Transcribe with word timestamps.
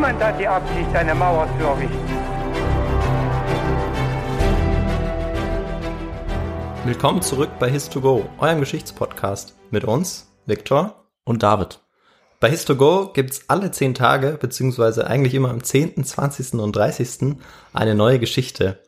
Niemand 0.00 0.24
hat 0.24 0.40
die 0.40 0.48
Absicht, 0.48 0.96
eine 0.96 1.14
Mauer 1.14 1.46
zu 1.58 1.66
errichten. 1.66 2.08
Willkommen 6.86 7.20
zurück 7.20 7.50
bei 7.58 7.68
His2Go, 7.68 8.24
eurem 8.38 8.60
Geschichtspodcast. 8.60 9.58
Mit 9.70 9.84
uns, 9.84 10.32
Viktor. 10.46 11.04
Und 11.24 11.42
David. 11.42 11.80
Bei 12.40 12.48
His2Go 12.48 13.12
gibt's 13.12 13.44
alle 13.48 13.72
10 13.72 13.92
Tage, 13.92 14.38
beziehungsweise 14.40 15.06
eigentlich 15.06 15.34
immer 15.34 15.50
am 15.50 15.62
10., 15.62 16.02
20. 16.02 16.54
und 16.54 16.74
30. 16.74 17.36
eine 17.74 17.94
neue 17.94 18.18
Geschichte. 18.18 18.82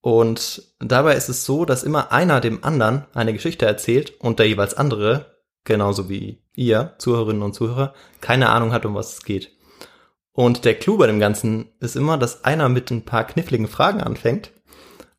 Und 0.00 0.62
dabei 0.78 1.16
ist 1.16 1.28
es 1.28 1.44
so, 1.44 1.64
dass 1.64 1.82
immer 1.82 2.12
einer 2.12 2.40
dem 2.40 2.62
anderen 2.62 3.06
eine 3.14 3.32
Geschichte 3.32 3.66
erzählt 3.66 4.12
und 4.20 4.38
der 4.38 4.46
jeweils 4.46 4.74
andere, 4.74 5.40
genauso 5.64 6.08
wie 6.08 6.44
ihr, 6.54 6.94
Zuhörerinnen 6.98 7.42
und 7.42 7.54
Zuhörer, 7.54 7.94
keine 8.20 8.50
Ahnung 8.50 8.72
hat, 8.72 8.86
um 8.86 8.94
was 8.94 9.14
es 9.14 9.24
geht. 9.24 9.55
Und 10.36 10.66
der 10.66 10.74
Clou 10.74 10.98
bei 10.98 11.06
dem 11.06 11.18
Ganzen 11.18 11.70
ist 11.80 11.96
immer, 11.96 12.18
dass 12.18 12.44
einer 12.44 12.68
mit 12.68 12.90
ein 12.90 13.06
paar 13.06 13.24
kniffligen 13.24 13.68
Fragen 13.68 14.02
anfängt 14.02 14.52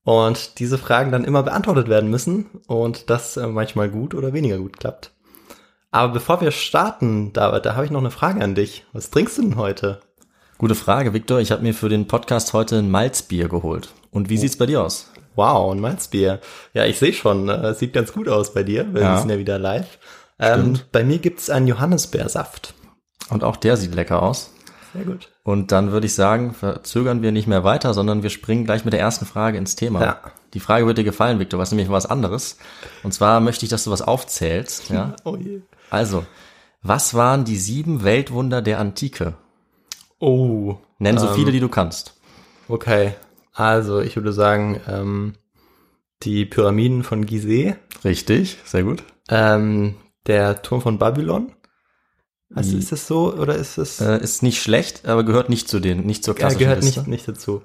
und 0.03 0.59
diese 0.59 0.77
Fragen 0.77 1.11
dann 1.11 1.23
immer 1.23 1.41
beantwortet 1.41 1.89
werden 1.89 2.11
müssen 2.11 2.45
und 2.67 3.09
das 3.09 3.35
äh, 3.35 3.47
manchmal 3.47 3.89
gut 3.89 4.13
oder 4.13 4.31
weniger 4.31 4.59
gut 4.59 4.77
klappt. 4.79 5.11
Aber 5.89 6.13
bevor 6.13 6.39
wir 6.39 6.51
starten, 6.51 7.33
David, 7.33 7.65
da 7.65 7.73
habe 7.75 7.85
ich 7.85 7.91
noch 7.91 7.99
eine 7.99 8.11
Frage 8.11 8.43
an 8.43 8.53
dich. 8.53 8.85
Was 8.93 9.09
trinkst 9.09 9.39
du 9.39 9.41
denn 9.41 9.55
heute? 9.55 10.01
Gute 10.59 10.75
Frage, 10.75 11.13
Viktor. 11.13 11.39
Ich 11.39 11.51
habe 11.51 11.63
mir 11.63 11.73
für 11.73 11.89
den 11.89 12.05
Podcast 12.07 12.53
heute 12.53 12.77
ein 12.77 12.91
Malzbier 12.91 13.49
geholt. 13.49 13.89
Und 14.11 14.29
wie 14.29 14.37
sieht's 14.37 14.57
bei 14.57 14.67
dir 14.67 14.83
aus? 14.83 15.11
Wow, 15.35 15.71
ein 15.73 15.79
Malzbier. 15.79 16.41
Ja, 16.75 16.85
ich 16.85 16.99
sehe 16.99 17.13
schon, 17.13 17.49
äh, 17.49 17.69
es 17.69 17.79
sieht 17.79 17.93
ganz 17.93 18.13
gut 18.13 18.29
aus 18.29 18.53
bei 18.53 18.61
dir. 18.61 18.93
Wir 18.93 19.01
Ja. 19.01 19.17
sind 19.17 19.31
ja 19.31 19.39
wieder 19.39 19.57
live. 19.57 19.97
Ähm, 20.37 20.79
bei 20.91 21.03
mir 21.03 21.17
gibt's 21.17 21.49
einen 21.49 21.65
Johannisbeersaft. 21.65 22.75
Und 23.31 23.43
auch 23.43 23.55
der 23.55 23.77
sieht 23.77 23.95
lecker 23.95 24.21
aus. 24.21 24.51
Sehr 24.97 25.05
gut. 25.05 25.29
Und 25.43 25.71
dann 25.71 25.91
würde 25.91 26.07
ich 26.07 26.13
sagen, 26.15 26.53
verzögern 26.53 27.21
wir 27.21 27.31
nicht 27.31 27.47
mehr 27.47 27.63
weiter, 27.63 27.93
sondern 27.93 28.23
wir 28.23 28.29
springen 28.29 28.65
gleich 28.65 28.83
mit 28.83 28.93
der 28.93 28.99
ersten 28.99 29.25
Frage 29.25 29.57
ins 29.57 29.75
Thema. 29.75 30.01
Ja. 30.01 30.19
Die 30.53 30.59
Frage 30.59 30.87
wird 30.87 30.97
dir 30.97 31.03
gefallen, 31.03 31.39
Viktor, 31.39 31.59
was 31.59 31.71
nämlich 31.71 31.89
was 31.89 32.05
anderes. 32.07 32.57
Und 33.03 33.13
zwar 33.13 33.39
möchte 33.39 33.63
ich, 33.65 33.69
dass 33.69 33.83
du 33.83 33.91
was 33.91 34.01
aufzählst. 34.01 34.89
Ja? 34.89 35.15
Oh 35.23 35.35
je. 35.37 35.61
Also, 35.89 36.25
was 36.81 37.13
waren 37.13 37.45
die 37.45 37.57
sieben 37.57 38.03
Weltwunder 38.03 38.61
der 38.61 38.79
Antike? 38.79 39.35
Oh. 40.19 40.75
Nenn 40.99 41.17
so 41.17 41.27
Ähm. 41.27 41.33
viele, 41.35 41.51
die 41.51 41.59
du 41.59 41.69
kannst. 41.69 42.15
Okay. 42.67 43.13
Also, 43.53 43.99
ich 44.01 44.15
würde 44.15 44.33
sagen, 44.33 44.79
ähm, 44.87 45.33
die 46.23 46.45
Pyramiden 46.45 47.03
von 47.03 47.25
Gizeh, 47.25 47.75
Richtig, 48.03 48.57
sehr 48.65 48.83
gut. 48.83 49.03
ähm, 49.29 49.95
der 50.25 50.61
Turm 50.61 50.81
von 50.81 50.97
Babylon. 50.97 51.51
Also, 52.53 52.71
Die- 52.71 52.77
ist 52.79 52.91
das 52.91 53.07
so 53.07 53.33
oder 53.33 53.55
ist 53.55 53.77
es? 53.77 53.99
Äh, 54.01 54.19
ist 54.21 54.41
nicht 54.43 54.61
schlecht, 54.61 55.05
aber 55.05 55.23
gehört 55.23 55.49
nicht 55.49 55.67
zu 55.67 55.79
den, 55.79 56.05
nicht 56.05 56.23
zur 56.23 56.33
Ja, 56.35 56.39
klassischen 56.39 56.59
gehört 56.59 56.81
Liste. 56.83 56.99
nicht, 57.01 57.07
nicht 57.09 57.27
dazu. 57.27 57.61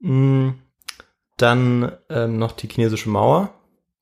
Mm, 0.00 0.50
Dann 1.36 1.92
ähm, 2.10 2.38
noch 2.38 2.52
die 2.52 2.68
chinesische 2.68 3.08
Mauer. 3.08 3.54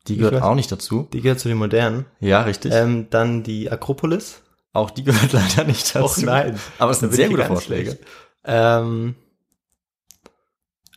Die 0.07 0.17
gehört 0.17 0.35
weiß- 0.37 0.41
auch 0.43 0.55
nicht 0.55 0.73
dazu. 0.73 1.09
Die 1.13 1.21
gehört 1.21 1.39
zu 1.41 1.49
den 1.49 1.59
modernen. 1.59 2.07
Ja, 2.21 2.43
richtig. 2.43 2.73
Ähm, 2.75 3.09
dann 3.11 3.43
die 3.43 3.71
Akropolis. 3.71 4.43
auch 4.73 4.91
die 4.91 5.05
gehört 5.05 5.33
leider 5.33 5.65
nicht 5.65 5.95
dazu. 5.95 6.05
Och, 6.05 6.17
nein. 6.25 6.59
Aber 6.79 6.91
es 6.93 7.01
sind 7.01 7.13
sehr 7.13 7.29
gute 7.29 7.45
Vorschläge. 7.45 7.99
Ähm, 8.45 9.15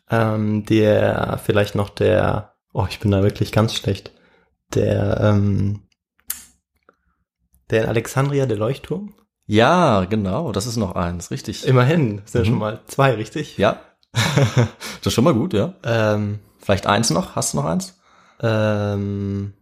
ähm, 0.09 0.66
der, 0.66 1.39
vielleicht 1.43 1.75
noch 1.75 1.89
der, 1.89 2.53
oh, 2.73 2.85
ich 2.89 2.99
bin 2.99 3.11
da 3.11 3.23
wirklich 3.23 3.51
ganz 3.51 3.73
schlecht. 3.75 4.11
Der, 4.73 5.19
ähm, 5.22 5.81
der 7.71 7.83
in 7.83 7.89
Alexandria, 7.89 8.45
der 8.45 8.57
Leuchtturm. 8.57 9.13
Ja, 9.47 10.05
genau, 10.05 10.51
das 10.51 10.65
ist 10.67 10.77
noch 10.77 10.95
eins, 10.95 11.31
richtig. 11.31 11.65
Immerhin, 11.65 12.21
sind 12.25 12.33
ja 12.33 12.39
Mhm. 12.41 12.45
schon 12.45 12.59
mal 12.59 12.79
zwei, 12.87 13.11
richtig? 13.15 13.57
Ja. 13.57 13.79
das 14.13 15.07
ist 15.07 15.13
schon 15.13 15.23
mal 15.23 15.33
gut, 15.33 15.53
ja. 15.53 15.73
Ähm, 15.83 16.39
Vielleicht 16.59 16.85
eins 16.85 17.09
noch? 17.09 17.35
Hast 17.35 17.53
du 17.53 17.57
noch 17.57 17.65
eins? 17.65 17.97
ähm, 18.41 19.53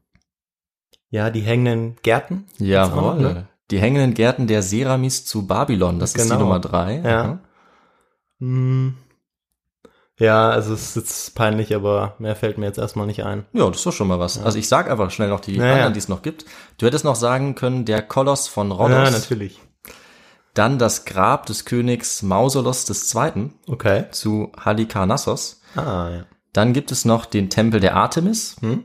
ja, 1.12 1.30
die 1.32 1.42
hängenden 1.42 1.96
Gärten. 2.04 2.46
Jawohl. 2.60 3.20
ne? 3.20 3.48
Die 3.72 3.80
hängenden 3.80 4.14
Gärten 4.14 4.48
der 4.48 4.62
Seramis 4.62 5.26
zu 5.26 5.48
Babylon, 5.48 6.00
das 6.00 6.14
ist 6.16 6.24
die 6.26 6.30
Genau. 6.30 6.42
Nummer 6.42 6.60
drei. 6.60 7.00
Ja. 7.04 7.40
Hm. 8.40 8.96
Ja, 10.20 10.50
also 10.50 10.74
es 10.74 10.90
ist 10.90 10.96
jetzt 10.98 11.36
peinlich, 11.36 11.74
aber 11.74 12.16
mehr 12.20 12.36
fällt 12.36 12.58
mir 12.58 12.66
jetzt 12.66 12.78
erstmal 12.78 13.08
nicht 13.08 13.24
ein. 13.24 13.46
Ja, 13.54 13.68
das 13.68 13.78
ist 13.78 13.86
doch 13.86 13.94
schon 13.94 14.08
mal 14.10 14.20
was. 14.20 14.38
Also 14.42 14.60
ich 14.60 14.68
sag 14.68 14.90
einfach 14.92 15.10
schnell 15.12 15.30
noch 15.30 15.40
die 15.40 15.56
Ja, 15.56 15.66
ja. 15.66 15.74
anderen, 15.74 15.94
die 15.94 16.00
es 16.00 16.10
noch 16.10 16.22
gibt. 16.22 16.46
Du 16.78 16.86
hättest 16.86 17.06
noch 17.06 17.16
sagen 17.16 17.56
können, 17.56 17.86
der 17.86 18.02
Koloss 18.02 18.48
von 18.50 18.72
Rhodos. 18.72 18.92
Ja, 18.92 19.12
natürlich. 19.12 19.62
Dann 20.54 20.78
das 20.78 21.06
Grab 21.06 21.46
des 21.46 21.64
Königs 21.64 22.22
Mausolos 22.22 22.86
II. 23.16 23.52
Okay. 23.68 24.06
zu 24.12 24.52
Halikarnassos. 24.60 25.62
Ah, 25.76 26.10
ja. 26.12 26.26
Dann 26.52 26.74
gibt 26.74 26.92
es 26.92 27.06
noch 27.06 27.26
den 27.26 27.50
Tempel 27.50 27.80
der 27.80 27.96
Artemis 27.96 28.58
Hm? 28.60 28.84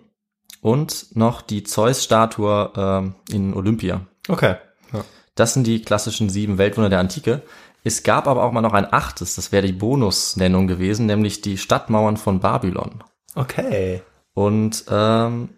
und 0.60 1.16
noch 1.16 1.42
die 1.42 1.64
Zeus-Statue 1.64 2.70
ähm, 2.76 3.14
in 3.30 3.54
Olympia. 3.54 4.02
Okay. 4.28 4.56
Ja. 4.92 5.04
Das 5.34 5.54
sind 5.54 5.66
die 5.66 5.82
klassischen 5.82 6.30
sieben 6.30 6.58
Weltwunder 6.58 6.90
der 6.90 7.00
Antike. 7.00 7.42
Es 7.86 8.02
gab 8.02 8.26
aber 8.26 8.42
auch 8.42 8.50
mal 8.50 8.62
noch 8.62 8.72
ein 8.72 8.90
achtes, 8.90 9.34
das 9.36 9.52
wäre 9.52 9.66
die 9.66 9.72
Bonusnennung 9.72 10.66
gewesen, 10.66 11.04
nämlich 11.04 11.42
die 11.42 11.58
Stadtmauern 11.58 12.16
von 12.16 12.40
Babylon. 12.40 13.04
Okay. 13.34 14.00
Und 14.32 14.84
ähm, 14.90 15.50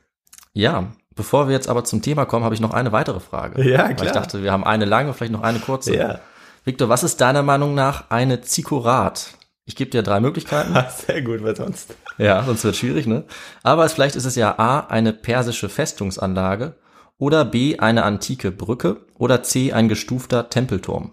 ja, 0.53 0.88
bevor 1.14 1.47
wir 1.47 1.54
jetzt 1.54 1.69
aber 1.69 1.84
zum 1.84 2.03
Thema 2.03 2.25
kommen, 2.25 2.44
habe 2.44 2.54
ich 2.54 2.60
noch 2.60 2.75
eine 2.75 2.91
weitere 2.91 3.20
Frage. 3.20 3.62
Ja, 3.62 3.84
Weil 3.84 3.94
klar. 3.94 4.06
ich 4.06 4.12
dachte, 4.12 4.42
wir 4.42 4.50
haben 4.50 4.64
eine 4.64 4.84
lange, 4.84 5.14
vielleicht 5.14 5.32
noch 5.32 5.42
eine 5.42 5.60
kurze. 5.60 5.97
Ja. 5.97 6.20
Victor, 6.64 6.88
was 6.88 7.04
ist 7.04 7.20
deiner 7.20 7.44
Meinung 7.44 7.75
nach 7.75 8.10
eine 8.10 8.41
Zikurat? 8.41 9.34
Ich 9.64 9.76
gebe 9.76 9.91
dir 9.91 10.03
drei 10.03 10.19
Möglichkeiten. 10.19 10.75
Sehr 11.06 11.22
gut, 11.22 11.44
weil 11.44 11.54
sonst. 11.54 11.94
Ja, 12.19 12.43
sonst 12.43 12.64
wird 12.64 12.75
schwierig, 12.75 13.06
ne? 13.06 13.25
Aber 13.62 13.88
vielleicht 13.88 14.16
ist 14.16 14.25
es 14.25 14.34
ja 14.34 14.58
A, 14.58 14.81
eine 14.81 15.12
persische 15.12 15.69
Festungsanlage 15.69 16.75
oder 17.19 17.44
B, 17.44 17.78
eine 17.78 18.03
antike 18.03 18.50
Brücke 18.50 19.06
oder 19.16 19.44
C, 19.44 19.72
ein 19.72 19.88
gestufter 19.88 20.50
Tempelturm. 20.50 21.12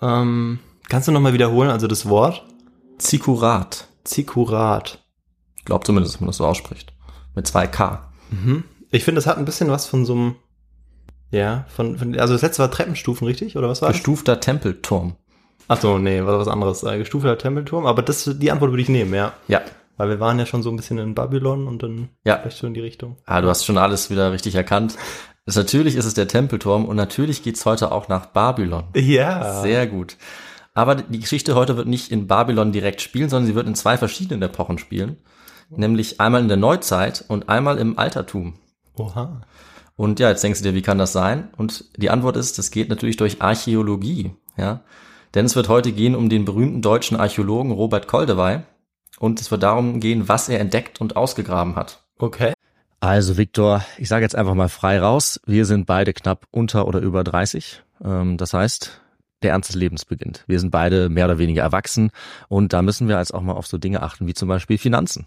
Ähm, 0.00 0.58
kannst 0.88 1.08
du 1.08 1.12
nochmal 1.12 1.32
wiederholen, 1.32 1.70
also 1.70 1.86
das 1.86 2.08
Wort? 2.08 2.44
Zikurat. 2.98 3.88
Zikurat. 4.04 5.02
Ich 5.56 5.64
glaube 5.64 5.84
zumindest, 5.84 6.14
dass 6.14 6.20
man 6.20 6.28
das 6.28 6.36
so 6.38 6.46
ausspricht. 6.46 6.92
Mit 7.34 7.46
zwei 7.46 7.66
K. 7.66 8.10
Mhm. 8.30 8.64
Ich 8.90 9.04
finde, 9.04 9.18
das 9.18 9.26
hat 9.26 9.38
ein 9.38 9.44
bisschen 9.44 9.70
was 9.70 9.86
von 9.86 10.04
so 10.04 10.12
einem, 10.14 10.34
ja, 11.30 11.64
von, 11.68 11.96
von 11.96 12.18
also 12.18 12.32
das 12.34 12.42
letzte 12.42 12.62
war 12.62 12.70
Treppenstufen, 12.70 13.26
richtig? 13.26 13.56
Oder 13.56 13.68
was 13.68 13.82
war 13.82 13.88
das? 13.88 13.98
Gestufter 13.98 14.40
Tempelturm. 14.40 15.16
Ach 15.68 15.80
so, 15.80 15.98
nee, 15.98 16.24
war 16.24 16.38
was 16.38 16.48
anderes. 16.48 16.82
Äh, 16.82 16.98
gestufter 16.98 17.38
Tempelturm, 17.38 17.86
aber 17.86 18.02
das, 18.02 18.28
die 18.38 18.50
Antwort 18.50 18.72
würde 18.72 18.82
ich 18.82 18.88
nehmen, 18.88 19.14
ja. 19.14 19.32
Ja. 19.46 19.60
Weil 19.96 20.08
wir 20.08 20.18
waren 20.20 20.38
ja 20.38 20.46
schon 20.46 20.62
so 20.62 20.70
ein 20.70 20.76
bisschen 20.76 20.98
in 20.98 21.14
Babylon 21.14 21.68
und 21.68 21.82
dann 21.82 22.08
Ja. 22.24 22.38
vielleicht 22.38 22.56
so 22.56 22.66
in 22.66 22.74
die 22.74 22.80
Richtung. 22.80 23.18
Ah, 23.26 23.40
du 23.40 23.48
hast 23.48 23.64
schon 23.64 23.78
alles 23.78 24.10
wieder 24.10 24.32
richtig 24.32 24.54
erkannt. 24.54 24.96
Das, 25.46 25.56
natürlich 25.56 25.96
ist 25.96 26.04
es 26.04 26.14
der 26.14 26.28
Tempelturm 26.28 26.84
und 26.84 26.96
natürlich 26.96 27.42
geht's 27.42 27.64
heute 27.66 27.92
auch 27.92 28.08
nach 28.08 28.26
Babylon. 28.26 28.84
Ja. 28.94 29.62
Sehr 29.62 29.86
gut. 29.86 30.16
Aber 30.74 30.94
die 30.94 31.20
Geschichte 31.20 31.54
heute 31.54 31.76
wird 31.76 31.88
nicht 31.88 32.10
in 32.10 32.26
Babylon 32.26 32.72
direkt 32.72 33.00
spielen, 33.00 33.28
sondern 33.28 33.46
sie 33.46 33.54
wird 33.54 33.66
in 33.66 33.74
zwei 33.74 33.98
verschiedenen 33.98 34.42
Epochen 34.42 34.78
spielen. 34.78 35.16
Nämlich 35.68 36.20
einmal 36.20 36.40
in 36.40 36.48
der 36.48 36.56
Neuzeit 36.56 37.24
und 37.28 37.48
einmal 37.48 37.78
im 37.78 37.98
Altertum. 37.98 38.54
Oha. 38.96 39.42
Und 39.96 40.18
ja, 40.18 40.30
jetzt 40.30 40.42
denkst 40.42 40.60
du 40.60 40.68
dir, 40.68 40.74
wie 40.74 40.82
kann 40.82 40.98
das 40.98 41.12
sein? 41.12 41.50
Und 41.56 41.84
die 41.96 42.10
Antwort 42.10 42.36
ist, 42.36 42.58
das 42.58 42.70
geht 42.70 42.88
natürlich 42.88 43.16
durch 43.16 43.42
Archäologie, 43.42 44.32
ja. 44.56 44.80
Denn 45.34 45.44
es 45.44 45.54
wird 45.54 45.68
heute 45.68 45.92
gehen 45.92 46.16
um 46.16 46.28
den 46.28 46.44
berühmten 46.44 46.82
deutschen 46.82 47.16
Archäologen 47.16 47.70
Robert 47.70 48.08
Koldewey. 48.08 48.60
Und 49.18 49.40
es 49.40 49.50
wird 49.50 49.62
darum 49.62 50.00
gehen, 50.00 50.28
was 50.28 50.48
er 50.48 50.60
entdeckt 50.60 51.00
und 51.00 51.16
ausgegraben 51.16 51.76
hat. 51.76 52.02
Okay. 52.18 52.54
Also 53.00 53.38
Viktor, 53.38 53.82
ich 53.96 54.08
sage 54.08 54.24
jetzt 54.24 54.36
einfach 54.36 54.54
mal 54.54 54.68
frei 54.68 55.00
raus. 55.00 55.40
Wir 55.46 55.64
sind 55.64 55.86
beide 55.86 56.12
knapp 56.12 56.46
unter 56.50 56.86
oder 56.86 57.00
über 57.00 57.24
30. 57.24 57.82
Ähm, 58.04 58.36
das 58.36 58.52
heißt, 58.52 59.00
der 59.42 59.52
Ernst 59.52 59.70
des 59.70 59.76
Lebens 59.76 60.04
beginnt. 60.04 60.44
Wir 60.46 60.60
sind 60.60 60.70
beide 60.70 61.08
mehr 61.08 61.24
oder 61.24 61.38
weniger 61.38 61.62
erwachsen 61.62 62.10
und 62.48 62.74
da 62.74 62.82
müssen 62.82 63.08
wir 63.08 63.16
als 63.16 63.32
auch 63.32 63.40
mal 63.40 63.54
auf 63.54 63.66
so 63.66 63.78
Dinge 63.78 64.02
achten 64.02 64.26
wie 64.26 64.34
zum 64.34 64.48
Beispiel 64.48 64.76
Finanzen. 64.76 65.26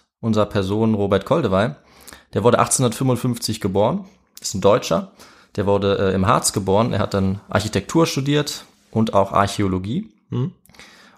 unserer 0.21 0.45
Person 0.45 0.93
Robert 0.93 1.25
Koldewey. 1.25 1.71
Der 2.33 2.43
wurde 2.43 2.59
1855 2.59 3.59
geboren, 3.59 4.05
ist 4.39 4.53
ein 4.53 4.61
Deutscher. 4.61 5.11
Der 5.57 5.65
wurde 5.65 5.97
äh, 5.97 6.15
im 6.15 6.27
Harz 6.27 6.53
geboren. 6.53 6.93
Er 6.93 6.99
hat 6.99 7.13
dann 7.13 7.41
Architektur 7.49 8.05
studiert 8.05 8.65
und 8.89 9.13
auch 9.13 9.33
Archäologie. 9.33 10.13
Hm? 10.29 10.53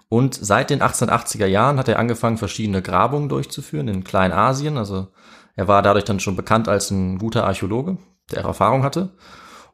Und 0.08 0.34
seit 0.34 0.70
den 0.70 0.82
1880er 0.82 1.46
Jahren 1.46 1.78
hat 1.78 1.88
er 1.88 1.98
angefangen, 1.98 2.38
verschiedene 2.38 2.82
Grabungen 2.82 3.28
durchzuführen 3.28 3.88
in 3.88 4.04
Kleinasien. 4.04 4.76
Also 4.76 5.08
er 5.56 5.68
war 5.68 5.82
dadurch 5.82 6.04
dann 6.04 6.20
schon 6.20 6.36
bekannt 6.36 6.68
als 6.68 6.90
ein 6.90 7.18
guter 7.18 7.44
Archäologe, 7.46 7.96
der 8.32 8.44
auch 8.44 8.48
Erfahrung 8.48 8.82
hatte. 8.82 9.10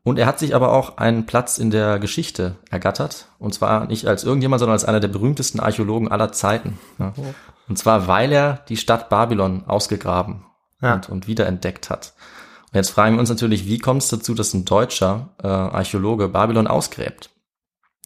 Und 0.03 0.19
er 0.19 0.26
hat 0.26 0.38
sich 0.38 0.55
aber 0.55 0.73
auch 0.73 0.97
einen 0.97 1.26
Platz 1.26 1.59
in 1.59 1.71
der 1.71 1.99
Geschichte 1.99 2.56
ergattert. 2.71 3.26
Und 3.38 3.53
zwar 3.53 3.87
nicht 3.87 4.06
als 4.06 4.25
irgendjemand, 4.25 4.61
sondern 4.61 4.75
als 4.75 4.87
einer 4.87 5.00
der 5.00 5.09
berühmtesten 5.09 5.61
Archäologen 5.61 6.11
aller 6.11 6.33
Zeiten. 6.33 6.79
Ja. 6.99 7.12
Und 7.71 7.77
zwar, 7.77 8.07
weil 8.09 8.33
er 8.33 8.65
die 8.69 8.77
Stadt 8.77 9.09
Babylon 9.09 9.65
ausgegraben 9.67 10.45
Ja. 10.83 10.95
und, 10.95 11.09
und 11.09 11.27
wiederentdeckt 11.29 11.89
hat. 11.89 12.13
Und 12.71 12.77
jetzt 12.77 12.91
fragen 12.91 13.17
wir 13.17 13.21
uns 13.21 13.31
natürlich, 13.31 13.67
wie 13.67 13.79
kommt 13.79 14.03
es 14.03 14.09
dazu, 14.09 14.35
dass 14.35 14.53
ein 14.55 14.65
deutscher 14.65 15.31
äh, 15.43 15.47
Archäologe 15.47 16.29
Babylon 16.29 16.67
ausgräbt? 16.67 17.31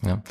Ja. 0.03 0.23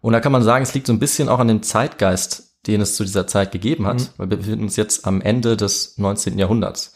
Und 0.00 0.12
da 0.12 0.20
kann 0.20 0.32
man 0.32 0.42
sagen, 0.42 0.62
es 0.62 0.74
liegt 0.74 0.86
so 0.86 0.92
ein 0.92 0.98
bisschen 0.98 1.28
auch 1.28 1.38
an 1.38 1.48
dem 1.48 1.62
Zeitgeist, 1.62 2.58
den 2.66 2.80
es 2.80 2.94
zu 2.96 3.04
dieser 3.04 3.26
Zeit 3.26 3.50
gegeben 3.50 3.86
hat, 3.86 3.98
Mhm. 4.00 4.08
weil 4.18 4.30
wir 4.30 4.36
befinden 4.36 4.64
uns 4.64 4.76
jetzt 4.76 5.06
am 5.06 5.20
Ende 5.20 5.56
des 5.56 5.96
19. 5.98 6.38
Jahrhunderts. 6.38 6.94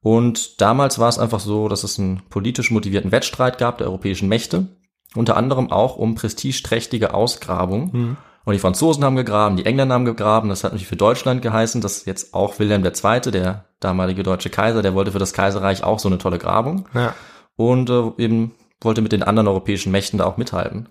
Und 0.00 0.60
damals 0.60 0.98
war 0.98 1.08
es 1.08 1.18
einfach 1.18 1.40
so, 1.40 1.68
dass 1.68 1.84
es 1.84 1.98
einen 1.98 2.22
politisch 2.28 2.70
motivierten 2.70 3.12
Wettstreit 3.12 3.58
gab 3.58 3.78
der 3.78 3.86
europäischen 3.88 4.28
Mächte, 4.28 4.66
unter 5.14 5.36
anderem 5.36 5.70
auch 5.70 5.96
um 5.96 6.14
prestigeträchtige 6.14 7.14
Ausgrabungen. 7.14 7.90
Mhm. 7.92 8.16
Und 8.44 8.54
die 8.54 8.58
Franzosen 8.58 9.04
haben 9.04 9.16
gegraben, 9.16 9.56
die 9.56 9.66
Engländer 9.66 9.94
haben 9.94 10.04
gegraben. 10.04 10.48
Das 10.48 10.64
hat 10.64 10.72
natürlich 10.72 10.88
für 10.88 10.96
Deutschland 10.96 11.42
geheißen, 11.42 11.80
dass 11.80 12.04
jetzt 12.04 12.34
auch 12.34 12.58
Wilhelm 12.58 12.84
II., 12.84 13.20
der 13.30 13.66
damalige 13.80 14.22
deutsche 14.22 14.50
Kaiser, 14.50 14.82
der 14.82 14.94
wollte 14.94 15.12
für 15.12 15.18
das 15.20 15.32
Kaiserreich 15.32 15.84
auch 15.84 15.98
so 15.98 16.08
eine 16.08 16.18
tolle 16.18 16.38
Grabung 16.38 16.86
Ja. 16.94 17.14
und 17.56 17.88
äh, 17.90 18.10
eben 18.18 18.54
wollte 18.80 19.00
mit 19.02 19.12
den 19.12 19.22
anderen 19.22 19.46
europäischen 19.48 19.92
Mächten 19.92 20.18
da 20.18 20.24
auch 20.24 20.36
mithalten. 20.36 20.88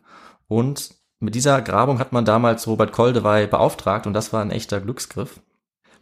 Und 0.48 0.92
mit 1.19 1.36
dieser 1.36 1.62
Grabung 1.62 2.00
hat 2.00 2.13
man 2.13 2.25
damals 2.25 2.68
Robert 2.68 2.92
Koldewey 2.94 3.47
beauftragt 3.47 4.07
und 4.07 4.14
das 4.14 4.31
war 4.33 4.42
ein 4.42 4.52
echter 4.52 4.80
Glücksgriff. 4.80 5.40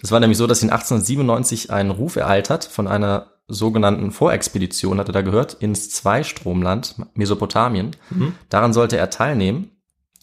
Das 0.02 0.12
war 0.12 0.20
nämlich 0.20 0.38
so, 0.38 0.48
dass 0.48 0.64
ihn 0.64 0.70
1897 0.70 1.72
einen 1.72 1.92
Ruf 1.92 2.16
ereilt 2.16 2.50
hat 2.50 2.64
von 2.64 2.88
einer 2.88 3.28
sogenannten 3.48 4.12
Vorexpedition, 4.12 5.00
hat 5.00 5.10
er 5.10 5.14
da 5.14 5.22
gehört, 5.22 5.56
ins 5.56 5.90
Zweistromland 5.90 6.96
Mesopotamien. 7.16 7.96
Mhm. 8.12 8.34
Daran 8.50 8.72
sollte 8.74 8.98
er 8.98 9.10
teilnehmen. 9.10 9.72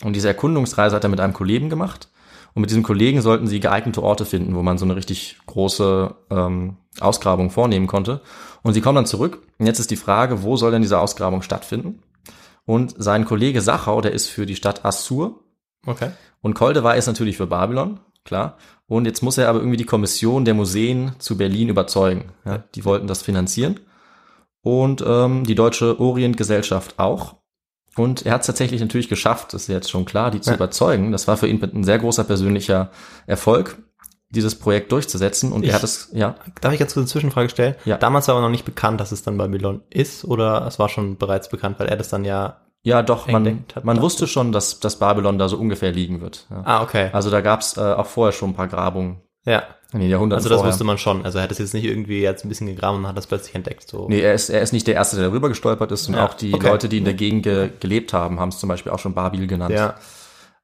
Und 0.03 0.15
diese 0.15 0.29
Erkundungsreise 0.29 0.97
hat 0.97 1.05
er 1.05 1.11
mit 1.11 1.21
einem 1.21 1.33
Kollegen 1.33 1.71
gemacht. 1.71 2.09
Und 2.55 2.63
mit 2.63 2.71
diesem 2.71 2.83
Kollegen 2.83 3.21
sollten 3.21 3.47
sie 3.47 3.61
geeignete 3.61 4.03
Orte 4.03 4.25
finden, 4.25 4.55
wo 4.55 4.63
man 4.63 4.79
so 4.79 4.87
eine 4.87 4.97
richtig 4.97 5.39
große 5.47 6.15
ähm, 6.31 6.77
Ausgrabung 7.01 7.51
vornehmen 7.51 7.87
konnte. 7.87 8.23
Und 8.63 8.73
sie 8.73 8.81
kommen 8.81 8.97
dann 8.97 9.07
zurück. 9.07 9.43
Und 9.59 9.67
jetzt 9.67 9.79
ist 9.79 9.91
die 9.91 9.97
Frage, 9.97 10.43
wo 10.43 10.57
soll 10.57 10.71
denn 10.71 10.83
diese 10.83 10.99
Ausgrabung 10.99 11.43
stattfinden? 11.43 12.03
Und 12.65 12.95
sein 12.97 13.25
Kollege 13.25 13.61
Sachau, 13.61 14.01
der 14.01 14.13
ist 14.13 14.29
für 14.29 14.47
die 14.47 14.57
Stadt 14.57 14.85
Assur. 14.85 15.41
Okay. 15.87 16.11
Und 16.41 16.55
Koldewey 16.55 16.99
ist 16.99 17.07
natürlich 17.07 17.37
für 17.37 17.47
Babylon, 17.47 18.01
klar. 18.25 18.57
Und 18.89 19.05
jetzt 19.05 19.23
muss 19.23 19.39
er 19.39 19.49
aber 19.49 19.59
irgendwie 19.59 19.77
die 19.77 19.85
Kommission 19.85 20.45
der 20.45 20.55
Museen 20.55 21.13
zu 21.19 21.37
Berlin 21.37 21.69
überzeugen. 21.69 22.33
Ja, 22.45 22.65
die 22.75 22.85
wollten 22.85 23.07
das 23.07 23.23
finanzieren. 23.23 23.81
Und 24.63 25.05
ähm, 25.07 25.45
die 25.45 25.55
Deutsche 25.55 26.01
Orientgesellschaft 26.01 26.99
auch. 26.99 27.37
Und 27.97 28.27
er 28.27 28.33
hat 28.35 28.43
es 28.43 28.47
tatsächlich 28.47 28.81
natürlich 28.81 29.09
geschafft, 29.09 29.55
das 29.55 29.63
ist 29.63 29.69
jetzt 29.69 29.91
schon 29.91 30.05
klar, 30.05 30.31
die 30.31 30.41
zu 30.41 30.51
Ja. 30.51 30.57
überzeugen. 30.57 31.13
Das 31.13 31.27
war 31.29 31.37
für 31.37 31.49
ihn 31.49 31.63
ein 31.63 31.85
sehr 31.85 31.99
großer 31.99 32.25
persönlicher 32.25 32.91
Erfolg, 33.27 33.79
dieses 34.31 34.55
Projekt 34.59 34.93
durchzusetzen. 34.93 35.53
Und 35.53 35.63
Ich- 35.63 35.71
er 35.71 35.77
hat 35.77 35.85
es, 35.85 36.11
ja, 36.13 36.35
Darf 36.61 36.73
ich 36.73 36.79
ganz 36.79 36.93
kurz 36.95 37.03
eine 37.05 37.07
Zwischenfrage 37.13 37.49
stellen? 37.49 37.75
Ja. 37.85 37.97
Damals 37.97 38.29
war 38.29 38.35
aber 38.35 38.43
noch 38.43 38.51
nicht 38.51 38.65
bekannt, 38.65 39.01
dass 39.01 39.13
es 39.13 39.23
dann 39.23 39.39
Babylon 39.39 39.83
ist 39.91 40.25
oder 40.25 40.67
es 40.67 40.79
war 40.79 40.89
schon 40.89 41.17
bereits 41.17 41.49
bekannt, 41.49 41.79
weil 41.79 41.87
er 41.89 41.97
das 41.97 42.09
dann 42.09 42.25
ja. 42.25 42.57
ja 42.83 43.03
doch, 43.03 43.29
man, 43.29 43.65
hat, 43.75 43.85
man 43.85 44.01
wusste 44.03 44.27
schon, 44.27 44.53
dass, 44.53 44.81
dass 44.81 44.99
Babylon 44.99 45.39
da 45.39 45.49
so 45.49 45.57
ungefähr 45.57 45.93
liegen 45.93 46.21
wird. 46.21 46.47
Ja. 46.51 46.63
Ah, 46.65 46.83
okay. 46.83 47.11
Also 47.13 47.31
da 47.31 47.41
gab 47.41 47.61
es 47.61 47.77
äh, 47.77 47.81
auch 47.81 48.07
vorher 48.07 48.33
schon 48.33 48.51
ein 48.51 48.55
paar 48.55 48.69
Grabungen 48.69 49.23
Ja. 49.45 49.63
In 49.97 50.03
den 50.03 50.11
Jahrhunderten 50.11 50.39
Also 50.39 50.49
das 50.49 50.59
vorher. 50.59 50.73
wusste 50.73 50.85
man 50.85 50.99
schon. 50.99 51.25
Also 51.25 51.39
er 51.39 51.45
hat 51.45 51.51
es 51.51 51.59
jetzt 51.59 51.75
nicht 51.75 51.85
irgendwie 51.85 52.21
jetzt 52.21 52.45
ein 52.45 52.49
bisschen 52.49 52.67
gegraben 52.69 52.99
und 52.99 53.09
hat 53.09 53.17
das 53.17 53.27
plötzlich 53.27 53.55
entdeckt. 53.55 53.89
So. 53.89 54.09
Nee, 54.09 54.21
er 54.21 54.35
ist, 54.35 54.49
er 54.49 54.63
ist 54.63 54.73
nicht 54.73 54.87
der 54.87 54.95
Erste, 54.95 55.17
der 55.17 55.29
darüber 55.29 55.49
gestolpert 55.49 55.91
ist. 55.93 56.09
Und 56.09 56.15
Ja, 56.15 56.27
auch 56.27 56.35
die 56.35 56.55
okay. 56.55 56.69
Leute, 56.69 56.89
die 56.89 56.99
in 56.99 57.05
der 57.05 57.15
Gegend 57.15 57.43
ge 57.43 57.71
gelebt 57.81 58.13
haben, 58.13 58.39
haben 58.39 58.51
es 58.51 58.59
zum 58.59 58.69
Beispiel 58.69 58.93
auch 58.93 58.99
schon 58.99 59.15
Babil 59.15 59.47
genannt. 59.47 59.75
Ja. 59.75 59.97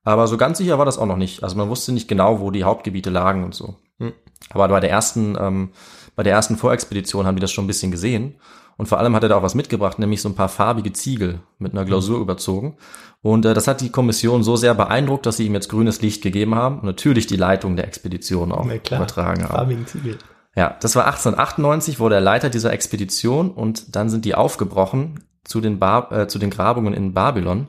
Aber 0.04 0.26
so 0.26 0.36
ganz 0.36 0.58
sicher 0.58 0.78
war 0.78 0.84
das 0.84 0.98
auch 0.98 1.06
noch 1.06 1.16
nicht. 1.16 1.42
Also 1.42 1.56
man 1.56 1.68
wusste 1.68 1.92
nicht 1.92 2.08
genau, 2.08 2.40
wo 2.40 2.50
die 2.50 2.64
Hauptgebiete 2.64 3.10
lagen 3.10 3.44
und 3.44 3.54
so. 3.54 3.76
Hm. 3.98 4.12
Aber 4.50 4.68
bei 4.68 4.80
der 4.80 4.90
ersten, 4.90 5.36
ähm, 5.40 5.70
bei 6.16 6.22
der 6.22 6.32
ersten 6.32 6.56
Vorexpedition 6.56 7.26
haben 7.26 7.36
die 7.36 7.40
das 7.40 7.52
schon 7.52 7.64
ein 7.64 7.68
bisschen 7.68 7.90
gesehen. 7.90 8.34
Und 8.76 8.86
vor 8.86 8.98
allem 8.98 9.14
hat 9.14 9.22
er 9.22 9.28
da 9.28 9.36
auch 9.36 9.42
was 9.42 9.54
mitgebracht, 9.54 9.98
nämlich 9.98 10.22
so 10.22 10.28
ein 10.28 10.34
paar 10.34 10.48
farbige 10.48 10.92
Ziegel 10.92 11.40
mit 11.58 11.72
einer 11.72 11.84
Glasur 11.84 12.16
Mhm. 12.16 12.22
überzogen. 12.22 12.76
Und 13.20 13.44
äh, 13.44 13.54
das 13.54 13.68
hat 13.68 13.80
die 13.80 13.90
Kommission 13.90 14.42
so 14.42 14.56
sehr 14.56 14.74
beeindruckt, 14.74 15.26
dass 15.26 15.36
sie 15.36 15.46
ihm 15.46 15.54
jetzt 15.54 15.68
grünes 15.68 16.02
Licht 16.02 16.22
gegeben 16.22 16.54
haben 16.54 16.78
und 16.80 16.84
natürlich 16.84 17.26
die 17.26 17.36
Leitung 17.36 17.76
der 17.76 17.86
Expedition 17.86 18.50
auch 18.50 18.64
Na 18.66 18.78
klar, 18.78 19.00
übertragen 19.00 19.42
haben. 19.44 19.54
farbigen 19.54 19.86
Ziegel. 19.86 20.18
Ja, 20.56 20.76
das 20.80 20.96
war 20.96 21.04
1898, 21.06 22.00
wurde 22.00 22.16
er 22.16 22.20
Leiter 22.20 22.50
dieser 22.50 22.72
Expedition 22.72 23.50
und 23.50 23.94
dann 23.96 24.10
sind 24.10 24.24
die 24.24 24.34
aufgebrochen 24.34 25.24
zu 25.44 25.60
den, 25.60 25.78
Bar 25.78 26.10
äh, 26.12 26.28
zu 26.28 26.38
den 26.38 26.50
Grabungen 26.50 26.92
in 26.94 27.14
Babylon. 27.14 27.68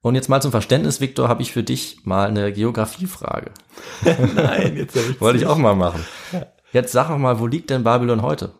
Und 0.00 0.14
jetzt 0.14 0.28
mal 0.28 0.40
zum 0.40 0.52
Verständnis, 0.52 1.00
Viktor, 1.00 1.28
habe 1.28 1.42
ich 1.42 1.52
für 1.52 1.62
dich 1.64 2.00
mal 2.04 2.28
eine 2.28 2.52
Geografiefrage. 2.52 3.50
Nein, 4.36 4.76
jetzt 4.76 4.96
hab 4.96 5.08
ich 5.10 5.20
Wollte 5.20 5.38
ich 5.38 5.46
auch 5.46 5.58
mal 5.58 5.74
machen. 5.74 6.04
Jetzt 6.72 6.92
sag 6.92 7.08
doch 7.08 7.18
mal, 7.18 7.40
wo 7.40 7.46
liegt 7.46 7.70
denn 7.70 7.82
Babylon 7.82 8.22
heute? 8.22 8.52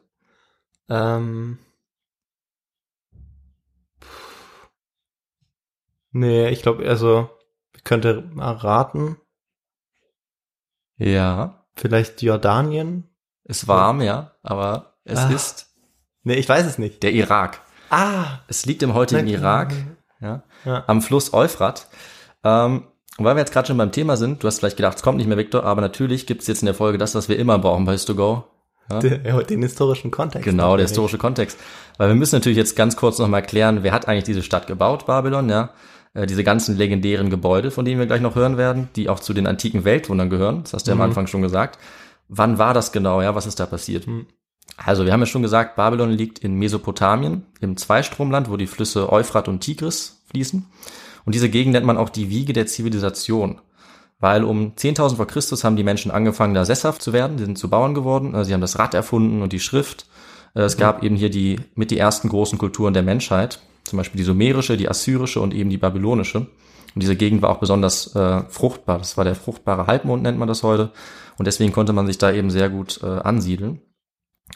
Ähm. 0.89 1.59
Nee, 6.11 6.49
ich 6.49 6.63
glaube, 6.63 6.89
also, 6.89 7.29
ich 7.77 7.85
könnte 7.85 8.23
mal 8.33 8.53
raten, 8.53 9.17
Ja, 10.97 11.65
vielleicht 11.77 12.23
Jordanien? 12.23 13.05
ist 13.45 13.69
warm, 13.69 14.01
ja, 14.01 14.33
aber 14.43 14.99
es 15.05 15.19
Ah. 15.21 15.31
ist 15.31 15.67
Nee, 16.25 16.35
ich 16.35 16.49
weiß 16.49 16.67
es 16.67 16.79
nicht. 16.79 17.03
der 17.03 17.13
Irak. 17.13 17.61
Ah! 17.91 18.41
Es 18.49 18.67
liegt 18.67 18.83
im 18.83 18.95
heutigen 18.95 19.25
Na- 19.27 19.31
Irak, 19.31 19.73
ja, 20.21 20.43
Ja. 20.65 20.85
am 20.87 21.01
Fluss 21.01 21.33
Euphrat. 21.33 21.89
Ähm, 22.45 22.89
und 23.17 23.25
weil 23.25 23.37
wir 23.37 23.41
jetzt 23.41 23.53
gerade 23.53 23.69
schon 23.69 23.79
beim 23.79 23.93
Thema 23.93 24.17
sind, 24.17 24.43
du 24.43 24.47
hast 24.47 24.59
vielleicht 24.59 24.77
gedacht, 24.77 24.97
es 24.97 25.03
kommt 25.03 25.19
nicht 25.19 25.27
mehr, 25.29 25.39
Viktor, 25.39 25.65
aber 25.65 25.81
natürlich 25.81 26.27
gibt 26.27 26.43
es 26.43 26.47
jetzt 26.49 26.63
in 26.63 26.67
der 26.67 26.75
Folge 26.75 26.99
das, 26.99 27.15
was 27.15 27.29
wir 27.29 27.39
immer 27.39 27.59
brauchen 27.59 27.85
bei 27.85 27.93
Histogo. 27.93 28.45
Ja? 28.91 29.01
Den 29.01 29.63
historischen 29.63 30.11
Kontext. 30.11 30.45
Genau, 30.45 30.77
der 30.77 30.87
historische 30.87 31.19
Kontext. 31.19 31.59
Weil 31.99 32.09
wir 32.09 32.15
müssen 32.15 32.37
natürlich 32.37 32.59
jetzt 32.59 32.77
ganz 32.77 32.97
kurz 32.97 33.19
nochmal 33.19 33.43
klären, 33.43 33.83
wer 33.83 33.93
hat 33.93 34.09
eigentlich 34.09 34.25
diese 34.25 34.43
Stadt 34.43 34.67
gebaut, 34.67 35.07
Babylon, 35.07 35.49
ja? 35.49 35.71
Äh, 36.15 36.27
Diese 36.27 36.45
ganzen 36.45 36.77
legendären 36.77 37.31
Gebäude, 37.31 37.71
von 37.71 37.85
denen 37.85 37.99
wir 37.99 38.07
gleich 38.07 38.21
noch 38.21 38.35
hören 38.35 38.57
werden, 38.57 38.89
die 38.97 39.09
auch 39.09 39.21
zu 39.21 39.35
den 39.35 39.47
antiken 39.47 39.85
Weltwundern 39.85 40.31
gehören. 40.31 40.63
Das 40.63 40.73
hast 40.73 40.87
du 40.87 40.91
ja 40.91 40.95
am 40.95 41.03
Anfang 41.03 41.27
schon 41.27 41.43
gesagt. 41.43 41.79
Wann 42.29 42.59
war 42.59 42.75
das 42.75 42.93
genau, 42.93 43.23
ja? 43.23 43.35
Was 43.35 43.47
ist 43.47 43.61
da 43.61 43.67
passiert? 43.67 44.07
Also, 44.77 45.05
wir 45.05 45.13
haben 45.13 45.21
ja 45.21 45.27
schon 45.27 45.43
gesagt, 45.43 45.77
Babylon 45.77 46.11
liegt 46.11 46.39
in 46.39 46.55
Mesopotamien, 46.55 47.47
im 47.61 47.77
Zweistromland, 47.77 48.51
wo 48.51 48.57
die 48.57 48.67
Flüsse 48.67 49.13
Euphrat 49.13 49.49
und 49.49 49.61
Tigris 49.61 50.23
fließen. 50.31 50.67
Und 51.25 51.35
diese 51.35 51.49
Gegend 51.49 51.73
nennt 51.73 51.87
man 51.87 51.99
auch 51.99 52.09
die 52.09 52.31
Wiege 52.31 52.53
der 52.53 52.67
Zivilisation. 52.67 53.61
Weil 54.21 54.43
um 54.45 54.73
10.000 54.75 55.17
vor 55.17 55.27
Christus 55.27 55.63
haben 55.63 55.77
die 55.77 55.85
Menschen 55.85 56.11
angefangen, 56.11 56.55
da 56.55 56.65
sesshaft 56.65 57.03
zu 57.03 57.13
werden. 57.13 57.37
Die 57.37 57.45
sind 57.45 57.59
zu 57.59 57.71
Bauern 57.71 57.95
geworden. 57.95 58.35
Also 58.35 58.49
sie 58.49 58.55
haben 58.55 58.61
das 58.61 58.79
Rad 58.79 58.95
erfunden 58.95 59.43
und 59.43 59.53
die 59.53 59.61
Schrift. 59.61 60.07
Äh, 60.55 60.63
Es 60.63 60.77
gab 60.77 61.03
eben 61.03 61.17
hier 61.17 61.31
die, 61.31 61.61
mit 61.75 61.91
die 61.91 61.99
ersten 61.99 62.29
großen 62.29 62.59
Kulturen 62.59 62.95
der 62.95 63.05
Menschheit. 63.05 63.61
Zum 63.85 63.97
Beispiel 63.97 64.19
die 64.19 64.25
sumerische, 64.25 64.77
die 64.77 64.89
assyrische 64.89 65.41
und 65.41 65.55
eben 65.55 65.71
die 65.71 65.79
babylonische. 65.79 66.39
Und 66.39 67.03
diese 67.03 67.17
Gegend 67.17 67.43
war 67.43 67.51
auch 67.51 67.61
besonders 67.61 68.15
äh, 68.17 68.43
fruchtbar. 68.49 68.99
Das 68.99 69.17
war 69.17 69.25
der 69.25 69.37
fruchtbare 69.37 69.87
Halbmond, 69.87 70.23
nennt 70.23 70.39
man 70.39 70.49
das 70.49 70.63
heute. 70.63 70.91
Und 71.39 71.47
deswegen 71.47 71.73
konnte 71.73 71.93
man 71.93 72.07
sich 72.07 72.19
da 72.19 72.33
eben 72.33 72.51
sehr 72.51 72.71
gut 72.71 73.01
äh, 73.03 73.07
ansiedeln. 73.07 73.81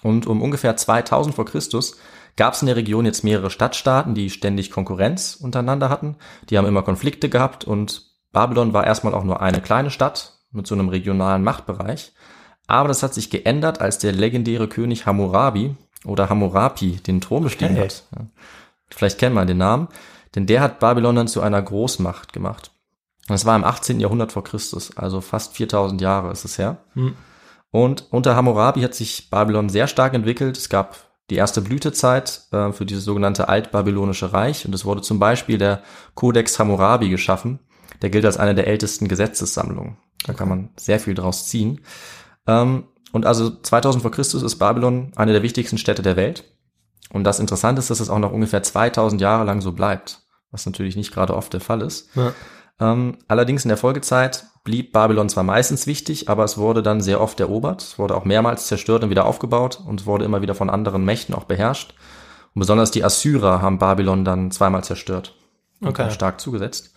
Und 0.03 0.27
um 0.27 0.43
ungefähr 0.43 0.77
2000 0.77 1.35
vor 1.35 1.45
Christus 1.45 1.99
gab 2.37 2.55
es 2.55 2.63
in 2.63 2.67
der 2.67 2.77
Region 2.77 3.05
jetzt 3.05 3.23
mehrere 3.23 3.51
Stadtstaaten, 3.51 4.15
die 4.15 4.31
ständig 4.31 4.71
Konkurrenz 4.71 5.37
untereinander 5.41 5.89
hatten. 5.89 6.17
Die 6.51 6.59
haben 6.59 6.67
immer 6.67 6.83
Konflikte 6.83 7.29
gehabt 7.29 7.65
und 7.65 8.12
Babylon 8.33 8.73
war 8.73 8.87
erstmal 8.87 9.15
auch 9.15 9.25
nur 9.25 9.41
eine 9.41 9.61
kleine 9.61 9.91
Stadt 9.91 10.35
mit 10.51 10.67
so 10.67 10.75
einem 10.75 10.89
regionalen 10.89 11.45
Machtbereich. 11.45 12.13
Aber 12.67 12.89
das 12.89 13.03
hat 13.03 13.15
sich 13.15 13.31
geändert, 13.31 13.81
als 13.81 13.99
der 13.99 14.13
legendäre 14.13 14.69
König 14.69 15.07
Hammurabi 15.07 15.77
oder 16.05 16.29
Hammurapi 16.31 16.97
den 16.97 17.21
Thron 17.21 17.43
bestiegen 17.45 17.77
Okay. 17.77 17.85
hat. 17.85 18.05
Ja. 18.17 18.27
Vielleicht 18.91 19.19
kennt 19.19 19.35
man 19.35 19.47
den 19.47 19.59
Namen, 19.59 19.89
denn 20.35 20.47
der 20.47 20.61
hat 20.61 20.81
Babylon 20.81 21.17
dann 21.17 21.29
zu 21.29 21.41
einer 21.41 21.61
Großmacht 21.61 22.33
gemacht. 22.33 22.71
Und 23.29 23.35
Das 23.35 23.45
war 23.47 23.57
im 23.57 23.65
18. 23.65 24.01
Jahrhundert 24.01 24.33
vor 24.33 24.45
Christus, 24.45 24.97
also 24.97 25.21
fast 25.21 25.55
4000 25.57 26.01
Jahre 26.01 26.33
ist 26.33 26.45
es 26.45 26.59
her. 26.59 26.79
Hm. 26.95 27.15
Und 27.71 28.07
unter 28.11 28.37
Hammurabi 28.37 28.83
hat 28.83 28.95
sich 28.95 29.31
Babylon 29.31 29.69
sehr 29.71 29.87
stark 29.87 30.13
entwickelt. 30.15 30.57
Es 30.59 30.69
gab 30.69 30.97
die 31.31 31.37
erste 31.37 31.63
Blütezeit 31.63 32.43
äh, 32.53 32.73
für 32.73 32.85
dieses 32.85 33.05
sogenannte 33.05 33.49
altbabylonische 33.49 34.33
Reich 34.33 34.67
und 34.67 34.75
es 34.75 34.85
wurde 34.85 35.01
zum 35.01 35.19
Beispiel 35.19 35.57
der 35.57 35.83
Codex 36.15 36.59
Hammurabi 36.59 37.09
geschaffen. 37.09 37.61
Der 38.03 38.11
gilt 38.11 38.25
als 38.25 38.37
eine 38.37 38.55
der 38.55 38.67
ältesten 38.67 39.09
Gesetzessammlungen. 39.09 39.97
Da 40.27 40.33
kann 40.33 40.49
man 40.49 40.71
sehr 40.77 41.01
viel 41.01 41.15
draus 41.15 41.47
ziehen. 41.49 41.81
Ähm, 42.47 42.85
und 43.13 43.27
also 43.27 43.51
2000 43.51 44.03
vor 44.03 44.11
Christus 44.11 44.43
ist 44.43 44.57
Babylon 44.57 45.13
eine 45.17 45.33
der 45.33 45.43
wichtigsten 45.43 45.79
Städte 45.79 46.03
der 46.03 46.17
Welt. 46.17 46.45
Und 47.11 47.25
das 47.25 47.41
Interessante 47.41 47.81
ist, 47.81 47.91
dass 47.91 48.01
es 48.01 48.11
auch 48.11 48.19
noch 48.19 48.33
ungefähr 48.33 48.63
2000 48.63 49.21
Jahre 49.21 49.45
lang 49.45 49.61
so 49.61 49.73
bleibt, 49.73 50.23
was 50.51 50.67
natürlich 50.67 50.97
nicht 50.97 51.13
gerade 51.13 51.37
oft 51.37 51.53
der 51.53 51.61
Fall 51.61 51.83
ist. 51.83 52.09
Ja. 52.15 52.33
Ähm, 52.81 53.19
allerdings 53.29 53.65
in 53.65 53.69
der 53.69 53.77
Folgezeit 53.77 54.47
blieb 54.65 54.93
Babylon 54.93 55.29
zwar 55.29 55.45
meistens 55.45 55.87
wichtig, 55.87 56.29
aber 56.29 56.45
es 56.45 56.57
wurde 56.57 56.83
dann 56.83 57.01
sehr 57.01 57.21
oft 57.21 57.39
erobert, 57.39 57.83
es 57.83 57.99
wurde 57.99 58.15
auch 58.17 58.25
mehrmals 58.25 58.67
zerstört 58.67 59.05
und 59.05 59.11
wieder 59.11 59.27
aufgebaut 59.27 59.81
und 59.87 60.07
wurde 60.07 60.25
immer 60.25 60.41
wieder 60.41 60.55
von 60.55 60.71
anderen 60.71 61.05
Mächten 61.05 61.35
auch 61.35 61.45
beherrscht. 61.45 61.95
Und 62.55 62.61
besonders 62.61 62.91
die 62.91 63.05
Assyrer 63.05 63.61
haben 63.61 63.79
Babylon 63.79 64.25
dann 64.25 64.51
zweimal 64.51 64.85
zerstört 64.85 65.35
und 65.81 65.89
Okay. 65.89 66.11
stark 66.11 66.41
zugesetzt. 66.41 66.92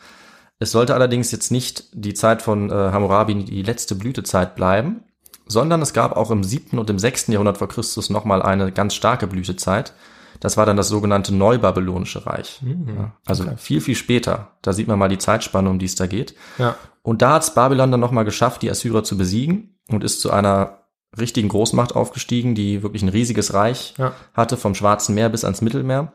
Es 0.60 0.72
sollte 0.72 0.94
allerdings 0.94 1.32
jetzt 1.32 1.52
nicht 1.52 1.86
die 1.94 2.14
Zeit 2.14 2.42
von 2.42 2.70
äh, 2.70 2.74
Hammurabi 2.74 3.44
die 3.44 3.62
letzte 3.62 3.96
Blütezeit 3.96 4.56
bleiben, 4.56 5.04
sondern 5.48 5.82
es 5.82 5.94
gab 5.94 6.16
auch 6.16 6.32
im 6.32 6.44
siebten 6.44 6.80
und 6.80 6.90
im 6.90 6.98
sechsten 7.00 7.32
Jahrhundert 7.32 7.58
vor 7.58 7.68
Christus 7.68 8.10
nochmal 8.10 8.42
eine 8.42 8.72
ganz 8.72 8.96
starke 8.96 9.28
Blütezeit. 9.28 9.94
Das 10.40 10.58
war 10.58 10.66
dann 10.66 10.78
das 10.78 10.90
sogenannte 10.90 11.34
Neubabylonische 11.34 12.26
Reich. 12.26 12.62
Ja, 12.64 13.14
also 13.26 13.46
viel, 13.58 13.80
viel 13.82 13.96
später. 13.96 14.52
Da 14.62 14.74
sieht 14.74 14.88
man 14.88 15.00
mal 15.00 15.08
die 15.08 15.18
Zeitspanne, 15.18 15.70
um 15.70 15.80
die 15.80 15.86
es 15.86 15.96
da 15.96 16.08
geht. 16.08 16.36
Ja. 16.58 16.76
Und 17.04 17.22
da 17.22 17.34
hat 17.34 17.44
es 17.44 17.54
Babylon 17.54 17.92
dann 17.92 18.00
nochmal 18.00 18.26
geschafft, 18.26 18.62
die 18.62 18.70
Assyrer 18.70 19.04
zu 19.04 19.18
besiegen 19.18 19.78
und 19.90 20.04
ist 20.04 20.22
zu 20.22 20.32
einer 20.32 20.80
richtigen 21.18 21.48
Großmacht 21.48 21.96
aufgestiegen, 21.96 22.56
die 22.56 22.84
wirklich 22.84 23.02
ein 23.04 23.10
riesiges 23.10 23.54
Reich 23.54 23.94
Ja. 23.98 24.14
hatte, 24.34 24.58
vom 24.58 24.76
Schwarzen 24.76 25.16
Meer 25.16 25.30
bis 25.30 25.46
ans 25.46 25.62
Mittelmeer. 25.62 26.12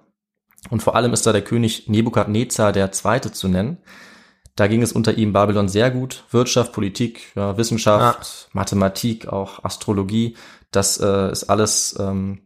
Und 0.69 0.83
vor 0.83 0.95
allem 0.97 1.13
ist 1.15 1.27
da 1.27 1.33
der 1.33 1.43
König 1.43 1.89
Nebukadnezar 1.89 2.73
der 2.73 2.93
Zweite 2.93 3.33
zu 3.33 3.49
nennen. 3.49 3.79
Da 4.61 4.69
ging 4.69 4.83
es 4.83 4.93
unter 4.93 5.17
ihm 5.17 5.33
Babylon 5.33 5.71
sehr 5.71 5.91
gut. 5.91 6.25
Wirtschaft, 6.33 6.75
Politik, 6.75 7.33
ja, 7.35 7.57
Wissenschaft, 7.57 8.51
Mathematik, 8.53 9.27
auch 9.27 9.65
Astrologie. 9.65 10.37
Das 10.71 11.01
äh, 11.01 11.33
ist 11.33 11.45
alles, 11.45 11.97
ähm, 11.99 12.43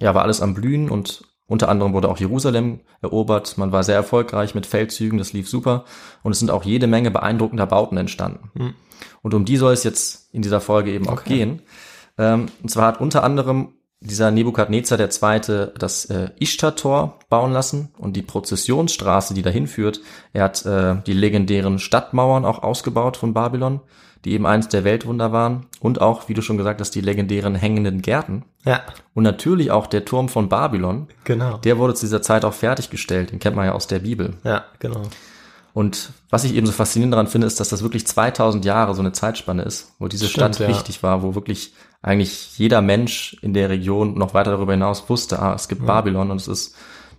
ja, 0.00 0.12
war 0.12 0.22
alles 0.22 0.40
am 0.40 0.54
Blühen 0.54 0.90
und 0.90 1.22
unter 1.46 1.68
anderem 1.68 1.92
wurde 1.92 2.08
auch 2.08 2.18
Jerusalem 2.18 2.80
erobert. 3.00 3.58
Man 3.58 3.70
war 3.70 3.84
sehr 3.84 3.94
erfolgreich 3.94 4.56
mit 4.56 4.66
Feldzügen, 4.66 5.18
das 5.18 5.34
lief 5.34 5.48
super. 5.48 5.84
Und 6.24 6.32
es 6.32 6.40
sind 6.40 6.50
auch 6.50 6.64
jede 6.64 6.88
Menge 6.88 7.12
beeindruckender 7.12 7.66
Bauten 7.66 7.96
entstanden. 7.96 8.50
Hm. 8.56 8.74
Und 9.22 9.32
um 9.32 9.44
die 9.44 9.56
soll 9.56 9.72
es 9.72 9.84
jetzt 9.84 10.34
in 10.34 10.42
dieser 10.42 10.60
Folge 10.60 10.90
eben 10.90 11.08
auch 11.08 11.22
gehen. 11.22 11.62
Ähm, 12.18 12.46
und 12.60 12.70
zwar 12.70 12.88
hat 12.88 13.00
unter 13.00 13.22
anderem 13.22 13.74
dieser 14.04 14.30
Nebukadnezar 14.30 14.98
Zweite 15.10 15.72
das 15.78 16.04
äh, 16.06 16.30
Ishtar-Tor 16.38 17.18
bauen 17.28 17.52
lassen 17.52 17.90
und 17.98 18.14
die 18.16 18.22
Prozessionsstraße, 18.22 19.34
die 19.34 19.42
dahin 19.42 19.66
führt. 19.66 20.00
Er 20.32 20.44
hat 20.44 20.66
äh, 20.66 20.96
die 21.06 21.12
legendären 21.12 21.78
Stadtmauern 21.78 22.44
auch 22.44 22.62
ausgebaut 22.62 23.16
von 23.16 23.32
Babylon, 23.32 23.80
die 24.24 24.32
eben 24.32 24.46
eins 24.46 24.68
der 24.68 24.84
Weltwunder 24.84 25.32
waren. 25.32 25.66
Und 25.80 26.00
auch, 26.00 26.28
wie 26.28 26.34
du 26.34 26.42
schon 26.42 26.58
gesagt 26.58 26.80
hast, 26.80 26.94
die 26.94 27.00
legendären 27.00 27.54
hängenden 27.54 28.02
Gärten. 28.02 28.44
Ja, 28.64 28.82
Und 29.14 29.24
natürlich 29.24 29.70
auch 29.70 29.86
der 29.86 30.04
Turm 30.04 30.28
von 30.28 30.48
Babylon. 30.48 31.08
genau. 31.24 31.58
Der 31.58 31.78
wurde 31.78 31.94
zu 31.94 32.06
dieser 32.06 32.22
Zeit 32.22 32.44
auch 32.44 32.54
fertiggestellt. 32.54 33.32
Den 33.32 33.38
kennt 33.38 33.56
man 33.56 33.66
ja 33.66 33.72
aus 33.72 33.86
der 33.86 34.00
Bibel. 34.00 34.34
ja, 34.44 34.64
genau. 34.78 35.02
Und 35.74 36.10
was 36.28 36.44
ich 36.44 36.54
eben 36.54 36.66
so 36.66 36.72
faszinierend 36.72 37.14
daran 37.14 37.28
finde, 37.28 37.46
ist, 37.46 37.58
dass 37.58 37.70
das 37.70 37.82
wirklich 37.82 38.06
2000 38.06 38.64
Jahre 38.64 38.94
so 38.94 39.00
eine 39.00 39.12
Zeitspanne 39.12 39.62
ist, 39.62 39.92
wo 39.98 40.06
diese 40.06 40.26
Stimmt, 40.26 40.56
Stadt 40.56 40.58
ja. 40.60 40.68
wichtig 40.68 41.02
war, 41.02 41.22
wo 41.22 41.34
wirklich 41.34 41.72
eigentlich 42.02 42.58
jeder 42.58 42.82
Mensch 42.82 43.36
in 43.42 43.54
der 43.54 43.70
Region 43.70 44.18
noch 44.18 44.34
weiter 44.34 44.50
darüber 44.50 44.72
hinaus 44.72 45.08
wusste, 45.08 45.38
ah, 45.38 45.54
es 45.54 45.68
gibt 45.68 45.86
Babylon 45.86 46.30
und 46.30 46.40
es 46.40 46.48
ist 46.48 46.74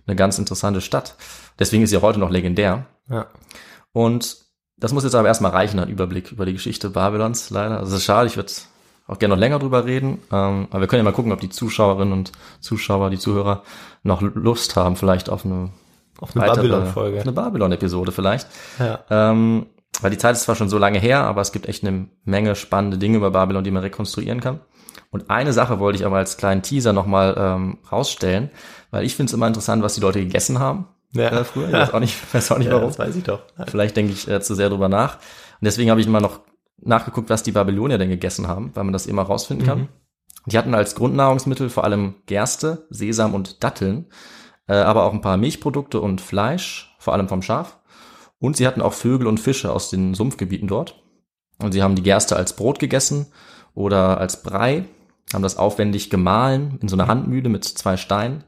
eine 0.06 0.14
ganz 0.14 0.38
interessante 0.38 0.80
Stadt. 0.82 1.16
Deswegen 1.58 1.82
ist 1.82 1.90
sie 1.90 1.96
auch 1.96 2.02
heute 2.02 2.20
noch 2.20 2.30
legendär. 2.30 2.86
Ja. 3.08 3.26
Und 3.92 4.36
das 4.76 4.92
muss 4.92 5.04
jetzt 5.04 5.14
aber 5.14 5.28
erstmal 5.28 5.52
reichen, 5.52 5.78
ein 5.78 5.88
Überblick 5.88 6.32
über 6.32 6.44
die 6.44 6.52
Geschichte 6.52 6.90
Babylons, 6.90 7.48
leider. 7.50 7.78
Also 7.78 7.98
schade, 7.98 8.26
ich 8.26 8.36
würde 8.36 8.52
auch 9.06 9.18
gerne 9.18 9.34
noch 9.34 9.40
länger 9.40 9.58
drüber 9.58 9.84
reden. 9.86 10.18
Ähm, 10.32 10.68
aber 10.70 10.80
wir 10.80 10.86
können 10.88 11.00
ja 11.00 11.04
mal 11.04 11.14
gucken, 11.14 11.32
ob 11.32 11.40
die 11.40 11.48
Zuschauerinnen 11.48 12.12
und 12.12 12.32
Zuschauer, 12.60 13.10
die 13.10 13.18
Zuhörer 13.18 13.62
noch 14.02 14.20
Lust 14.20 14.76
haben, 14.76 14.96
vielleicht 14.96 15.30
auf 15.30 15.44
eine, 15.46 15.70
Auf 16.20 16.36
eine 16.36 16.46
Babylon-Folge. 16.46 17.18
auf 17.18 17.22
eine 17.22 17.32
Babylon-Episode 17.32 18.12
vielleicht. 18.12 18.48
Ja. 18.78 19.00
Ähm, 19.10 19.66
weil 20.00 20.10
die 20.10 20.18
Zeit 20.18 20.34
ist 20.34 20.42
zwar 20.42 20.56
schon 20.56 20.68
so 20.68 20.78
lange 20.78 20.98
her, 20.98 21.20
aber 21.24 21.40
es 21.40 21.52
gibt 21.52 21.66
echt 21.68 21.84
eine 21.84 22.08
Menge 22.24 22.56
spannende 22.56 22.98
Dinge 22.98 23.16
über 23.18 23.30
Babylon, 23.30 23.64
die 23.64 23.70
man 23.70 23.82
rekonstruieren 23.82 24.40
kann. 24.40 24.60
Und 25.10 25.30
eine 25.30 25.52
Sache 25.52 25.78
wollte 25.78 25.98
ich 25.98 26.06
aber 26.06 26.16
als 26.16 26.36
kleinen 26.36 26.62
Teaser 26.62 26.92
nochmal 26.92 27.34
ähm, 27.38 27.78
rausstellen, 27.90 28.50
weil 28.90 29.04
ich 29.04 29.14
finde 29.14 29.30
es 29.30 29.34
immer 29.34 29.46
interessant, 29.46 29.82
was 29.82 29.94
die 29.94 30.00
Leute 30.00 30.18
gegessen 30.20 30.58
haben. 30.58 30.86
Ja. 31.12 31.28
äh, 31.30 31.44
früher. 31.44 31.68
Ich 31.68 31.72
weiß 31.72 31.94
auch 31.94 32.00
nicht, 32.00 32.16
weiß 32.34 32.52
auch 32.52 32.58
nicht 32.58 32.66
Ja, 32.66 32.74
warum. 32.74 32.88
das 32.88 32.98
weiß 32.98 33.14
ich 33.14 33.22
doch. 33.24 33.42
Vielleicht 33.68 33.96
denke 33.96 34.12
ich 34.12 34.28
äh, 34.28 34.40
zu 34.40 34.54
sehr 34.54 34.70
drüber 34.70 34.88
nach. 34.88 35.16
Und 35.16 35.62
deswegen 35.62 35.90
habe 35.90 36.00
ich 36.00 36.08
mal 36.08 36.20
noch 36.20 36.40
nachgeguckt, 36.82 37.30
was 37.30 37.42
die 37.44 37.52
Babylonier 37.52 37.98
denn 37.98 38.10
gegessen 38.10 38.48
haben, 38.48 38.72
weil 38.74 38.84
man 38.84 38.92
das 38.92 39.06
immer 39.06 39.22
rausfinden 39.22 39.66
kann. 39.66 39.78
Mhm. 39.78 39.88
Die 40.46 40.58
hatten 40.58 40.74
als 40.74 40.94
Grundnahrungsmittel 40.94 41.70
vor 41.70 41.84
allem 41.84 42.16
Gerste, 42.26 42.86
Sesam 42.90 43.34
und 43.34 43.62
Datteln, 43.64 44.06
äh, 44.66 44.74
aber 44.74 45.04
auch 45.04 45.12
ein 45.12 45.20
paar 45.22 45.36
Milchprodukte 45.36 46.00
und 46.00 46.20
Fleisch, 46.20 46.94
vor 46.98 47.14
allem 47.14 47.28
vom 47.28 47.40
Schaf. 47.40 47.78
Und 48.44 48.58
sie 48.58 48.66
hatten 48.66 48.82
auch 48.82 48.92
Vögel 48.92 49.26
und 49.26 49.40
Fische 49.40 49.72
aus 49.72 49.88
den 49.88 50.12
Sumpfgebieten 50.12 50.68
dort. 50.68 51.02
Und 51.62 51.72
sie 51.72 51.82
haben 51.82 51.94
die 51.94 52.02
Gerste 52.02 52.36
als 52.36 52.54
Brot 52.54 52.78
gegessen 52.78 53.24
oder 53.72 54.18
als 54.18 54.42
Brei, 54.42 54.84
haben 55.32 55.42
das 55.42 55.56
aufwendig 55.56 56.10
gemahlen 56.10 56.78
in 56.82 56.88
so 56.88 56.96
einer 56.96 57.06
Handmühle 57.06 57.48
mit 57.48 57.64
zwei 57.64 57.96
Steinen. 57.96 58.44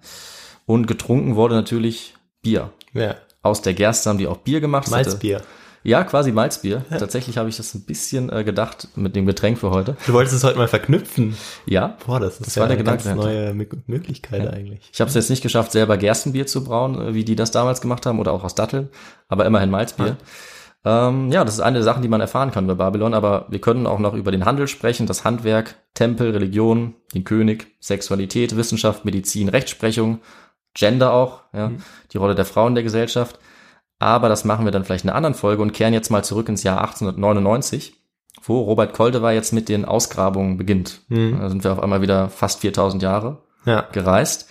Und 0.66 0.86
getrunken 0.86 1.34
wurde 1.34 1.54
natürlich 1.54 2.14
Bier. 2.42 2.74
Ja. 2.92 3.14
Aus 3.40 3.62
der 3.62 3.72
Gerste 3.72 4.10
haben 4.10 4.18
die 4.18 4.26
auch 4.26 4.36
Bier 4.36 4.60
gemacht. 4.60 4.90
Malzbier. 4.90 5.40
Ja, 5.86 6.02
quasi 6.04 6.32
Malzbier. 6.32 6.84
Tatsächlich 6.90 7.38
habe 7.38 7.48
ich 7.48 7.56
das 7.56 7.74
ein 7.74 7.82
bisschen 7.84 8.30
äh, 8.30 8.42
gedacht 8.44 8.88
mit 8.96 9.14
dem 9.14 9.24
Getränk 9.26 9.58
für 9.58 9.70
heute. 9.70 9.96
Du 10.06 10.12
wolltest 10.12 10.34
es 10.36 10.42
heute 10.44 10.58
mal 10.58 10.68
verknüpfen. 10.68 11.36
Ja, 11.64 11.96
Boah, 12.06 12.18
das 12.20 12.34
ist 12.40 12.46
Das 12.48 12.54
ja 12.56 12.62
war 12.62 12.68
der 12.68 12.76
eine 12.78 12.84
ganz 12.84 13.04
neue 13.04 13.50
Mö- 13.52 13.78
Möglichkeit 13.86 14.52
eigentlich. 14.52 14.90
ich 14.92 15.00
habe 15.00 15.08
es 15.08 15.14
jetzt 15.14 15.30
nicht 15.30 15.42
geschafft, 15.42 15.72
selber 15.72 15.96
Gerstenbier 15.96 16.46
zu 16.46 16.64
brauen, 16.64 17.00
äh, 17.00 17.14
wie 17.14 17.24
die 17.24 17.36
das 17.36 17.50
damals 17.52 17.80
gemacht 17.80 18.04
haben 18.06 18.18
oder 18.18 18.32
auch 18.32 18.44
aus 18.44 18.54
Datteln, 18.54 18.88
aber 19.28 19.46
immerhin 19.46 19.70
Malzbier. 19.70 20.16
Ähm, 20.84 21.32
ja, 21.32 21.44
das 21.44 21.54
ist 21.54 21.60
eine 21.60 21.78
der 21.78 21.84
Sachen, 21.84 22.02
die 22.02 22.08
man 22.08 22.20
erfahren 22.20 22.52
kann 22.52 22.66
bei 22.66 22.74
Babylon, 22.74 23.12
aber 23.14 23.46
wir 23.48 23.60
können 23.60 23.86
auch 23.86 23.98
noch 23.98 24.14
über 24.14 24.30
den 24.30 24.44
Handel 24.44 24.68
sprechen, 24.68 25.06
das 25.06 25.24
Handwerk, 25.24 25.74
Tempel, 25.94 26.30
Religion, 26.30 26.94
den 27.14 27.24
König, 27.24 27.66
Sexualität, 27.80 28.56
Wissenschaft, 28.56 29.04
Medizin, 29.04 29.48
Rechtsprechung, 29.48 30.20
Gender 30.74 31.12
auch, 31.12 31.40
ja, 31.52 31.72
die 32.12 32.18
Rolle 32.18 32.34
der 32.34 32.44
Frau 32.44 32.66
in 32.68 32.74
der 32.74 32.84
Gesellschaft. 32.84 33.38
Aber 33.98 34.28
das 34.28 34.44
machen 34.44 34.64
wir 34.64 34.72
dann 34.72 34.84
vielleicht 34.84 35.04
in 35.04 35.10
einer 35.10 35.16
anderen 35.16 35.34
Folge 35.34 35.62
und 35.62 35.72
kehren 35.72 35.94
jetzt 35.94 36.10
mal 36.10 36.22
zurück 36.22 36.48
ins 36.48 36.62
Jahr 36.62 36.80
1899, 36.82 37.94
wo 38.42 38.60
Robert 38.62 38.92
Koldewey 38.92 39.34
jetzt 39.34 39.52
mit 39.52 39.68
den 39.68 39.84
Ausgrabungen 39.84 40.56
beginnt. 40.58 41.00
Da 41.08 41.48
sind 41.48 41.64
wir 41.64 41.72
auf 41.72 41.80
einmal 41.82 42.02
wieder 42.02 42.28
fast 42.28 42.60
4000 42.60 43.02
Jahre 43.02 43.38
Ja. 43.64 43.82
gereist. 43.92 44.48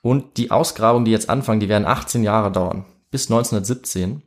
Und 0.00 0.36
die 0.36 0.50
Ausgrabungen, 0.50 1.04
die 1.06 1.10
jetzt 1.10 1.28
anfangen, 1.30 1.60
die 1.60 1.68
werden 1.68 1.86
18 1.86 2.22
Jahre 2.22 2.52
dauern, 2.52 2.84
bis 3.10 3.30
1917. 3.30 4.22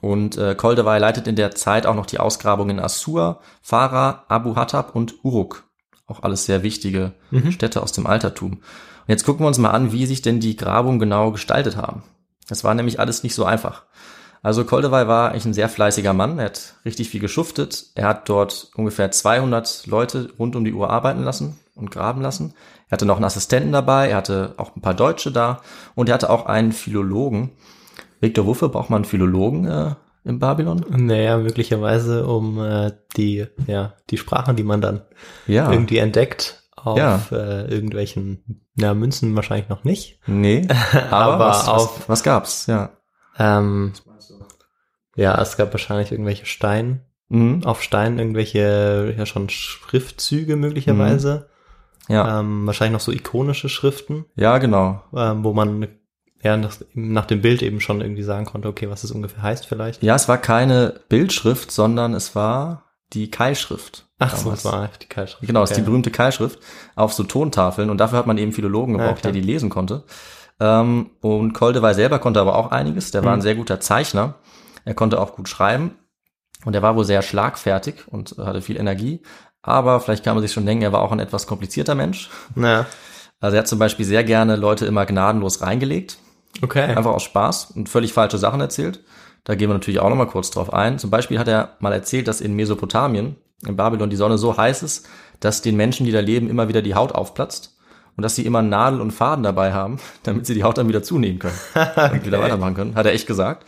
Und 0.00 0.36
äh, 0.38 0.54
Koldewey 0.54 0.98
leitet 0.98 1.26
in 1.26 1.36
der 1.36 1.50
Zeit 1.54 1.84
auch 1.86 1.94
noch 1.94 2.06
die 2.06 2.20
Ausgrabungen 2.20 2.78
in 2.78 2.84
Assur, 2.84 3.40
Farah, 3.60 4.24
Abu 4.28 4.56
Hattab 4.56 4.94
und 4.94 5.16
Uruk. 5.24 5.64
Auch 6.06 6.22
alles 6.22 6.44
sehr 6.46 6.62
wichtige 6.62 7.12
Städte 7.50 7.82
aus 7.82 7.92
dem 7.92 8.06
Altertum. 8.06 8.52
Und 8.52 8.60
jetzt 9.08 9.24
gucken 9.24 9.44
wir 9.44 9.48
uns 9.48 9.58
mal 9.58 9.70
an, 9.70 9.92
wie 9.92 10.06
sich 10.06 10.22
denn 10.22 10.40
die 10.40 10.56
Grabungen 10.56 10.98
genau 10.98 11.30
gestaltet 11.32 11.76
haben. 11.76 12.02
Das 12.50 12.64
war 12.64 12.74
nämlich 12.74 13.00
alles 13.00 13.22
nicht 13.22 13.34
so 13.34 13.44
einfach. 13.44 13.84
Also 14.42 14.64
Koldewey 14.64 15.06
war 15.06 15.30
eigentlich 15.30 15.44
ein 15.44 15.54
sehr 15.54 15.68
fleißiger 15.68 16.12
Mann. 16.12 16.38
Er 16.38 16.46
hat 16.46 16.74
richtig 16.84 17.10
viel 17.10 17.20
geschuftet. 17.20 17.86
Er 17.94 18.08
hat 18.08 18.28
dort 18.28 18.70
ungefähr 18.74 19.10
200 19.10 19.86
Leute 19.86 20.30
rund 20.38 20.56
um 20.56 20.64
die 20.64 20.72
Uhr 20.72 20.90
arbeiten 20.90 21.22
lassen 21.22 21.58
und 21.74 21.90
graben 21.90 22.22
lassen. 22.22 22.54
Er 22.88 22.92
hatte 22.92 23.06
noch 23.06 23.16
einen 23.16 23.24
Assistenten 23.26 23.70
dabei. 23.72 24.08
Er 24.08 24.16
hatte 24.16 24.54
auch 24.56 24.74
ein 24.74 24.80
paar 24.82 24.94
Deutsche 24.94 25.30
da. 25.30 25.60
Und 25.94 26.08
er 26.08 26.14
hatte 26.14 26.30
auch 26.30 26.46
einen 26.46 26.72
Philologen. 26.72 27.50
Victor, 28.20 28.46
wofür 28.46 28.68
braucht 28.70 28.90
man 28.90 28.98
einen 28.98 29.04
Philologen 29.04 29.66
äh, 29.66 29.94
in 30.24 30.38
Babylon? 30.38 30.84
Naja, 30.88 31.36
möglicherweise 31.38 32.26
um 32.26 32.58
äh, 32.64 32.92
die, 33.16 33.46
ja, 33.66 33.92
die 34.10 34.16
Sprachen, 34.16 34.56
die 34.56 34.64
man 34.64 34.80
dann 34.80 35.02
Ja. 35.46 35.70
irgendwie 35.70 35.98
entdeckt, 35.98 36.59
auf 36.86 36.98
Ja. 36.98 37.20
äh, 37.32 37.66
irgendwelchen, 37.72 38.66
ja, 38.76 38.94
Münzen 38.94 39.34
wahrscheinlich 39.36 39.68
noch 39.68 39.84
nicht. 39.84 40.20
Nee, 40.26 40.66
aber, 41.10 41.34
Aber 41.34 41.38
was, 41.46 41.68
auf- 41.68 41.98
was, 42.00 42.08
was 42.08 42.22
gab's? 42.22 42.66
Ja. 42.66 42.90
Ähm, 43.38 43.92
ja, 45.16 45.40
es 45.40 45.56
gab 45.56 45.72
wahrscheinlich 45.72 46.12
irgendwelche 46.12 46.46
Stein, 46.46 47.02
Mhm. 47.28 47.62
auf 47.64 47.82
Stein 47.82 48.18
irgendwelche, 48.18 49.14
ja 49.16 49.24
schon 49.26 49.48
Schriftzüge 49.48 50.56
möglicherweise. 50.56 51.48
Ja. 52.08 52.40
Ähm, 52.40 52.66
wahrscheinlich 52.66 52.94
noch 52.94 53.00
so 53.00 53.12
ikonische 53.12 53.68
Schriften, 53.68 54.24
ja, 54.34 54.58
genau. 54.58 55.04
ähm, 55.14 55.44
wo 55.44 55.52
man 55.52 55.86
ja 56.42 56.56
nach, 56.56 56.76
nach 56.94 57.26
dem 57.26 57.40
Bild 57.40 57.62
eben 57.62 57.80
schon 57.80 58.00
irgendwie 58.00 58.22
sagen 58.24 58.46
konnte, 58.46 58.66
okay, 58.66 58.88
was 58.90 59.04
es 59.04 59.12
ungefähr 59.12 59.42
heißt 59.42 59.66
vielleicht. 59.66 60.02
Ja, 60.02 60.16
es 60.16 60.26
war 60.26 60.38
keine 60.38 61.00
Bildschrift, 61.08 61.70
sondern 61.70 62.14
es 62.14 62.34
war 62.34 62.89
die 63.12 63.30
Keilschrift. 63.30 64.06
Ach 64.18 64.36
so, 64.36 64.44
damals. 64.44 64.62
das 64.62 64.72
war 64.72 64.88
die 65.02 65.06
Keilschrift. 65.06 65.46
Genau, 65.46 65.62
es 65.62 65.70
ist 65.70 65.76
die 65.76 65.80
Okay. 65.82 65.90
berühmte 65.90 66.10
Keilschrift 66.10 66.58
auf 66.94 67.12
so 67.12 67.24
Tontafeln 67.24 67.90
und 67.90 67.98
dafür 67.98 68.18
hat 68.18 68.26
man 68.26 68.38
eben 68.38 68.52
Philologen 68.52 68.94
Ja, 68.94 69.00
gebraucht, 69.02 69.20
klar. 69.22 69.32
der 69.32 69.40
die 69.40 69.46
lesen 69.46 69.70
konnte. 69.70 70.04
Ähm, 70.60 71.10
und 71.20 71.52
Koldewey 71.54 71.94
selber 71.94 72.18
konnte 72.18 72.40
aber 72.40 72.56
auch 72.56 72.70
einiges. 72.70 73.10
Der 73.10 73.24
war 73.24 73.32
Mhm. 73.32 73.38
ein 73.38 73.42
sehr 73.42 73.54
guter 73.54 73.80
Zeichner. 73.80 74.34
Er 74.84 74.94
konnte 74.94 75.18
auch 75.20 75.34
gut 75.34 75.48
schreiben 75.48 75.96
und 76.64 76.74
er 76.74 76.82
war 76.82 76.96
wohl 76.96 77.04
sehr 77.04 77.22
schlagfertig 77.22 78.08
und 78.08 78.36
hatte 78.38 78.60
viel 78.62 78.76
Energie. 78.76 79.22
Aber 79.62 80.00
vielleicht 80.00 80.24
kann 80.24 80.34
man 80.34 80.42
sich 80.42 80.52
schon 80.52 80.66
denken, 80.66 80.82
er 80.84 80.92
war 80.92 81.02
auch 81.02 81.12
ein 81.12 81.18
etwas 81.20 81.46
komplizierter 81.46 81.94
Mensch. 81.94 82.30
Ja, 82.56 82.86
Also 83.40 83.56
er 83.56 83.60
hat 83.60 83.68
zum 83.68 83.78
Beispiel 83.78 84.04
sehr 84.04 84.22
gerne 84.24 84.56
Leute 84.56 84.84
immer 84.86 85.06
gnadenlos 85.06 85.62
reingelegt, 85.62 86.18
okay. 86.62 86.82
einfach 86.82 87.12
aus 87.12 87.22
Spaß 87.22 87.72
und 87.72 87.88
völlig 87.88 88.12
falsche 88.12 88.38
Sachen 88.38 88.60
erzählt. 88.60 89.00
Da 89.44 89.54
gehen 89.54 89.70
wir 89.70 89.74
natürlich 89.74 90.00
auch 90.00 90.10
nochmal 90.10 90.26
kurz 90.26 90.50
drauf 90.50 90.72
ein. 90.72 90.98
Zum 90.98 91.10
Beispiel 91.10 91.38
hat 91.38 91.48
er 91.48 91.76
mal 91.80 91.92
erzählt, 91.92 92.28
dass 92.28 92.40
in 92.40 92.54
Mesopotamien, 92.54 93.36
in 93.66 93.76
Babylon, 93.76 94.10
die 94.10 94.16
Sonne 94.16 94.38
so 94.38 94.56
heiß 94.56 94.82
ist, 94.82 95.08
dass 95.40 95.62
den 95.62 95.76
Menschen, 95.76 96.06
die 96.06 96.12
da 96.12 96.20
leben, 96.20 96.50
immer 96.50 96.68
wieder 96.68 96.82
die 96.82 96.94
Haut 96.94 97.12
aufplatzt 97.12 97.76
und 98.16 98.22
dass 98.22 98.36
sie 98.36 98.44
immer 98.44 98.62
Nadel 98.62 99.00
und 99.00 99.12
Faden 99.12 99.42
dabei 99.42 99.72
haben, 99.72 99.98
damit 100.22 100.46
sie 100.46 100.54
die 100.54 100.62
Haut 100.62 100.78
dann 100.78 100.88
wieder 100.88 101.02
zunähen 101.02 101.38
können 101.38 101.58
und 102.12 102.24
wieder 102.26 102.40
weitermachen 102.40 102.74
können. 102.74 102.94
Hat 102.94 103.06
er 103.06 103.12
echt 103.12 103.26
gesagt. 103.26 103.66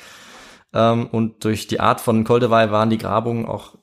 Ähm, 0.74 1.06
und 1.06 1.44
durch 1.44 1.66
die 1.66 1.80
Art 1.80 2.00
von 2.00 2.24
Koldewey 2.24 2.70
waren 2.70 2.90
die 2.90 2.98
Grabungen 2.98 3.46
auch 3.46 3.76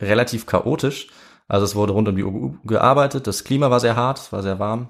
relativ 0.00 0.46
chaotisch. 0.46 1.08
Also 1.48 1.64
es 1.64 1.76
wurde 1.76 1.92
rund 1.92 2.08
um 2.08 2.16
die 2.16 2.24
Uhr 2.24 2.54
gearbeitet, 2.64 3.26
das 3.26 3.44
Klima 3.44 3.70
war 3.70 3.78
sehr 3.78 3.94
hart, 3.94 4.18
es 4.18 4.32
war 4.32 4.42
sehr 4.42 4.58
warm. 4.58 4.88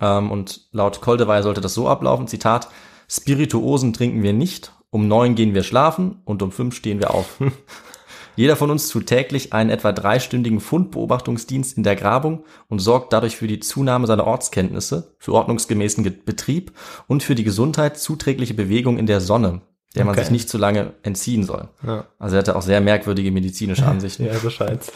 Ähm, 0.00 0.30
und 0.30 0.68
laut 0.72 1.00
Koldewey 1.00 1.42
sollte 1.42 1.60
das 1.60 1.74
so 1.74 1.88
ablaufen, 1.88 2.26
Zitat, 2.26 2.68
Spirituosen 3.16 3.92
trinken 3.92 4.22
wir 4.22 4.32
nicht, 4.32 4.72
um 4.88 5.06
neun 5.06 5.34
gehen 5.34 5.54
wir 5.54 5.62
schlafen 5.64 6.22
und 6.24 6.42
um 6.42 6.50
fünf 6.50 6.74
stehen 6.74 6.98
wir 6.98 7.12
auf. 7.12 7.38
Jeder 8.36 8.56
von 8.56 8.70
uns 8.70 8.88
tut 8.88 9.06
täglich 9.06 9.52
einen 9.52 9.68
etwa 9.68 9.92
dreistündigen 9.92 10.60
Fundbeobachtungsdienst 10.60 11.76
in 11.76 11.82
der 11.82 11.94
Grabung 11.96 12.44
und 12.70 12.78
sorgt 12.78 13.12
dadurch 13.12 13.36
für 13.36 13.46
die 13.46 13.60
Zunahme 13.60 14.06
seiner 14.06 14.26
Ortskenntnisse, 14.26 15.12
für 15.18 15.34
ordnungsgemäßen 15.34 16.02
Ge- 16.02 16.14
Betrieb 16.24 16.72
und 17.06 17.22
für 17.22 17.34
die 17.34 17.44
Gesundheit 17.44 17.98
zuträgliche 17.98 18.54
Bewegung 18.54 18.96
in 18.96 19.04
der 19.04 19.20
Sonne, 19.20 19.60
der 19.94 20.06
man 20.06 20.14
Okay. 20.14 20.22
sich 20.22 20.30
nicht 20.30 20.48
zu 20.48 20.56
lange 20.56 20.94
entziehen 21.02 21.44
soll. 21.44 21.68
Ja. 21.86 22.06
Also 22.18 22.36
er 22.36 22.38
hatte 22.38 22.56
auch 22.56 22.62
sehr 22.62 22.80
merkwürdige 22.80 23.30
medizinische 23.30 23.84
Ansichten. 23.86 24.24
Ja, 24.24 24.38
so 24.38 24.48
scheint's. 24.48 24.90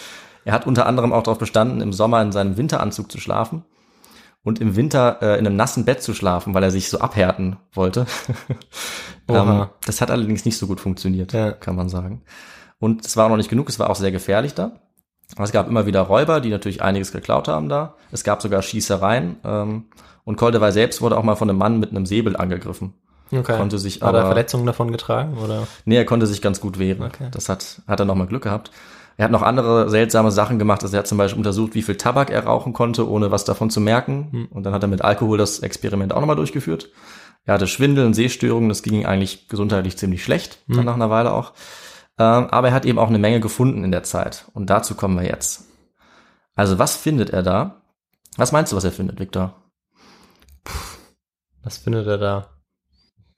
Er 0.47 0.55
hat 0.55 0.67
unter 0.67 0.87
anderem 0.87 1.13
auch 1.13 1.23
darauf 1.25 1.39
bestanden, 1.39 1.83
im 1.83 1.93
Sommer 1.93 2.23
in 2.23 2.33
seinem 2.33 2.57
Winteranzug 2.57 3.13
zu 3.13 3.21
schlafen 3.21 3.63
und 4.47 4.61
im 4.61 4.77
Winter 4.77 5.19
äh, 5.21 5.39
in 5.39 5.47
einem 5.47 5.57
nassen 5.57 5.85
Bett 5.85 6.03
zu 6.03 6.15
schlafen, 6.15 6.55
weil 6.55 6.63
er 6.63 6.71
sich 6.71 6.89
so 6.89 7.01
abhärten 7.01 7.57
wollte. 7.73 8.07
ähm, 9.29 9.67
das 9.85 10.01
hat 10.01 10.11
allerdings 10.11 10.45
nicht 10.45 10.57
so 10.57 10.67
gut 10.67 10.81
funktioniert, 10.81 11.33
Ja. 11.33 11.53
kann 11.53 11.77
man 11.77 11.89
sagen. 11.89 12.23
Und 12.79 13.05
es 13.05 13.17
war 13.17 13.27
auch 13.27 13.31
noch 13.31 13.37
nicht 13.37 13.51
genug, 13.51 13.69
es 13.69 13.79
war 13.79 13.91
auch 13.91 13.97
sehr 13.97 14.13
gefährlich 14.13 14.55
da. 14.55 14.73
Aber 15.35 15.45
Es 15.45 15.51
gab 15.53 15.67
immer 15.69 15.87
wieder 15.87 16.03
Räuber, 16.03 16.41
die 16.41 16.51
natürlich 16.51 16.83
einiges 16.83 17.11
geklaut 17.11 17.49
haben 17.49 17.69
da. 17.69 17.97
Es 18.13 18.23
gab 18.23 18.41
sogar 18.41 18.63
Schießereien. 18.63 19.37
Ähm, 19.45 19.85
und 20.25 20.37
Koldewey 20.37 20.71
selbst 20.73 21.03
wurde 21.03 21.19
auch 21.19 21.23
mal 21.25 21.35
von 21.37 21.51
einem 21.51 21.59
Mann 21.59 21.81
mit 21.81 21.91
einem 21.91 22.07
Säbel 22.07 22.37
angegriffen. 22.37 22.95
Okay. 23.33 23.57
Konnte 23.57 23.79
sich 23.81 23.97
Hat 23.97 24.03
er 24.15 24.21
aber- 24.21 24.27
Verletzungen 24.27 24.67
davon 24.67 24.93
getragen, 24.93 25.37
oder? 25.39 25.67
Nee, 25.85 25.97
er 25.97 26.05
konnte 26.05 26.27
sich 26.29 26.41
ganz 26.43 26.61
gut 26.61 26.79
wehren. 26.79 27.03
Okay. 27.03 27.29
Das 27.33 27.49
hat, 27.49 27.83
hat 27.89 27.99
er 27.99 28.07
nochmal 28.07 28.29
Glück 28.29 28.45
gehabt. 28.45 28.71
Er 29.17 29.25
hat 29.25 29.31
noch 29.33 29.43
andere 29.43 29.89
seltsame 29.89 30.31
Sachen 30.31 30.59
gemacht. 30.59 30.83
Also 30.83 30.97
er 30.97 31.01
hat 31.01 31.07
zum 31.07 31.19
Beispiel 31.19 31.39
untersucht, 31.39 31.75
wie 31.75 31.83
viel 31.83 31.97
Tabak 31.97 32.31
er 32.31 32.45
rauchen 32.45 32.73
konnte, 32.73 33.09
ohne 33.09 33.31
was 33.31 33.45
davon 33.45 33.71
zu 33.71 33.81
merken. 33.81 34.29
Hm. 34.31 34.47
Und 34.51 34.65
dann 34.65 34.75
hat 34.75 34.83
er 34.83 34.89
mit 34.89 35.03
Alkohol 35.03 35.39
das 35.39 35.61
Experiment 35.61 36.13
auch 36.13 36.21
nochmal 36.21 36.37
durchgeführt. 36.37 36.91
Er 37.45 37.55
hatte 37.55 37.67
Schwindel 37.67 38.05
und 38.05 38.15
Sehstörungen. 38.15 38.69
Das 38.69 38.83
ging 38.83 38.95
ihm 39.01 39.07
eigentlich 39.07 39.49
gesundheitlich 39.49 39.97
ziemlich 39.97 40.23
schlecht, 40.23 40.59
Hm. 40.67 40.85
nach 40.85 40.95
einer 40.95 41.11
Weile 41.11 41.33
auch. 41.33 41.53
Ähm, 42.19 42.47
aber 42.51 42.69
er 42.69 42.75
hat 42.75 42.85
eben 42.85 42.99
auch 42.99 43.09
eine 43.09 43.19
Menge 43.19 43.41
gefunden 43.41 43.85
in 43.85 43.93
der 43.93 44.03
Zeit. 44.03 44.47
Und 44.55 44.69
dazu 44.71 44.95
kommen 44.95 45.17
wir 45.19 45.27
jetzt. 45.27 45.65
Also 46.55 46.79
was 46.79 46.97
findet 46.97 47.31
er 47.31 47.43
da? 47.43 47.83
Was 48.37 48.53
meinst 48.53 48.73
du, 48.73 48.77
was 48.77 48.85
er 48.85 48.93
findet, 48.93 49.19
Victor? 49.19 49.55
Was 51.63 51.79
findet 51.79 52.07
er 52.07 52.19
da? 52.19 52.51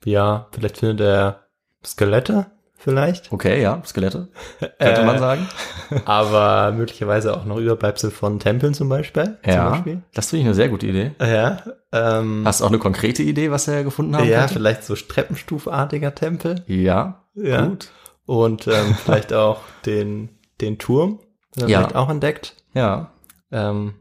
Ja, 0.05 0.47
vielleicht 0.51 0.77
findet 0.77 1.01
er 1.01 1.47
Skelette, 1.85 2.51
vielleicht. 2.79 3.31
Okay, 3.31 3.61
ja, 3.61 3.81
Skelette, 3.85 4.29
könnte 4.59 5.01
Äh, 5.01 5.05
man 5.05 5.19
sagen. 5.19 5.47
Aber 6.05 6.71
möglicherweise 6.71 7.35
auch 7.37 7.45
noch 7.45 7.57
Überbleibsel 7.57 8.09
von 8.09 8.39
Tempeln 8.39 8.73
zum 8.73 8.89
Beispiel. 8.89 9.37
Zum 9.43 9.53
Ja, 9.53 9.69
Beispiel. 9.69 10.01
das 10.13 10.29
finde 10.29 10.41
ich 10.41 10.45
eine 10.47 10.55
sehr 10.55 10.69
gute 10.69 10.87
Idee. 10.87 11.11
Ja, 11.21 11.61
ähm, 11.91 12.43
Hast 12.45 12.61
du 12.61 12.65
auch 12.65 12.69
eine 12.69 12.79
konkrete 12.79 13.21
Idee, 13.23 13.51
was 13.51 13.67
er 13.67 13.83
gefunden 13.83 14.15
haben 14.17 14.27
ja, 14.27 14.39
könnte? 14.39 14.53
vielleicht 14.55 14.83
so 14.83 14.95
treppenstufartiger 14.95 16.15
Tempel. 16.15 16.63
Ja, 16.67 17.23
Ja. 17.35 17.65
gut. 17.67 17.89
Und 18.25 18.67
ähm, 18.67 18.95
vielleicht 19.03 19.33
auch 19.33 19.61
den, 19.85 20.29
den 20.61 20.77
Turm, 20.79 21.19
den 21.55 21.67
Ja. 21.69 21.79
vielleicht 21.79 21.95
auch 21.95 22.09
entdeckt. 22.09 22.55
Ja. 22.73 23.11
Ähm, 23.51 23.93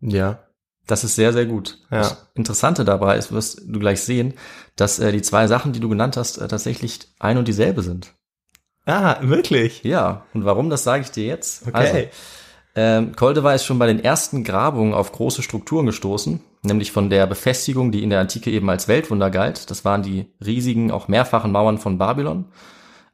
ja. 0.00 0.40
Das 0.90 1.04
ist 1.04 1.14
sehr, 1.14 1.32
sehr 1.32 1.46
gut. 1.46 1.78
Ja. 1.90 1.98
Das 1.98 2.26
Interessante 2.34 2.84
dabei 2.84 3.16
ist, 3.16 3.30
wirst 3.30 3.62
du 3.64 3.78
gleich 3.78 4.00
sehen, 4.00 4.34
dass 4.74 4.98
äh, 4.98 5.12
die 5.12 5.22
zwei 5.22 5.46
Sachen, 5.46 5.72
die 5.72 5.78
du 5.78 5.88
genannt 5.88 6.16
hast, 6.16 6.38
äh, 6.38 6.48
tatsächlich 6.48 6.98
ein 7.20 7.38
und 7.38 7.46
dieselbe 7.46 7.82
sind. 7.82 8.14
Ah, 8.86 9.18
wirklich? 9.20 9.84
Ja, 9.84 10.26
und 10.34 10.44
warum, 10.44 10.68
das 10.68 10.82
sage 10.82 11.02
ich 11.02 11.12
dir 11.12 11.26
jetzt. 11.26 11.68
Okay. 11.68 11.74
Also, 11.74 11.98
ähm, 12.74 13.54
ist 13.54 13.64
schon 13.64 13.78
bei 13.78 13.86
den 13.86 14.02
ersten 14.02 14.42
Grabungen 14.42 14.94
auf 14.94 15.12
große 15.12 15.42
Strukturen 15.42 15.86
gestoßen, 15.86 16.40
nämlich 16.62 16.90
von 16.90 17.08
der 17.08 17.26
Befestigung, 17.26 17.92
die 17.92 18.02
in 18.02 18.10
der 18.10 18.20
Antike 18.20 18.50
eben 18.50 18.68
als 18.68 18.88
Weltwunder 18.88 19.30
galt. 19.30 19.70
Das 19.70 19.84
waren 19.84 20.02
die 20.02 20.26
riesigen, 20.44 20.90
auch 20.90 21.06
mehrfachen 21.06 21.52
Mauern 21.52 21.78
von 21.78 21.98
Babylon. 21.98 22.46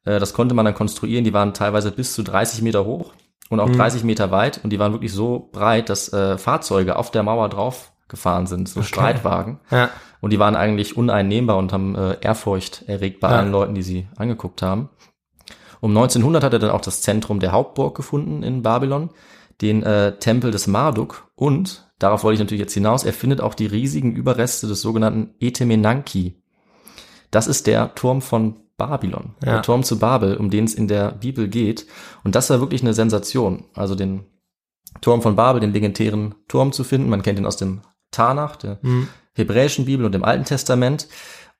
Äh, 0.07 0.19
das 0.19 0.33
konnte 0.33 0.55
man 0.55 0.65
dann 0.65 0.75
konstruieren, 0.75 1.25
die 1.25 1.35
waren 1.35 1.53
teilweise 1.53 1.91
bis 1.91 2.15
zu 2.15 2.23
30 2.23 2.63
Meter 2.63 2.87
hoch 2.87 3.13
und 3.51 3.61
auch 3.61 3.71
30 3.71 4.05
Meter 4.05 4.31
weit 4.31 4.61
und 4.63 4.71
die 4.71 4.79
waren 4.79 4.93
wirklich 4.93 5.13
so 5.13 5.49
breit, 5.53 5.89
dass 5.89 6.13
äh, 6.13 6.37
Fahrzeuge 6.39 6.97
auf 6.97 7.11
der 7.11 7.23
Mauer 7.23 7.49
drauf 7.49 7.93
gefahren 8.09 8.47
sind, 8.47 8.69
so 8.69 8.83
Streitwagen. 8.83 9.61
Ja. 9.71 9.91
Und 10.21 10.31
die 10.33 10.39
waren 10.39 10.57
eigentlich 10.57 10.97
uneinnehmbar 10.97 11.57
und 11.57 11.73
haben 11.73 11.95
äh, 11.95 12.17
Ehrfurcht 12.21 12.85
erregt 12.89 13.21
bei 13.21 13.31
Ja. 13.31 13.39
allen 13.39 13.53
Leuten, 13.53 13.75
die 13.75 13.83
sie 13.83 14.09
angeguckt 14.17 14.63
haben. 14.63 14.89
Um 15.81 15.91
1900 15.91 16.43
hat 16.43 16.53
er 16.53 16.59
dann 16.59 16.71
auch 16.71 16.81
das 16.81 17.03
Zentrum 17.03 17.39
der 17.41 17.53
Hauptburg 17.53 17.95
gefunden 17.97 18.43
in 18.43 18.63
Babylon, 18.63 19.11
den 19.61 19.83
äh, 19.83 20.17
Tempel 20.19 20.51
des 20.51 20.67
Marduk 20.67 21.29
und, 21.35 21.87
darauf 21.99 22.25
wollte 22.25 22.35
ich 22.35 22.41
natürlich 22.41 22.61
jetzt 22.61 22.75
hinaus, 22.75 23.05
er 23.05 23.13
findet 23.13 23.41
auch 23.41 23.55
die 23.55 23.67
riesigen 23.67 24.13
Überreste 24.15 24.67
des 24.67 24.81
sogenannten 24.81 25.35
Etemenanki. 25.41 26.43
Das 27.31 27.47
ist 27.47 27.67
der 27.67 27.95
Turm 27.95 28.23
von 28.23 28.57
Babylon, 28.77 29.35
Ja. 29.43 29.53
der 29.55 29.63
Turm 29.63 29.83
zu 29.83 29.99
Babel, 29.99 30.37
um 30.37 30.51
den 30.51 30.65
es 30.65 30.75
in 30.75 30.89
der 30.89 31.13
Bibel 31.13 31.49
geht. 31.49 31.87
Und 32.25 32.35
das 32.35 32.51
war 32.51 32.61
wirklich 32.61 32.83
eine 32.83 32.95
Sensation. 32.95 33.65
Also 33.75 33.95
den 33.95 34.25
Turm 35.01 35.23
von 35.23 35.37
Babel, 35.37 35.61
den 35.61 35.73
legendären 35.73 36.35
Turm 36.49 36.73
zu 36.73 36.85
finden. 36.85 37.09
Man 37.09 37.23
kennt 37.23 37.39
ihn 37.39 37.47
aus 37.47 37.57
dem 37.57 37.83
Tanach, 38.11 38.57
der 38.57 38.79
hebräischen 39.35 39.85
Bibel 39.87 40.05
und 40.07 40.13
dem 40.13 40.25
Alten 40.25 40.45
Testament. 40.45 41.09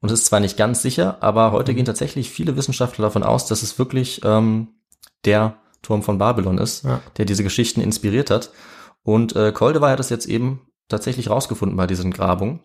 Und 0.01 0.11
es 0.11 0.21
ist 0.21 0.27
zwar 0.27 0.41
nicht 0.41 0.57
ganz 0.57 0.83
sicher, 0.83 1.19
aber 1.23 1.53
heute 1.53 1.75
gehen 1.75 1.85
tatsächlich 1.87 2.31
viele 2.31 2.57
Wissenschaftler 2.57 3.07
davon 3.07 3.23
aus, 3.23 3.47
dass 3.47 3.63
es 3.63 3.79
wirklich 3.79 4.21
ähm, 4.25 4.69
der 5.25 5.57
Turm 5.83 6.03
von 6.03 6.19
Babylon 6.19 6.59
ist, 6.59 6.85
Ja. 6.85 7.01
der 7.17 7.25
diese 7.25 7.43
Geschichten 7.43 7.81
inspiriert 7.81 8.31
hat. 8.31 8.51
Und 9.03 9.35
äh, 9.37 9.53
Koldewey 9.53 9.89
hat 9.91 10.01
es 10.01 10.11
jetzt 10.11 10.27
eben 10.27 10.61
tatsächlich 10.89 11.31
rausgefunden 11.31 11.77
bei 11.77 11.87
diesen 11.87 12.11
Grabungen. 12.13 12.61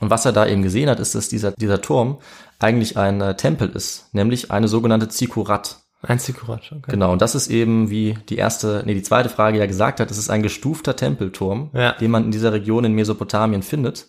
Und 0.00 0.10
was 0.10 0.24
er 0.24 0.32
da 0.32 0.46
eben 0.46 0.62
gesehen 0.62 0.88
hat, 0.88 1.00
ist, 1.00 1.14
dass 1.14 1.28
dieser, 1.28 1.52
dieser 1.52 1.80
Turm 1.80 2.18
eigentlich 2.58 2.96
ein 2.96 3.20
äh, 3.20 3.36
Tempel 3.36 3.68
ist, 3.70 4.12
nämlich 4.14 4.50
eine 4.50 4.68
sogenannte 4.68 5.08
Zikurat. 5.08 5.78
Ein 6.02 6.20
Zikurat, 6.20 6.60
okay. 6.70 6.92
Genau, 6.92 7.12
und 7.12 7.20
das 7.22 7.34
ist 7.34 7.48
eben, 7.48 7.90
wie 7.90 8.16
die 8.28 8.36
erste, 8.36 8.82
nee, 8.86 8.94
die 8.94 9.02
zweite 9.02 9.28
Frage 9.28 9.58
ja 9.58 9.66
gesagt 9.66 9.98
hat, 9.98 10.10
es 10.12 10.18
ist 10.18 10.30
ein 10.30 10.42
gestufter 10.44 10.94
Tempelturm, 10.94 11.70
Ja. 11.72 11.92
den 11.94 12.12
man 12.12 12.24
in 12.24 12.30
dieser 12.30 12.52
Region 12.52 12.84
in 12.84 12.92
Mesopotamien 12.92 13.62
findet. 13.62 14.06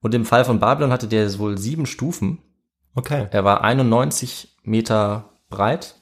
Und 0.00 0.14
im 0.14 0.24
Fall 0.24 0.44
von 0.44 0.58
Babylon 0.58 0.90
hatte 0.92 1.06
der 1.06 1.38
wohl 1.38 1.56
sieben 1.58 1.86
Stufen. 1.86 2.38
Okay. 2.96 3.28
Er 3.30 3.44
war 3.44 3.62
91 3.62 4.56
Meter 4.64 5.30
breit, 5.48 5.94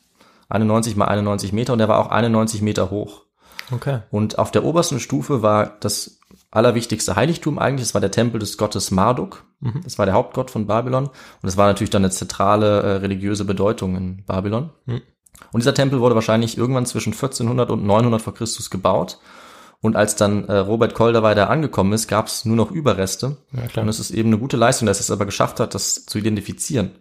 91 0.49 0.97
mal 0.97 1.07
91 1.07 1.53
Meter 1.53 1.75
und 1.75 1.81
er 1.81 1.89
war 1.89 1.99
auch 1.99 2.11
91 2.11 2.63
Meter 2.63 2.91
hoch. 2.91 3.25
Okay. 3.73 4.01
Und 4.11 4.39
auf 4.39 4.51
der 4.51 4.65
obersten 4.65 5.01
Stufe 5.01 5.43
war 5.43 5.77
das 5.81 6.21
allerwichtigste 6.51 7.17
Heiligtum 7.17 7.59
eigentlich, 7.59 7.87
das 7.87 7.95
war 7.95 8.01
der 8.01 8.11
Tempel 8.11 8.41
des 8.41 8.57
Gottes 8.57 8.91
Marduk. 8.91 9.45
Das 9.85 9.99
war 9.99 10.07
der 10.07 10.15
Hauptgott 10.15 10.51
von 10.51 10.67
Babylon. 10.67 11.07
Und 11.07 11.15
das 11.43 11.57
war 11.57 11.67
natürlich 11.67 11.91
dann 11.91 12.03
eine 12.05 12.13
zentrale 12.13 12.83
äh, 12.83 12.93
religiöse 12.97 13.45
Bedeutung 13.45 13.97
in 13.97 14.25
Babylon. 14.25 14.71
Und 15.53 15.63
dieser 15.63 15.75
Tempel 15.75 16.01
wurde 16.01 16.15
wahrscheinlich 16.15 16.57
irgendwann 16.57 16.87
zwischen 16.87 17.13
1400 17.13 17.71
und 17.71 17.85
900 17.85 18.23
vor 18.23 18.35
Christus 18.35 18.71
gebaut. 18.71 19.19
Und 19.81 19.95
als 19.97 20.17
dann 20.17 20.45
äh, 20.47 20.57
Robert 20.57 20.95
Kolderwey 20.95 21.35
da 21.35 21.47
angekommen 21.47 21.93
ist, 21.93 22.09
gab 22.09 22.27
es 22.27 22.45
nur 22.45 22.57
noch 22.57 22.71
Überreste. 22.71 23.37
Ja, 23.53 23.67
klar. 23.67 23.85
Und 23.85 23.89
es 23.89 24.01
ist 24.01 24.11
eben 24.11 24.31
eine 24.31 24.39
gute 24.39 24.57
Leistung, 24.57 24.87
dass 24.87 24.99
er 24.99 25.03
es 25.03 25.11
aber 25.11 25.27
geschafft 25.27 25.61
hat, 25.61 25.75
das 25.75 26.07
zu 26.07 26.19
identifizieren. 26.19 26.93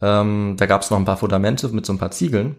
Ähm, 0.00 0.56
da 0.58 0.66
gab 0.66 0.82
es 0.82 0.90
noch 0.90 0.98
ein 0.98 1.04
paar 1.04 1.18
Fundamente 1.18 1.68
mit 1.68 1.84
so 1.84 1.92
ein 1.92 1.98
paar 1.98 2.10
Ziegeln 2.10 2.56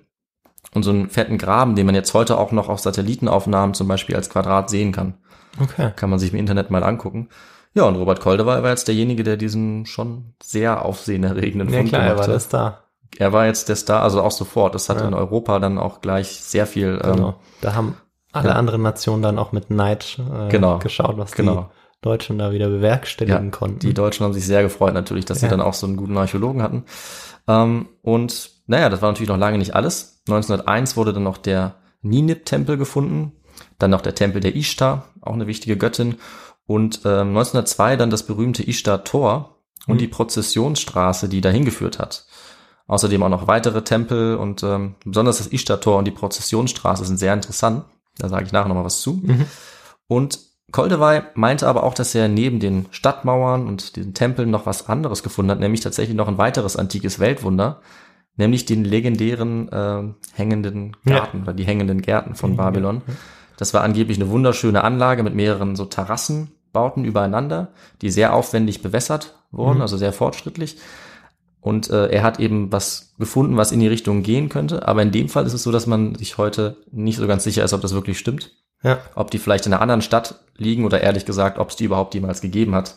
und 0.74 0.84
so 0.84 0.92
einen 0.92 1.10
fetten 1.10 1.38
Graben, 1.38 1.76
den 1.76 1.86
man 1.86 1.96
jetzt 1.96 2.14
heute 2.14 2.38
auch 2.38 2.52
noch 2.52 2.70
auf 2.70 2.80
Satellitenaufnahmen 2.80 3.74
zum 3.74 3.88
Beispiel 3.88 4.16
als 4.16 4.30
Quadrat 4.30 4.70
sehen 4.70 4.92
kann. 4.92 5.16
Okay. 5.62 5.92
Kann 5.96 6.10
man 6.10 6.20
sich 6.20 6.32
im 6.32 6.40
Internet 6.40 6.72
mal 6.72 6.84
angucken. 6.84 7.30
Ja, 7.74 7.84
und 7.84 7.96
Robert 7.96 8.20
Koldewey 8.22 8.64
war 8.64 8.70
jetzt 8.70 8.88
derjenige, 8.88 9.24
der 9.24 9.38
diesen 9.38 9.86
schon 9.86 10.34
sehr 10.42 10.84
aufsehenerregenden 10.86 11.70
Ja 11.70 11.78
Fund 11.78 11.90
klar, 11.90 12.02
er 12.02 12.10
gemacht 12.12 12.20
war 12.20 12.28
hat. 12.28 12.36
das 12.36 12.50
da. 12.50 12.80
Er 13.18 13.34
war 13.34 13.46
jetzt 13.46 13.68
der 13.70 13.76
Star, 13.76 14.04
also 14.04 14.22
auch 14.22 14.32
sofort. 14.32 14.74
Das 14.76 14.88
hat 14.90 15.02
Ja. 15.02 15.08
in 15.08 15.14
Europa 15.14 15.60
dann 15.60 15.78
auch 15.78 16.00
gleich 16.02 16.28
sehr 16.42 16.66
viel. 16.66 17.00
Ähm, 17.04 17.12
Genau. 17.16 17.36
Da 17.62 17.76
haben 17.76 17.98
alle 18.32 18.50
ja. 18.50 18.56
anderen 18.56 18.82
Nationen 18.82 19.22
dann 19.22 19.38
auch 19.40 19.52
mit 19.52 19.70
Neid 19.70 20.18
äh, 20.20 20.50
Genau. 20.50 20.80
geschaut, 20.80 21.18
was 21.18 21.34
Genau. 21.34 21.70
die 21.96 22.02
Deutschen 22.02 22.38
da 22.40 22.52
wieder 22.54 22.70
bewerkstelligen 22.70 23.46
Ja, 23.46 23.52
konnten. 23.52 23.80
Die 23.80 23.94
Deutschen 23.94 24.26
haben 24.26 24.34
sich 24.34 24.46
sehr 24.46 24.64
gefreut 24.64 24.94
natürlich, 24.94 25.26
dass 25.26 25.40
sie 25.42 25.46
Ja. 25.48 25.50
dann 25.52 25.62
auch 25.62 25.74
so 25.74 25.86
einen 25.88 25.98
guten 25.98 26.18
Archäologen 26.18 26.62
hatten. 26.64 26.86
Ähm, 27.48 27.88
und 28.02 28.52
naja, 28.72 28.88
das 28.88 29.02
war 29.02 29.12
natürlich 29.12 29.30
noch 29.30 29.38
lange 29.38 29.58
nicht 29.58 29.76
alles. 29.76 30.22
1901 30.30 30.96
wurde 30.96 31.12
dann 31.12 31.24
noch 31.24 31.38
der 31.38 31.76
Ninip-Tempel 32.04 32.78
gefunden, 32.78 33.34
dann 33.80 33.92
noch 33.92 34.00
der 34.00 34.16
Tempel 34.16 34.40
der 34.40 34.56
Ishtar, 34.56 35.10
auch 35.20 35.34
eine 35.34 35.46
wichtige 35.46 35.76
Göttin. 35.76 36.16
Und 36.66 37.02
ähm, 37.04 37.36
1902 37.36 37.98
dann 37.98 38.10
das 38.10 38.26
berühmte 38.26 38.64
Ishtar-Tor 38.64 39.58
und 39.88 40.00
die 40.00 40.08
Prozessionsstraße, 40.08 41.28
die 41.28 41.42
dahin 41.42 41.66
geführt 41.66 42.00
hat. 42.00 42.26
Außerdem 42.88 43.22
auch 43.24 43.30
noch 43.30 43.48
weitere 43.48 43.84
Tempel 43.84 44.38
und 44.38 44.64
ähm, 44.64 44.96
besonders 45.04 45.40
das 45.40 45.52
Ishtar-Tor 45.52 45.98
und 45.98 46.06
die 46.06 46.12
Prozessionsstraße 46.12 47.04
sind 47.04 47.18
sehr 47.18 47.34
interessant. 47.34 47.84
Da 48.20 48.30
sage 48.30 48.46
ich 48.46 48.54
nachher 48.54 48.70
noch 48.70 48.76
mal 48.76 48.86
was 48.86 49.02
zu. 49.02 49.22
Und 50.08 50.40
Koldewey 50.72 51.24
meinte 51.34 51.68
aber 51.68 51.84
auch, 51.84 51.94
dass 51.94 52.16
er 52.16 52.30
neben 52.30 52.62
den 52.62 52.86
Stadtmauern 52.92 53.68
und 53.68 53.98
den 53.98 54.14
Tempeln 54.14 54.50
noch 54.50 54.66
was 54.66 54.88
anderes 54.88 55.24
gefunden 55.24 55.52
hat, 55.52 55.60
nämlich 55.60 55.82
tatsächlich 55.82 56.16
noch 56.16 56.30
ein 56.30 56.38
weiteres 56.38 56.78
antikes 56.78 57.20
Weltwunder, 57.20 57.82
nämlich 58.38 58.66
den 58.66 58.84
legendären 58.84 59.70
äh, 59.70 60.04
hängenden 60.34 60.96
Garten 61.06 61.44
oder 61.44 61.54
die 61.54 61.66
hängenden 61.66 62.02
Gärten 62.02 62.36
von 62.36 62.56
Babylon. 62.56 63.02
Das 63.58 63.74
war 63.74 63.84
angeblich 63.84 64.18
eine 64.18 64.30
wunderschöne 64.30 64.84
Anlage 64.84 65.24
mit 65.24 65.36
mehreren 65.36 65.76
so 65.76 65.86
Terrassenbauten 65.86 67.06
übereinander, 67.06 67.70
die 68.02 68.10
sehr 68.10 68.34
aufwendig 68.34 68.82
bewässert 68.82 69.36
wurden, 69.52 69.82
also 69.82 69.98
sehr 69.98 70.14
fortschrittlich. 70.14 70.78
Und 71.60 71.92
äh, 71.92 72.08
er 72.08 72.24
hat 72.24 72.40
eben 72.40 72.72
was 72.72 73.14
gefunden, 73.20 73.58
was 73.58 73.72
in 73.72 73.80
die 73.80 73.88
Richtung 73.88 74.24
gehen 74.24 74.50
könnte. 74.50 74.88
Aber 74.88 75.04
in 75.04 75.12
dem 75.12 75.30
Fall 75.30 75.46
ist 75.46 75.54
es 75.54 75.62
so, 75.62 75.72
dass 75.72 75.86
man 75.86 76.16
sich 76.16 76.40
heute 76.40 76.78
nicht 76.92 77.18
so 77.18 77.28
ganz 77.28 77.44
sicher 77.44 77.64
ist, 77.64 77.74
ob 77.74 77.82
das 77.82 77.94
wirklich 77.94 78.18
stimmt 78.18 78.52
ja. 78.84 79.00
ob 79.16 79.32
die 79.32 79.40
vielleicht 79.40 79.66
in 79.66 79.74
einer 79.74 79.82
anderen 79.82 80.02
Stadt 80.02 80.36
liegen 80.58 80.86
oder 80.86 81.02
ehrlich 81.02 81.26
gesagt, 81.26 81.58
ob 81.58 81.70
es 81.70 81.76
die 81.76 81.86
überhaupt 81.86 82.14
jemals 82.14 82.40
gegeben 82.42 82.76
hat, 82.76 82.96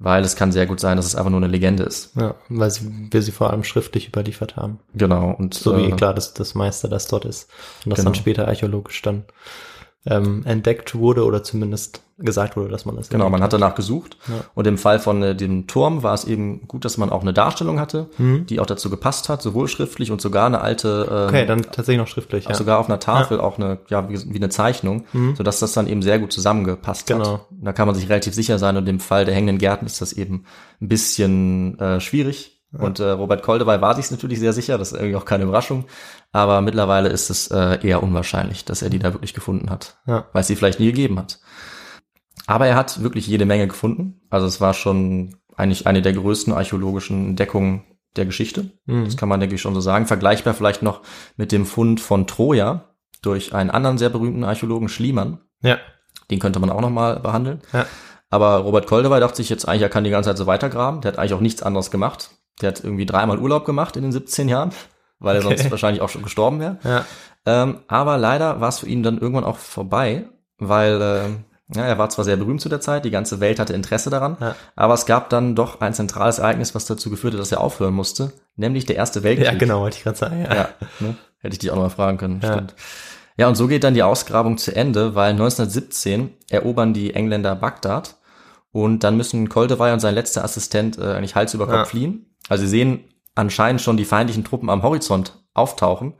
weil 0.00 0.24
es 0.24 0.34
kann 0.34 0.50
sehr 0.50 0.66
gut 0.66 0.80
sein, 0.80 0.96
dass 0.96 1.06
es 1.06 1.14
einfach 1.14 1.30
nur 1.30 1.38
eine 1.40 1.46
Legende 1.46 1.84
ist. 1.84 2.16
ja, 2.16 2.34
weil 2.48 2.70
sie, 2.70 3.08
wir 3.10 3.22
sie 3.22 3.30
vor 3.30 3.50
allem 3.50 3.62
schriftlich 3.62 4.08
überliefert 4.08 4.56
haben. 4.56 4.80
Genau. 4.94 5.30
Und 5.30 5.54
So 5.54 5.76
wie 5.76 5.84
äh, 5.90 5.92
klar, 5.92 6.14
dass 6.14 6.34
das 6.34 6.54
meiste 6.56 6.88
das 6.88 7.06
dort 7.06 7.24
ist. 7.24 7.48
Und 7.84 7.90
das 7.90 7.98
Genau. 7.98 8.10
dann 8.10 8.14
später 8.16 8.48
archäologisch 8.48 9.02
dann 9.02 9.24
ähm, 10.04 10.42
entdeckt 10.44 10.94
wurde 10.94 11.24
oder 11.24 11.42
zumindest 11.42 12.02
gesagt 12.18 12.56
wurde, 12.56 12.70
dass 12.70 12.86
man 12.86 12.96
das 12.96 13.08
Genau, 13.10 13.28
man 13.28 13.42
hat 13.42 13.52
danach 13.52 13.74
gesucht. 13.74 14.16
Ja. 14.28 14.34
Und 14.54 14.66
im 14.66 14.78
Fall 14.78 15.00
von 15.00 15.22
äh, 15.22 15.34
dem 15.36 15.66
Turm 15.66 16.02
war 16.02 16.14
es 16.14 16.24
eben 16.24 16.66
gut, 16.66 16.84
dass 16.84 16.96
man 16.96 17.10
auch 17.10 17.20
eine 17.22 17.34
Darstellung 17.34 17.78
hatte, 17.80 18.08
Mhm. 18.16 18.46
die 18.46 18.58
auch 18.60 18.64
dazu 18.66 18.88
gepasst 18.88 19.28
hat, 19.28 19.42
sowohl 19.42 19.68
schriftlich 19.68 20.10
und 20.10 20.20
sogar 20.22 20.46
eine 20.46 20.60
alte, 20.62 21.08
ähm, 21.10 21.28
Okay, 21.28 21.44
dann 21.46 21.62
tatsächlich 21.62 21.98
noch 21.98 22.06
schriftlich. 22.06 22.46
auch 22.46 22.50
Ja. 22.50 22.56
sogar 22.56 22.78
auf 22.78 22.88
einer 22.88 23.00
Tafel 23.00 23.38
auch 23.40 23.58
eine, 23.58 23.78
ja, 23.88 24.08
wie, 24.08 24.14
wie 24.32 24.36
eine 24.36 24.48
Zeichnung, 24.48 25.04
sodass 25.36 25.58
das 25.58 25.72
dann 25.72 25.88
eben 25.88 26.00
sehr 26.02 26.18
gut 26.18 26.32
zusammengepasst 26.32 27.06
Genau. 27.08 27.32
hat. 27.34 27.40
Da 27.50 27.72
kann 27.74 27.86
man 27.86 27.94
sich 27.94 28.08
relativ 28.08 28.32
sicher 28.32 28.58
sein 28.58 28.76
und 28.78 28.88
im 28.88 29.00
Fall 29.00 29.24
der 29.26 29.34
hängenden 29.34 29.58
Gärten 29.58 29.84
ist 29.86 30.00
das 30.00 30.12
eben 30.14 30.44
ein 30.80 30.88
bisschen 30.88 31.78
äh, 31.80 32.00
schwierig. 32.00 32.55
Und 32.72 32.98
äh, 33.00 33.10
Robert 33.10 33.42
Koldewey 33.42 33.80
war 33.80 33.94
sich 33.94 34.10
natürlich 34.10 34.38
sehr 34.40 34.52
sicher, 34.52 34.76
das 34.76 34.92
ist 34.92 34.98
irgendwie 34.98 35.16
auch 35.16 35.24
keine 35.24 35.44
Überraschung. 35.44 35.86
Aber 36.32 36.60
mittlerweile 36.60 37.08
ist 37.08 37.30
es 37.30 37.48
äh, 37.50 37.78
eher 37.86 38.02
unwahrscheinlich, 38.02 38.64
dass 38.64 38.82
er 38.82 38.90
die 38.90 38.98
da 38.98 39.12
wirklich 39.14 39.32
gefunden 39.34 39.70
hat, 39.70 39.98
Ja. 40.06 40.26
weil 40.32 40.40
es 40.42 40.46
sie 40.48 40.56
vielleicht 40.56 40.80
nie 40.80 40.86
gegeben 40.86 41.18
hat. 41.18 41.38
Aber 42.46 42.66
er 42.66 42.74
hat 42.76 43.02
wirklich 43.02 43.26
jede 43.26 43.46
Menge 43.46 43.66
gefunden. 43.66 44.20
Also 44.30 44.46
es 44.46 44.60
war 44.60 44.74
schon 44.74 45.36
eigentlich 45.56 45.86
eine 45.86 46.02
der 46.02 46.12
größten 46.12 46.52
archäologischen 46.52 47.28
Entdeckungen 47.30 47.84
der 48.16 48.26
Geschichte. 48.26 48.70
Mhm. 48.86 49.04
Das 49.06 49.16
kann 49.16 49.28
man, 49.28 49.40
denke 49.40 49.54
ich, 49.54 49.60
schon 49.62 49.74
so 49.74 49.80
sagen. 49.80 50.06
Vergleichbar 50.06 50.54
vielleicht 50.54 50.82
noch 50.82 51.00
mit 51.36 51.52
dem 51.52 51.66
Fund 51.66 52.00
von 52.00 52.26
Troja 52.26 52.94
durch 53.22 53.54
einen 53.54 53.70
anderen 53.70 53.96
sehr 53.98 54.10
berühmten 54.10 54.44
Archäologen, 54.44 54.88
Schliemann. 54.88 55.40
ja. 55.62 55.78
Den 56.30 56.40
könnte 56.40 56.58
man 56.58 56.70
auch 56.70 56.80
noch 56.80 56.90
mal 56.90 57.20
behandeln. 57.20 57.60
Ja. 57.72 57.86
Aber 58.30 58.56
Robert 58.56 58.88
Koldewey 58.88 59.20
dachte 59.20 59.36
sich 59.36 59.48
jetzt 59.48 59.68
eigentlich, 59.68 59.82
er 59.82 59.88
kann 59.88 60.02
die 60.02 60.10
ganze 60.10 60.30
Zeit 60.30 60.38
so 60.38 60.46
weitergraben. 60.48 61.00
Der 61.00 61.12
hat 61.12 61.18
eigentlich 61.20 61.34
auch 61.34 61.40
nichts 61.40 61.62
anderes 61.62 61.92
gemacht. 61.92 62.30
Der 62.62 62.68
hat 62.70 62.82
irgendwie 62.82 63.06
dreimal 63.06 63.38
Urlaub 63.38 63.64
gemacht 63.64 63.96
in 63.96 64.02
den 64.02 64.12
17 64.12 64.48
Jahren, 64.48 64.70
weil 65.18 65.36
er 65.36 65.44
Okay. 65.44 65.56
sonst 65.56 65.70
wahrscheinlich 65.70 66.00
auch 66.02 66.08
schon 66.08 66.22
gestorben 66.22 66.60
wäre. 66.60 66.78
Ja. 66.84 67.04
Ähm, 67.44 67.80
aber 67.88 68.16
leider 68.18 68.60
war 68.60 68.68
es 68.70 68.78
für 68.80 68.88
ihn 68.88 69.02
dann 69.02 69.18
irgendwann 69.18 69.44
auch 69.44 69.56
vorbei, 69.58 70.24
weil 70.58 71.00
ähm, 71.02 71.44
ja, 71.74 71.84
er 71.84 71.98
war 71.98 72.08
zwar 72.08 72.24
sehr 72.24 72.36
berühmt 72.36 72.60
zu 72.60 72.68
der 72.68 72.80
Zeit, 72.80 73.04
die 73.04 73.10
ganze 73.10 73.40
Welt 73.40 73.58
hatte 73.58 73.72
Interesse 73.72 74.08
daran, 74.08 74.36
Ja. 74.40 74.54
aber 74.76 74.94
es 74.94 75.04
gab 75.04 75.30
dann 75.30 75.54
doch 75.54 75.80
ein 75.80 75.94
zentrales 75.94 76.38
Ereignis, 76.38 76.74
was 76.74 76.86
dazu 76.86 77.10
geführt 77.10 77.34
hat, 77.34 77.40
dass 77.40 77.52
er 77.52 77.60
aufhören 77.60 77.92
musste, 77.94 78.32
nämlich 78.56 78.86
der 78.86 78.96
Erste 78.96 79.22
Weltkrieg. 79.22 79.46
ja, 79.52 79.54
genau, 79.58 79.80
wollte 79.80 79.96
ich 79.98 80.04
gerade 80.04 80.16
sagen. 80.16 80.42
Ja. 80.42 80.54
Ja, 80.54 80.68
ne? 81.00 81.16
hätte 81.38 81.52
ich 81.54 81.58
dich 81.58 81.70
auch 81.70 81.76
noch 81.76 81.82
mal 81.82 81.88
fragen 81.90 82.18
können. 82.18 82.40
Ja. 82.42 82.52
Stimmt. 82.52 82.74
Ja, 83.36 83.48
und 83.48 83.54
so 83.56 83.66
geht 83.68 83.84
dann 83.84 83.94
die 83.94 84.02
Ausgrabung 84.02 84.56
zu 84.58 84.74
Ende, 84.74 85.14
weil 85.14 85.32
1917 85.32 86.30
erobern 86.50 86.94
die 86.94 87.14
Engländer 87.14 87.54
Bagdad 87.54 88.16
und 88.72 89.04
dann 89.04 89.16
müssen 89.16 89.48
Koldewey 89.48 89.92
und 89.92 90.00
sein 90.00 90.14
letzter 90.14 90.42
Assistent 90.44 90.98
äh, 90.98 91.14
eigentlich 91.14 91.34
Hals 91.34 91.52
über 91.54 91.66
Kopf 91.66 91.74
Ja. 91.76 91.84
fliehen. 91.84 92.25
Also 92.48 92.62
sie 92.64 92.68
sehen 92.70 93.04
anscheinend 93.34 93.80
schon 93.82 93.96
die 93.96 94.04
feindlichen 94.04 94.44
Truppen 94.44 94.70
am 94.70 94.82
Horizont 94.82 95.42
auftauchen, 95.54 96.14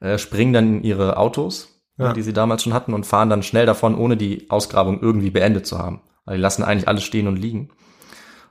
äh, 0.00 0.18
springen 0.18 0.52
dann 0.52 0.76
in 0.78 0.82
ihre 0.84 1.16
Autos, 1.16 1.80
Ja. 1.96 2.10
äh, 2.10 2.14
die 2.14 2.22
sie 2.22 2.32
damals 2.32 2.62
schon 2.62 2.74
hatten 2.74 2.94
und 2.94 3.06
fahren 3.06 3.30
dann 3.30 3.42
schnell 3.42 3.66
davon, 3.66 3.96
ohne 3.96 4.16
die 4.16 4.50
Ausgrabung 4.50 5.00
irgendwie 5.00 5.30
beendet 5.30 5.66
zu 5.66 5.78
haben. 5.78 6.00
Also 6.24 6.36
die 6.36 6.42
lassen 6.42 6.62
eigentlich 6.62 6.88
alles 6.88 7.04
stehen 7.04 7.26
und 7.28 7.36
liegen. 7.36 7.70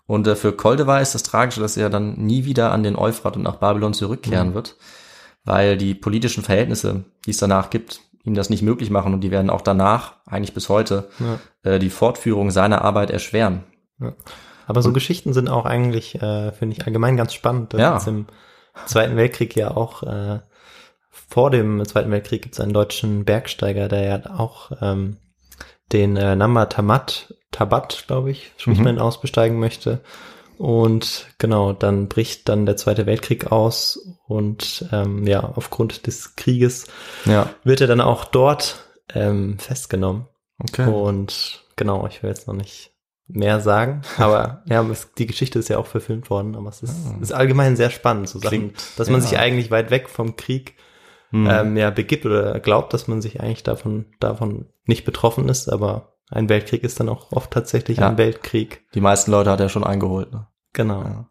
Und 0.06 0.26
äh, 0.28 0.36
für 0.36 0.54
Koldewey 0.54 1.02
ist 1.02 1.16
das 1.16 1.24
Tragische, 1.24 1.60
dass 1.62 1.78
er 1.78 1.90
dann 1.90 2.16
nie 2.18 2.46
wieder 2.46 2.72
an 2.72 2.84
den 2.84 2.96
Euphrat 2.96 3.36
und 3.36 3.44
nach 3.44 3.56
Babylon 3.58 3.94
zurückkehren 3.94 4.54
wird, 4.54 4.78
weil 5.44 5.78
die 5.78 5.94
politischen 5.96 6.44
Verhältnisse, 6.44 7.04
die 7.26 7.32
es 7.32 7.38
danach 7.38 7.70
gibt, 7.70 8.02
ihm 8.24 8.34
das 8.34 8.50
nicht 8.50 8.62
möglich 8.63 8.90
machen 8.90 9.13
und 9.13 9.22
die 9.22 9.32
werden 9.32 9.50
auch 9.50 9.62
danach, 9.62 10.16
eigentlich 10.26 10.54
bis 10.54 10.68
heute, 10.70 11.10
äh, 11.63 11.80
die 11.80 11.90
Fortführung 11.90 12.52
seiner 12.52 12.82
Arbeit 12.84 13.10
erschweren. 13.12 13.63
Aber 14.68 14.82
so 14.82 14.92
Geschichten 14.94 15.34
sind 15.34 15.50
auch 15.50 15.66
eigentlich, 15.66 16.22
äh, 16.22 16.52
finde 16.52 16.76
ich, 16.78 16.86
allgemein 16.86 17.18
ganz 17.18 17.34
spannend. 17.34 17.74
Ja. 17.74 17.98
im 18.06 18.28
Zweiten 18.86 19.16
Weltkrieg 19.16 19.56
ja 19.56 19.72
auch, 19.76 20.04
äh, 20.04 20.40
vor 21.10 21.50
dem 21.50 21.84
Zweiten 21.86 22.12
Weltkrieg 22.12 22.44
gibt 22.44 22.54
es 22.54 22.62
einen 22.62 22.74
deutschen 22.74 23.26
Bergsteiger, 23.26 23.88
der 23.88 24.04
ja 24.04 24.38
auch 24.38 24.72
ähm, 24.82 25.18
den 25.92 26.16
äh, 26.18 26.36
Namba 26.36 26.66
Tamat, 26.68 27.34
Tabat, 27.52 28.04
glaube 28.08 28.30
ich, 28.30 28.52
spricht 28.58 28.80
Mhm. 28.80 28.84
man 28.84 28.96
ihn 28.98 29.02
aus, 29.02 29.20
besteigen 29.20 29.58
möchte. 29.60 30.02
Und 30.58 31.28
genau, 31.38 31.72
dann 31.74 32.08
bricht 32.08 32.50
dann 32.50 32.66
der 32.66 32.78
Zweite 32.78 33.06
Weltkrieg 33.06 33.52
aus 33.52 34.00
und 34.28 34.86
ähm, 34.92 35.26
ja, 35.26 35.44
aufgrund 35.56 36.08
des 36.08 36.36
Krieges 36.36 36.88
Ja, 37.26 37.50
wird 37.64 37.82
er 37.82 37.88
dann 37.88 38.02
auch 38.02 38.26
dort 38.26 38.84
ähm, 39.14 39.58
festgenommen. 39.60 40.28
okay. 40.60 40.88
Und 40.92 41.64
genau, 41.76 42.06
ich 42.08 42.22
will 42.22 42.30
jetzt 42.32 42.48
noch 42.48 42.56
nicht 42.56 42.92
mehr 43.28 43.60
sagen, 43.60 44.02
aber 44.18 44.63
ja, 44.66 44.82
es, 44.90 45.12
die 45.18 45.28
Geschichte 45.28 45.60
ist 45.60 45.68
ja 45.70 45.78
auch 45.78 45.88
verfilmt 45.88 46.30
worden, 46.30 46.56
aber 46.56 46.70
es 46.70 46.82
ist, 46.84 46.96
ist 47.22 47.34
allgemein 47.34 47.76
sehr 47.76 47.90
spannend, 47.90 48.30
so 48.30 48.40
Sachen, 48.40 48.50
Klingt, 48.50 49.00
dass 49.00 49.10
man 49.10 49.22
ja. 49.22 49.28
sich 49.28 49.38
eigentlich 49.38 49.72
weit 49.72 49.92
weg 49.92 50.10
vom 50.10 50.36
Krieg 50.36 50.76
Hm. 51.32 51.46
ähm, 51.52 51.76
ja 51.76 51.90
begibt 51.90 52.26
oder 52.26 52.58
glaubt, 52.62 52.94
dass 52.94 53.10
man 53.10 53.22
sich 53.22 53.42
eigentlich 53.42 53.63
davon 53.63 54.06
davon 54.22 54.68
nicht 54.86 55.04
betroffen 55.04 55.50
ist, 55.50 55.68
aber 55.68 56.13
ein 56.30 56.48
Weltkrieg 56.48 56.86
ist 56.86 57.02
dann 57.02 57.10
auch 57.10 57.34
oft 57.34 57.52
tatsächlich 57.52 57.98
Ja. 57.98 58.08
ein 58.08 58.18
Weltkrieg. 58.18 58.86
die 58.94 59.02
meisten 59.02 59.32
Leute 59.32 59.52
hat 59.52 59.60
er 59.60 59.68
schon 59.68 59.84
eingeholt. 59.84 60.32
Ne? 60.32 60.48
Genau. 60.72 61.02
Ja. 61.02 61.30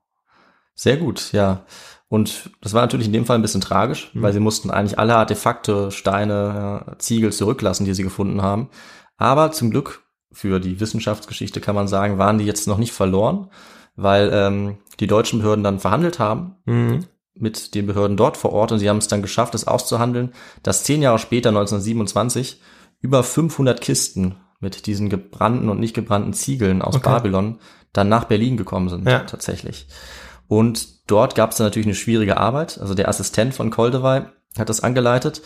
Sehr 0.74 0.98
gut, 0.98 1.32
ja. 1.32 1.64
Und 2.08 2.50
das 2.60 2.74
war 2.74 2.82
natürlich 2.82 3.06
in 3.06 3.14
dem 3.14 3.24
Fall 3.24 3.38
ein 3.38 3.42
bisschen 3.42 3.62
tragisch, 3.62 4.10
weil 4.12 4.34
sie 4.34 4.38
mussten 4.40 4.70
eigentlich 4.70 4.98
alle 4.98 5.16
Artefakte, 5.16 5.90
Steine, 5.90 6.94
Ziegel 6.98 7.32
zurücklassen, 7.32 7.86
die 7.86 7.94
sie 7.94 8.02
gefunden 8.02 8.42
haben. 8.42 8.68
Aber 9.16 9.50
zum 9.52 9.70
Glück 9.70 10.02
für 10.36 10.60
die 10.60 10.78
Wissenschaftsgeschichte 10.80 11.60
kann 11.62 11.74
man 11.74 11.88
sagen, 11.88 12.18
waren 12.18 12.36
die 12.36 12.44
jetzt 12.44 12.68
noch 12.68 12.76
nicht 12.76 12.92
verloren, 12.92 13.48
weil 13.96 14.30
ähm, 14.34 14.76
die 15.00 15.06
deutschen 15.06 15.38
Behörden 15.40 15.64
dann 15.64 15.78
verhandelt 15.80 16.18
haben 16.18 16.56
Mhm. 16.66 17.04
mit 17.34 17.74
den 17.74 17.86
Behörden 17.86 18.16
dort 18.18 18.36
vor 18.36 18.52
Ort 18.52 18.70
und 18.72 18.78
sie 18.78 18.88
haben 18.90 18.98
es 18.98 19.08
dann 19.08 19.22
geschafft, 19.22 19.54
es 19.54 19.66
auszuhandeln, 19.66 20.32
dass 20.62 20.84
zehn 20.84 21.00
Jahre 21.00 21.18
später, 21.18 21.48
1927, 21.48 22.60
über 23.00 23.22
500 23.22 23.80
Kisten 23.80 24.34
mit 24.60 24.86
diesen 24.86 25.08
gebrannten 25.08 25.68
und 25.70 25.80
nicht 25.80 25.94
gebrannten 25.94 26.32
Ziegeln 26.34 26.82
aus 26.82 26.96
Okay. 26.96 27.08
Babylon 27.08 27.58
dann 27.94 28.08
nach 28.10 28.24
Berlin 28.24 28.56
gekommen 28.58 28.88
sind, 28.90 29.06
Ja. 29.08 29.20
tatsächlich. 29.20 29.86
Und 30.48 31.10
dort 31.10 31.34
gab 31.34 31.50
es 31.52 31.56
dann 31.56 31.66
natürlich 31.66 31.86
eine 31.86 31.94
schwierige 31.94 32.36
Arbeit. 32.36 32.78
Also 32.80 32.94
der 32.94 33.08
Assistent 33.08 33.54
von 33.54 33.70
Koldewey 33.70 34.22
hat 34.58 34.68
das 34.68 34.80
angeleitet 34.82 35.40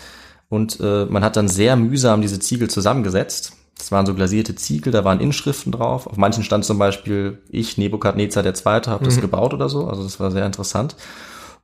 und 0.48 0.78
äh, 0.80 1.06
man 1.06 1.22
hat 1.24 1.36
dann 1.36 1.48
sehr 1.48 1.76
mühsam 1.76 2.22
diese 2.22 2.40
Ziegel 2.40 2.68
zusammengesetzt. 2.68 3.52
Das 3.80 3.90
waren 3.92 4.06
so 4.06 4.14
glasierte 4.14 4.54
Ziegel, 4.54 4.92
da 4.92 5.04
waren 5.04 5.20
Inschriften 5.20 5.72
drauf. 5.72 6.06
Auf 6.06 6.16
manchen 6.16 6.44
stand 6.44 6.64
zum 6.64 6.78
Beispiel, 6.78 7.42
ich, 7.48 7.78
Nebukadnezar 7.78 8.44
II., 8.44 8.62
habe 8.86 9.04
das 9.04 9.20
gebaut 9.20 9.54
oder 9.54 9.68
so. 9.68 9.86
Also 9.86 10.02
das 10.02 10.20
war 10.20 10.30
sehr 10.30 10.44
interessant. 10.46 10.96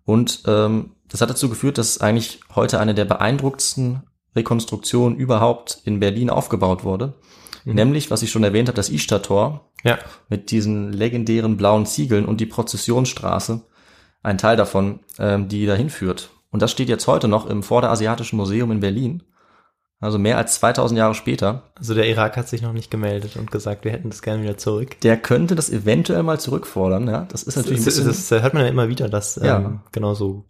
Und 0.05 0.42
ähm, 0.46 0.92
das 1.09 1.20
hat 1.20 1.31
dazu 1.31 1.48
geführt, 1.48 1.79
dass 1.79 2.00
eigentlich 2.00 2.40
heute 2.55 2.81
eine 2.81 2.94
der 2.94 3.05
beeindruckendsten 3.05 4.02
Rekonstruktionen 4.35 5.18
überhaupt 5.18 5.81
in 5.85 6.00
Berlin 6.00 6.31
aufgebaut 6.31 6.85
wurde. 6.85 7.14
Nämlich, 7.64 8.11
was 8.12 8.22
ich 8.22 8.31
schon 8.31 8.44
erwähnt 8.44 8.68
habe, 8.68 8.76
das 8.76 8.88
Ishtar-Tor 8.90 9.68
Ja. 9.83 9.98
mit 10.29 10.52
diesen 10.52 10.92
legendären 10.92 11.57
blauen 11.57 11.85
Ziegeln 11.85 12.24
und 12.24 12.40
die 12.40 12.46
Prozessionsstraße, 12.46 13.62
ein 14.22 14.38
Teil 14.38 14.57
davon, 14.57 15.00
ähm, 15.18 15.48
die 15.48 15.66
dahin 15.66 15.90
führt. 15.90 16.31
Und 16.50 16.62
das 16.62 16.70
steht 16.70 16.88
jetzt 16.88 17.09
heute 17.09 17.26
noch 17.29 17.46
im 17.46 17.62
Vorderasiatischen 17.64 18.37
Museum 18.37 18.70
in 18.70 18.81
Berlin. 18.81 19.24
Also 20.00 20.18
mehr 20.18 20.37
als 20.37 20.56
2000 20.61 20.98
Jahre 20.98 21.14
später. 21.14 21.62
Also 21.74 21.94
der 21.94 22.09
Irak 22.09 22.37
hat 22.37 22.48
sich 22.48 22.61
noch 22.62 22.72
nicht 22.74 22.90
gemeldet 22.90 23.37
und 23.37 23.50
gesagt, 23.50 23.85
wir 23.85 23.92
hätten 23.92 24.11
das 24.11 24.20
gerne 24.22 24.42
wieder 24.42 24.59
zurück. 24.59 25.00
Der 25.00 25.16
könnte 25.16 25.54
das 25.54 25.70
eventuell 25.70 26.22
mal 26.22 26.38
zurückfordern, 26.38 27.09
ja. 27.09 27.26
Das 27.30 27.42
ist 27.42 27.56
natürlich 27.56 27.80
ein 27.80 27.85
das, 27.85 27.94
bisschen, 27.96 28.06
das, 28.06 28.28
das 28.28 28.42
hört 28.42 28.52
man 28.54 28.62
ja 28.64 28.68
immer 28.68 28.88
wieder, 28.88 29.09
dass 29.09 29.37
Ja. 29.37 29.56
ähm, 29.59 29.80
genau 29.92 30.14
so 30.14 30.44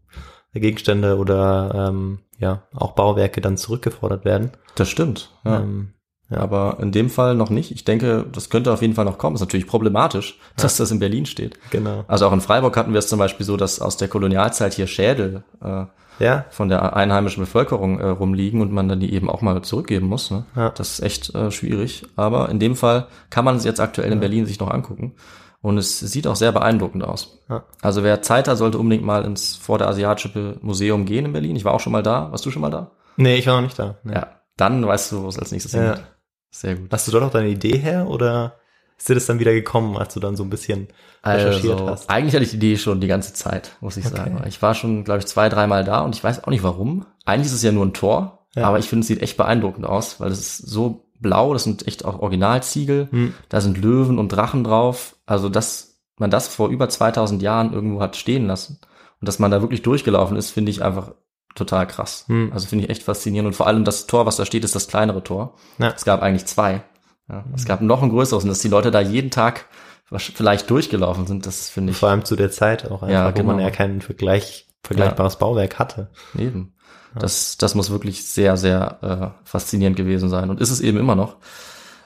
Gegenstände 0.53 1.19
oder 1.19 1.89
ähm, 1.91 2.21
ja 2.39 2.63
auch 2.75 2.93
Bauwerke 2.93 3.41
dann 3.41 3.57
zurückgefordert 3.57 4.25
werden. 4.25 4.53
das 4.75 4.89
stimmt, 4.89 5.31
ja. 5.45 5.61
Ähm, 5.61 5.93
ja. 6.31 6.39
Aber 6.39 6.79
in 6.81 6.93
dem 6.93 7.09
Fall 7.11 7.35
noch 7.35 7.51
nicht. 7.51 7.71
Ich 7.71 7.85
denke, 7.85 8.25
das 8.33 8.51
könnte 8.51 8.73
auf 8.73 8.83
jeden 8.83 8.95
Fall 8.95 9.05
noch 9.05 9.19
kommen. 9.19 9.35
Ist 9.37 9.41
natürlich 9.41 9.67
problematisch, 9.67 10.39
dass 10.57 10.77
das 10.77 10.91
in 10.91 10.99
Berlin 10.99 11.27
steht. 11.27 11.59
genau. 11.71 12.05
Also 12.09 12.27
auch 12.27 12.33
in 12.33 12.41
Freiburg 12.41 12.77
hatten 12.77 12.93
wir 12.93 12.99
es 12.99 13.09
zum 13.09 13.19
Beispiel 13.19 13.47
so, 13.47 13.57
dass 13.57 13.81
aus 13.81 13.97
der 13.97 14.09
Kolonialzeit 14.09 14.75
hier 14.75 14.87
Schädel 14.87 15.45
äh, 15.63 15.85
Ja, 16.19 16.45
von 16.51 16.69
der 16.69 16.97
einheimischen 16.97 17.43
Bevölkerung 17.45 18.01
äh, 18.01 18.07
rumliegen 18.09 18.61
und 18.61 18.73
man 18.73 18.89
dann 18.89 19.01
die 19.01 19.13
eben 19.13 19.29
auch 19.31 19.43
mal 19.43 19.61
zurückgeben 19.63 20.07
muss. 20.09 20.31
Ne? 20.31 20.45
Ja. 20.57 20.71
Das 20.71 20.95
ist 20.95 21.01
echt 21.01 21.35
äh, 21.35 21.51
schwierig. 21.51 22.05
Aber 22.17 22.49
in 22.49 22.59
dem 22.59 22.75
Fall 22.75 23.07
kann 23.31 23.45
man 23.45 23.57
es 23.57 23.65
jetzt 23.65 23.81
aktuell 23.81 24.11
in 24.13 24.21
Berlin 24.21 24.47
sich 24.47 24.59
noch 24.59 24.71
angucken. 24.71 25.15
Und 25.63 25.79
es 25.79 25.99
sieht 25.99 26.27
auch 26.27 26.37
sehr 26.37 26.53
beeindruckend 26.53 27.03
aus. 27.05 27.39
Ja. 27.49 27.65
Also 27.83 28.03
wer 28.05 28.23
Zeit 28.23 28.47
hat, 28.49 28.57
sollte 28.57 28.79
unbedingt 28.79 29.05
mal 29.05 29.25
ins 29.25 29.57
Vorderasiatische 29.57 30.59
Museum 30.63 31.05
gehen 31.07 31.25
in 31.27 31.33
Berlin. 31.33 31.57
Ich 31.57 31.65
war 31.65 31.75
auch 31.75 31.81
schon 31.81 31.93
mal 31.93 32.03
da. 32.03 32.31
Warst 32.31 32.45
du 32.47 32.51
schon 32.51 32.63
mal 32.63 32.71
da? 32.71 32.91
nee, 33.17 33.37
ich 33.37 33.47
war 33.47 33.55
noch 33.57 33.63
nicht 33.63 33.79
da. 33.79 33.97
Nee. 34.05 34.15
Ja. 34.15 34.27
Dann 34.57 34.87
weißt 34.87 35.13
du, 35.13 35.23
wo 35.23 35.29
es 35.29 35.39
als 35.39 35.53
nächstes 35.53 35.73
Ja. 35.73 35.81
hingeht. 35.83 36.05
Sehr 36.51 36.77
gut. 36.77 36.93
Hast 36.93 37.07
du 37.09 37.13
dort 37.13 37.25
auch 37.25 37.31
deine 37.31 37.49
Idee 37.49 37.77
her 37.79 38.09
oder 38.09 38.57
ist 38.99 39.09
dir 39.09 39.15
das 39.15 39.27
dann 39.27 39.39
wieder 39.39 39.53
gekommen, 39.53 39.97
als 39.97 40.15
du 40.15 40.21
dann 40.21 40.37
so 40.37 40.43
ein 40.43 40.49
bisschen 40.51 40.89
recherchiert 41.25 41.81
Also, 41.81 41.91
hast? 41.91 42.09
eigentlich 42.11 42.35
hatte 42.35 42.45
ich 42.45 42.51
die 42.51 42.57
Idee 42.57 42.77
schon 42.79 43.01
die 43.01 43.09
ganze 43.09 43.35
Zeit, 43.35 43.77
muss 43.81 43.97
ich 43.99 44.07
Okay. 44.07 44.17
sagen. 44.17 44.43
Ich 44.47 44.63
war 44.63 44.75
schon, 44.75 45.05
glaube 45.05 45.21
ich, 45.21 45.27
zwei, 45.27 45.49
dreimal 45.51 45.85
da 45.85 46.01
und 46.01 46.15
ich 46.15 46.25
weiß 46.25 46.45
auch 46.45 46.49
nicht 46.49 46.63
warum. 46.63 47.05
Eigentlich 47.27 47.47
ist 47.49 47.55
es 47.55 47.63
ja 47.63 47.73
nur 47.73 47.85
ein 47.85 47.93
Tor, 47.93 48.47
Ja. 48.55 48.65
aber 48.65 48.79
ich 48.79 48.89
finde, 48.89 49.03
es 49.03 49.09
sieht 49.09 49.21
echt 49.21 49.37
beeindruckend 49.37 49.85
aus, 49.85 50.19
weil 50.21 50.31
es 50.31 50.39
ist 50.41 50.57
so 50.59 51.11
blau, 51.21 51.53
das 51.53 51.65
sind 51.65 51.87
echt 51.87 52.05
auch 52.07 52.21
Originalziegel, 52.21 53.09
Hm. 53.11 53.35
da 53.51 53.61
sind 53.61 53.77
Löwen 53.79 54.19
und 54.19 54.29
Drachen 54.31 54.65
drauf. 54.65 55.17
Also, 55.27 55.49
dass 55.51 56.01
man 56.19 56.31
das 56.31 56.49
vor 56.49 56.69
über 56.71 56.89
2000 56.89 57.43
Jahren 57.43 57.75
irgendwo 57.75 58.01
hat 58.01 58.17
stehen 58.17 58.47
lassen 58.47 58.79
und 59.21 59.29
dass 59.29 59.39
man 59.39 59.51
da 59.51 59.61
wirklich 59.61 59.83
durchgelaufen 59.83 60.37
ist, 60.39 60.51
finde 60.51 60.71
ich 60.71 60.83
einfach 60.83 61.13
total 61.57 61.87
krass. 61.87 62.25
Hm. 62.29 62.51
Also 62.53 62.69
finde 62.69 62.85
ich 62.85 62.91
echt 62.91 63.03
faszinierend 63.03 63.49
und 63.49 63.55
vor 63.55 63.67
allem 63.67 63.85
das 63.85 64.07
Tor, 64.07 64.27
was 64.27 64.37
da 64.37 64.47
steht, 64.47 64.65
ist 64.65 64.75
das 64.75 64.89
kleinere 64.89 65.23
Tor. 65.25 65.55
Ja. 65.79 65.93
Es 65.95 66.05
gab 66.05 66.23
eigentlich 66.23 66.47
zwei. 66.47 66.83
Ja, 67.29 67.45
es 67.55 67.65
gab 67.65 67.81
noch 67.81 68.03
ein 68.03 68.11
größeres 68.11 68.45
und 68.45 68.49
dass 68.51 68.61
die 68.61 68.69
Leute 68.69 68.91
da 68.93 69.01
jeden 69.01 69.31
Tag 69.33 69.67
vielleicht 70.09 70.71
durchgelaufen 70.71 71.27
sind, 71.27 71.47
das 71.47 71.69
finde 71.69 71.91
ich 71.91 71.99
Vor 71.99 72.11
allem 72.11 72.25
zu 72.25 72.37
der 72.37 72.53
Zeit 72.53 72.85
auch 72.85 73.03
einfach, 73.03 73.09
Ja, 73.09 73.37
wo 73.37 73.43
man 73.43 73.57
genau. 73.57 73.69
ja 73.69 73.71
kein 73.75 74.01
Vergleich, 74.01 74.69
vergleichbares 74.85 75.37
Bauwerk 75.37 75.81
hatte. 75.81 76.11
eben. 76.39 76.75
Das, 77.19 77.57
das 77.57 77.75
muss 77.75 77.91
wirklich 77.91 78.27
sehr, 78.27 78.57
sehr 78.57 79.35
äh, 79.43 79.49
faszinierend 79.49 79.97
gewesen 79.97 80.29
sein 80.29 80.51
und 80.51 80.61
ist 80.61 80.71
es 80.71 80.81
eben 80.81 80.99
immer 80.99 81.15
noch. 81.17 81.37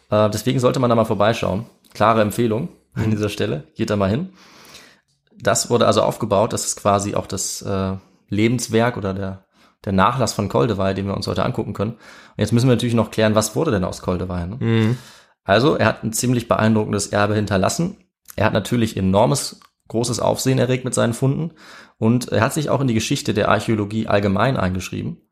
Äh, 0.09 0.31
deswegen 0.31 0.61
sollte 0.61 0.79
man 0.81 0.89
da 0.89 0.97
mal 0.97 1.05
vorbeischauen. 1.05 1.67
Klare 1.93 2.23
Empfehlung 2.23 2.69
an 2.95 3.11
dieser 3.11 3.29
Stelle. 3.29 3.65
Geht 3.75 3.91
da 3.91 3.97
mal 3.97 4.09
hin. 4.09 4.31
Das 5.37 5.69
wurde 5.69 5.87
also 5.87 6.03
aufgebaut. 6.03 6.53
Das 6.53 6.65
ist 6.65 6.77
quasi 6.77 7.15
auch 7.17 7.27
das 7.27 7.61
äh, 7.63 7.97
Lebenswerk 8.31 8.97
oder 8.97 9.13
der, 9.13 9.45
der 9.85 9.93
Nachlass 9.93 10.33
von 10.33 10.49
Koldewey, 10.49 10.95
den 10.95 11.07
wir 11.07 11.15
uns 11.17 11.27
heute 11.27 11.45
angucken 11.45 11.75
können. 11.75 11.93
Und 11.93 12.39
jetzt 12.39 12.53
müssen 12.53 12.69
wir 12.69 12.75
natürlich 12.75 12.95
noch 12.95 13.11
klären, 13.11 13.35
was 13.35 13.55
wurde 13.55 13.71
denn 13.71 13.85
aus 13.85 14.01
Koldewey? 14.03 14.47
Ne? 14.47 14.57
Mhm. 14.59 14.99
Also, 15.45 15.77
er 15.77 15.87
hat 15.87 16.05
ein 16.05 16.13
ziemlich 16.13 16.49
beeindruckendes 16.49 17.09
Erbe 17.09 17.35
hinterlassen. 17.35 17.99
Er 18.37 18.47
hat 18.47 18.53
natürlich 18.53 18.97
enormes, 18.97 19.61
großes 19.89 20.21
Aufsehen 20.21 20.59
erregt 20.59 20.85
mit 20.85 20.95
seinen 20.95 21.15
Funden 21.15 21.51
und 21.99 22.29
er 22.31 22.43
hat 22.43 22.55
sich 22.55 22.71
auch 22.71 22.81
in 22.81 22.87
die 22.87 22.95
Geschichte 22.95 23.35
der 23.35 23.49
Archäologie 23.49 24.07
allgemein 24.07 24.57
eingeschrieben, 24.57 25.23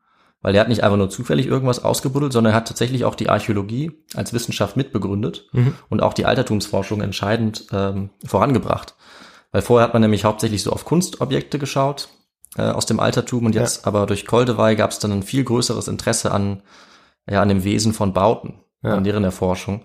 weil 0.41 0.53
er 0.53 0.59
hat 0.59 0.67
nicht 0.67 0.83
einfach 0.83 0.97
nur 0.97 1.09
zufällig 1.09 1.45
irgendwas 1.47 1.81
ausgebuddelt, 1.81 2.33
sondern 2.33 2.51
er 2.51 2.57
hat 2.57 2.67
tatsächlich 2.67 3.05
auch 3.05 3.15
die 3.15 3.29
Archäologie 3.29 3.93
als 4.15 4.33
Wissenschaft 4.33 4.75
mitbegründet 4.75 5.47
Mhm. 5.53 5.75
und 5.89 6.03
auch 6.03 6.13
die 6.13 6.25
Altertumsforschung 6.25 6.99
entscheidend 7.01 7.67
ähm, 7.71 8.09
vorangebracht. 8.25 8.95
Weil 9.53 9.61
vorher 9.61 9.87
hat 9.87 9.93
man 9.93 10.01
nämlich 10.01 10.25
hauptsächlich 10.25 10.61
so 10.61 10.73
auf 10.73 10.83
Kunstobjekte 10.83 11.57
geschaut 11.57 12.09
äh, 12.57 12.63
aus 12.63 12.85
dem 12.85 12.99
Altertum 12.99 13.45
und 13.45 13.55
jetzt 13.55 13.85
aber 13.87 14.05
durch 14.05 14.25
Koldewey 14.25 14.75
gab 14.75 14.91
es 14.91 14.99
dann 14.99 15.11
ein 15.11 15.23
viel 15.23 15.43
größeres 15.43 15.87
Interesse 15.87 16.31
an, 16.31 16.61
ja, 17.29 17.41
an 17.41 17.49
dem 17.49 17.63
Wesen 17.63 17.93
von 17.93 18.13
Bauten, 18.13 18.59
Ja. 18.81 18.93
an 18.95 19.03
deren 19.03 19.23
Erforschung. 19.23 19.81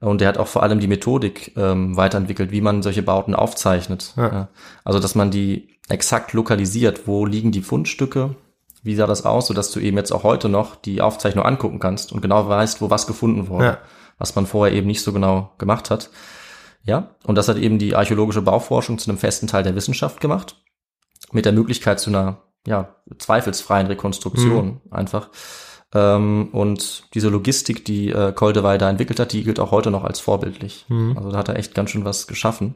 Und 0.00 0.22
er 0.22 0.28
hat 0.28 0.38
auch 0.38 0.46
vor 0.46 0.62
allem 0.62 0.78
die 0.78 0.86
Methodik 0.86 1.54
ähm, 1.56 1.96
weiterentwickelt, 1.96 2.52
wie 2.52 2.60
man 2.60 2.82
solche 2.82 3.02
Bauten 3.02 3.34
aufzeichnet. 3.34 4.14
Ja. 4.16 4.32
Ja. 4.32 4.48
Also, 4.84 5.00
dass 5.00 5.14
man 5.16 5.30
die 5.32 5.76
exakt 5.88 6.32
lokalisiert, 6.34 7.06
wo 7.08 7.26
liegen 7.26 7.50
die 7.52 7.62
Fundstücke 7.62 8.36
wie 8.84 8.94
sah 8.94 9.08
das 9.08 9.24
aus, 9.26 9.48
sodass 9.48 9.72
du 9.72 9.80
eben 9.80 9.96
jetzt 9.96 10.12
auch 10.12 10.22
heute 10.22 10.48
noch 10.48 10.76
die 10.76 11.00
Aufzeichnung 11.02 11.44
angucken 11.44 11.80
kannst 11.80 12.12
und 12.12 12.20
genau 12.22 12.48
weißt, 12.48 12.80
wo 12.80 12.88
was 12.90 13.08
gefunden 13.08 13.48
wurde, 13.48 13.64
Ja. 13.64 13.78
was 14.18 14.36
man 14.36 14.46
vorher 14.46 14.74
eben 14.74 14.86
nicht 14.86 15.02
so 15.02 15.12
genau 15.12 15.50
gemacht 15.58 15.90
hat. 15.90 16.10
Ja, 16.84 17.10
und 17.24 17.34
das 17.34 17.48
hat 17.48 17.56
eben 17.58 17.78
die 17.80 17.96
archäologische 17.96 18.40
Bauforschung 18.40 18.96
zu 18.98 19.10
einem 19.10 19.18
festen 19.18 19.48
Teil 19.48 19.64
der 19.64 19.74
Wissenschaft 19.74 20.20
gemacht, 20.20 20.56
mit 21.32 21.44
der 21.44 21.52
Möglichkeit 21.52 22.00
zu 22.00 22.10
einer 22.10 22.38
ja, 22.66 22.96
zweifelsfreien 23.18 23.86
Rekonstruktion 23.86 24.80
einfach. 24.90 25.30
Ähm, 25.94 26.48
und 26.52 27.04
diese 27.14 27.28
Logistik, 27.28 27.84
die 27.84 28.10
äh, 28.10 28.32
Koldewey 28.32 28.76
da 28.78 28.90
entwickelt 28.90 29.20
hat, 29.20 29.32
die 29.32 29.42
gilt 29.44 29.58
auch 29.60 29.70
heute 29.70 29.90
noch 29.90 30.04
als 30.04 30.20
vorbildlich. 30.20 30.84
Also 31.16 31.30
da 31.30 31.38
hat 31.38 31.48
er 31.48 31.56
echt 31.56 31.74
ganz 31.74 31.90
schön 31.90 32.04
was 32.04 32.26
geschaffen. 32.26 32.74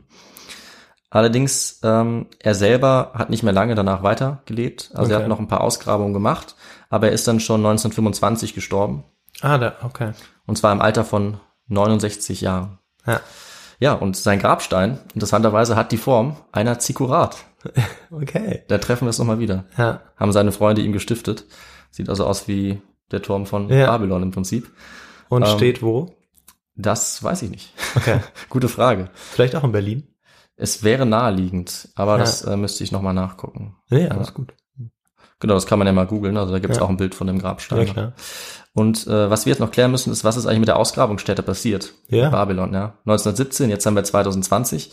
Allerdings, 1.10 1.80
ähm, 1.82 2.26
er 2.38 2.54
selber 2.54 3.10
hat 3.14 3.28
nicht 3.28 3.42
mehr 3.42 3.52
lange 3.52 3.74
danach 3.74 4.02
weitergelebt. 4.02 4.92
Also 4.94 5.10
er 5.12 5.16
Okay. 5.16 5.24
hat 5.24 5.28
noch 5.28 5.40
ein 5.40 5.48
paar 5.48 5.60
Ausgrabungen 5.60 6.14
gemacht, 6.14 6.54
aber 6.88 7.08
er 7.08 7.12
ist 7.12 7.28
dann 7.28 7.38
schon 7.40 7.60
1925 7.60 8.54
gestorben. 8.54 9.04
Ah, 9.42 9.58
da, 9.58 9.74
okay. 9.84 10.12
Und 10.46 10.56
zwar 10.56 10.72
im 10.72 10.80
Alter 10.80 11.04
von 11.04 11.38
69 11.68 12.40
Jahren. 12.40 12.78
Ja. 13.06 13.20
Ja, 13.78 13.94
und 13.94 14.16
sein 14.16 14.38
Grabstein, 14.38 15.00
interessanterweise, 15.12 15.74
hat 15.76 15.90
die 15.92 15.96
Form 15.98 16.36
einer 16.52 16.78
Zikurat. 16.78 17.36
Okay. 18.10 18.62
Da 18.68 18.78
treffen 18.78 19.06
wir 19.06 19.10
es 19.10 19.18
nochmal 19.18 19.38
wieder. 19.38 19.64
Ja. 19.78 20.00
Haben 20.16 20.32
seine 20.32 20.52
Freunde 20.52 20.82
ihm 20.82 20.92
gestiftet. 20.92 21.46
Sieht 21.90 22.08
also 22.08 22.26
aus 22.26 22.48
wie 22.48 22.80
der 23.10 23.22
Turm 23.22 23.46
von 23.46 23.68
Ja. 23.68 23.86
Babylon 23.86 24.22
im 24.22 24.30
Prinzip. 24.30 24.70
Und 25.28 25.42
Ähm, 25.46 25.56
steht 25.56 25.82
wo? 25.82 26.14
Das 26.74 27.22
weiß 27.22 27.42
ich 27.42 27.50
nicht. 27.50 27.72
Okay. 27.96 28.20
Gute 28.48 28.68
Frage. 28.68 29.10
Vielleicht 29.14 29.54
auch 29.56 29.64
in 29.64 29.72
Berlin? 29.72 30.08
Es 30.56 30.82
wäre 30.82 31.06
naheliegend, 31.06 31.88
aber 31.94 32.12
Ja. 32.12 32.18
das 32.18 32.42
äh, 32.42 32.56
müsste 32.56 32.84
ich 32.84 32.92
nochmal 32.92 33.14
nachgucken. 33.14 33.76
Nee, 33.90 34.08
alles 34.08 34.34
gut. 34.34 34.54
Genau, 35.40 35.54
das 35.54 35.66
kann 35.66 35.78
man 35.78 35.86
ja 35.86 35.92
mal 35.92 36.06
googeln. 36.06 36.36
Also 36.36 36.52
da 36.52 36.58
gibt 36.60 36.72
es 36.72 36.78
Ja. 36.78 36.84
auch 36.84 36.88
ein 36.88 36.96
Bild 36.96 37.14
von 37.14 37.26
dem 37.26 37.38
Grabstein. 37.38 37.86
Ja, 37.86 37.92
klar. 37.92 38.12
Und 38.74 39.06
äh, 39.06 39.28
was 39.28 39.44
wir 39.44 39.50
jetzt 39.50 39.58
noch 39.60 39.72
klären 39.72 39.90
müssen, 39.90 40.12
ist, 40.12 40.22
was 40.24 40.36
ist 40.36 40.46
eigentlich 40.46 40.60
mit 40.60 40.68
der 40.68 40.76
Ausgrabungsstätte 40.78 41.42
passiert? 41.42 41.92
Ja. 42.08 42.30
Babylon, 42.30 42.72
ja. 42.72 42.94
1917, 43.06 43.68
jetzt 43.68 43.84
haben 43.84 43.96
wir 43.96 44.04
2020. 44.04 44.92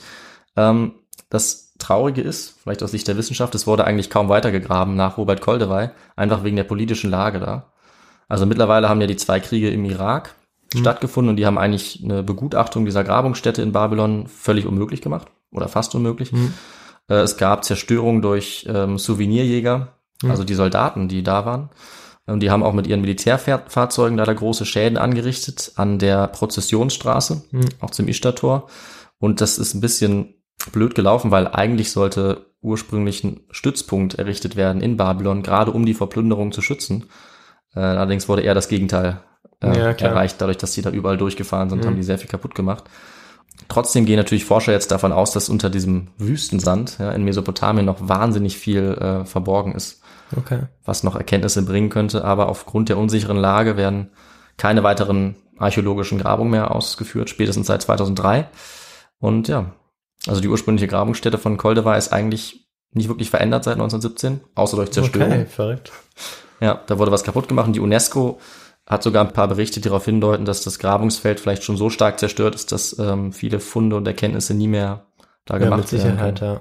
Ähm, 0.55 0.93
das 1.29 1.68
Traurige 1.80 2.22
ist, 2.22 2.60
vielleicht 2.62 2.84
aus 2.84 2.92
Sicht 2.92 3.08
der 3.08 3.18
Wissenschaft, 3.18 3.56
es 3.56 3.65
wurde 3.65 3.86
eigentlich 3.86 4.10
kaum 4.10 4.30
weitergegraben 4.30 4.96
nach 4.96 5.18
Robert 5.18 5.42
Koldewey, 5.42 5.89
einfach 6.15 6.44
wegen 6.44 6.56
der 6.56 6.63
politischen 6.65 7.10
Lage 7.10 7.39
da. 7.39 7.72
Also 8.28 8.46
mittlerweile 8.46 8.88
haben 8.89 9.02
ja 9.02 9.08
die 9.08 9.15
zwei 9.15 9.39
Kriege 9.39 9.70
im 9.72 9.86
Irak 9.86 10.36
stattgefunden 10.76 11.32
und 11.32 11.36
die 11.38 11.48
haben 11.48 11.58
eigentlich 11.58 12.02
eine 12.04 12.22
Begutachtung 12.22 12.86
dieser 12.86 13.04
Grabungsstätte 13.04 13.62
in 13.63 13.72
Babylon 13.72 14.28
völlig 14.28 14.68
unmöglich 14.68 15.02
gemacht 15.02 15.28
oder 15.52 15.68
fast 15.68 15.96
unmöglich. 15.96 16.32
Äh, 17.10 17.15
es 17.15 17.38
gab 17.38 17.65
Zerstörung 17.65 18.22
durch 18.22 18.68
ähm, 18.70 19.00
Souvenirjäger, 19.00 19.96
also 20.28 20.44
die 20.44 20.54
Soldaten, 20.54 21.08
die 21.08 21.24
da 21.24 21.46
waren. 21.46 21.70
Ähm, 22.28 22.39
die 22.39 22.52
haben 22.52 22.63
auch 22.63 22.74
mit 22.74 22.88
ihren 22.88 23.02
Militärfahrzeugen 23.02 24.18
leider 24.18 24.36
große 24.36 24.65
Schäden 24.65 24.98
angerichtet 24.98 25.72
an 25.76 25.98
der 25.98 26.28
Prozessionsstraße, 26.28 27.42
auch 27.80 27.89
zum 27.89 28.08
Ishtar-Tor. 28.08 28.70
Und 29.18 29.42
das 29.42 29.58
ist 29.58 29.74
ein 29.74 29.82
bisschen 29.82 30.36
blöd 30.72 30.95
gelaufen, 30.95 31.32
weil 31.32 31.48
eigentlich 31.48 31.91
sollte 31.91 32.45
ursprünglich 32.62 33.24
ein 33.24 33.41
Stützpunkt 33.52 34.15
errichtet 34.15 34.56
werden 34.56 34.82
in 34.82 34.98
Babylon, 34.98 35.43
gerade 35.43 35.72
um 35.72 35.86
die 35.86 35.93
Verplünderung 35.93 36.52
zu 36.52 36.62
schützen. 36.62 37.06
Äh, 37.76 37.80
allerdings 37.80 38.28
wurde 38.28 38.41
eher 38.41 38.54
das 38.54 38.67
Gegenteil 38.67 39.22
äh, 39.62 39.78
Ja, 39.78 39.91
erreicht, 39.91 40.41
dadurch, 40.41 40.58
dass 40.58 40.74
die 40.74 40.82
da 40.82 40.89
überall 40.89 41.17
durchgefahren 41.17 41.69
sind, 41.69 41.86
haben 41.86 41.95
die 41.95 42.04
sehr 42.04 42.17
viel 42.17 42.30
kaputt 42.30 42.56
gemacht. 42.56 42.84
Trotzdem 43.67 44.06
gehen 44.06 44.17
natürlich 44.17 44.45
Forscher 44.45 44.72
jetzt 44.72 44.91
davon 44.91 45.12
aus, 45.12 45.32
dass 45.32 45.50
unter 45.50 45.69
diesem 45.69 46.08
Wüstensand 46.17 46.98
ja, 47.00 47.12
in 47.12 47.24
Mesopotamien 47.24 47.86
noch 47.86 47.98
wahnsinnig 48.08 48.58
viel 48.58 48.93
äh, 48.93 49.26
verborgen 49.26 49.74
ist, 49.74 50.02
Okay. 50.36 50.62
was 50.86 51.04
noch 51.04 51.15
Erkenntnisse 51.15 51.63
bringen 51.65 51.89
könnte. 51.89 52.24
Aber 52.24 52.50
aufgrund 52.50 52.89
der 52.89 52.98
unsicheren 52.98 53.38
Lage 53.38 53.78
werden 53.78 54.12
keine 54.58 54.84
weiteren 54.84 55.36
archäologischen 55.58 56.19
Grabungen 56.19 56.52
mehr 56.52 56.74
ausgeführt, 56.74 57.30
spätestens 57.30 57.67
seit 57.67 57.82
2003. 57.82 58.48
Und 59.19 59.48
ja, 59.50 59.74
also 60.30 60.42
die 60.42 60.48
ursprüngliche 60.48 60.88
Grabungsstätte 60.88 61.38
von 61.38 61.58
Koldewey 61.58 61.98
ist 61.98 62.13
eigentlich 62.13 62.68
nicht 62.92 63.10
wirklich 63.10 63.30
verändert 63.30 63.63
seit 63.63 63.74
1917, 63.76 64.42
außer 64.56 64.78
durch 64.78 64.92
Zerstörung. 64.92 65.32
Okay, 65.32 65.46
verrückt. 65.46 65.92
Ja, 66.60 66.82
da 66.88 66.98
wurde 67.00 67.12
was 67.12 67.24
kaputt 67.24 67.48
gemacht 67.48 67.68
und 67.68 67.74
die 67.74 67.80
UNESCO 67.80 68.39
hat 68.88 69.04
sogar 69.04 69.24
ein 69.26 69.34
paar 69.34 69.48
Berichte, 69.48 69.80
die 69.80 69.88
darauf 69.89 70.06
hindeuten, 70.06 70.46
dass 70.46 70.63
das 70.63 70.80
Grabungsfeld 70.80 71.39
vielleicht 71.39 71.63
schon 71.63 71.78
so 71.78 71.89
stark 71.92 72.20
zerstört 72.20 72.56
ist, 72.56 72.72
dass 72.72 72.98
ähm, 72.98 73.32
viele 73.34 73.60
Funde 73.60 73.96
und 73.96 74.08
Erkenntnisse 74.08 74.56
nie 74.56 74.68
mehr 74.68 75.06
da 75.46 75.56
Ja, 75.56 75.60
gemacht 75.65 75.80
mit 75.82 75.92
werden 75.94 76.12
Sicherheit, 76.12 76.39
können. 76.39 76.60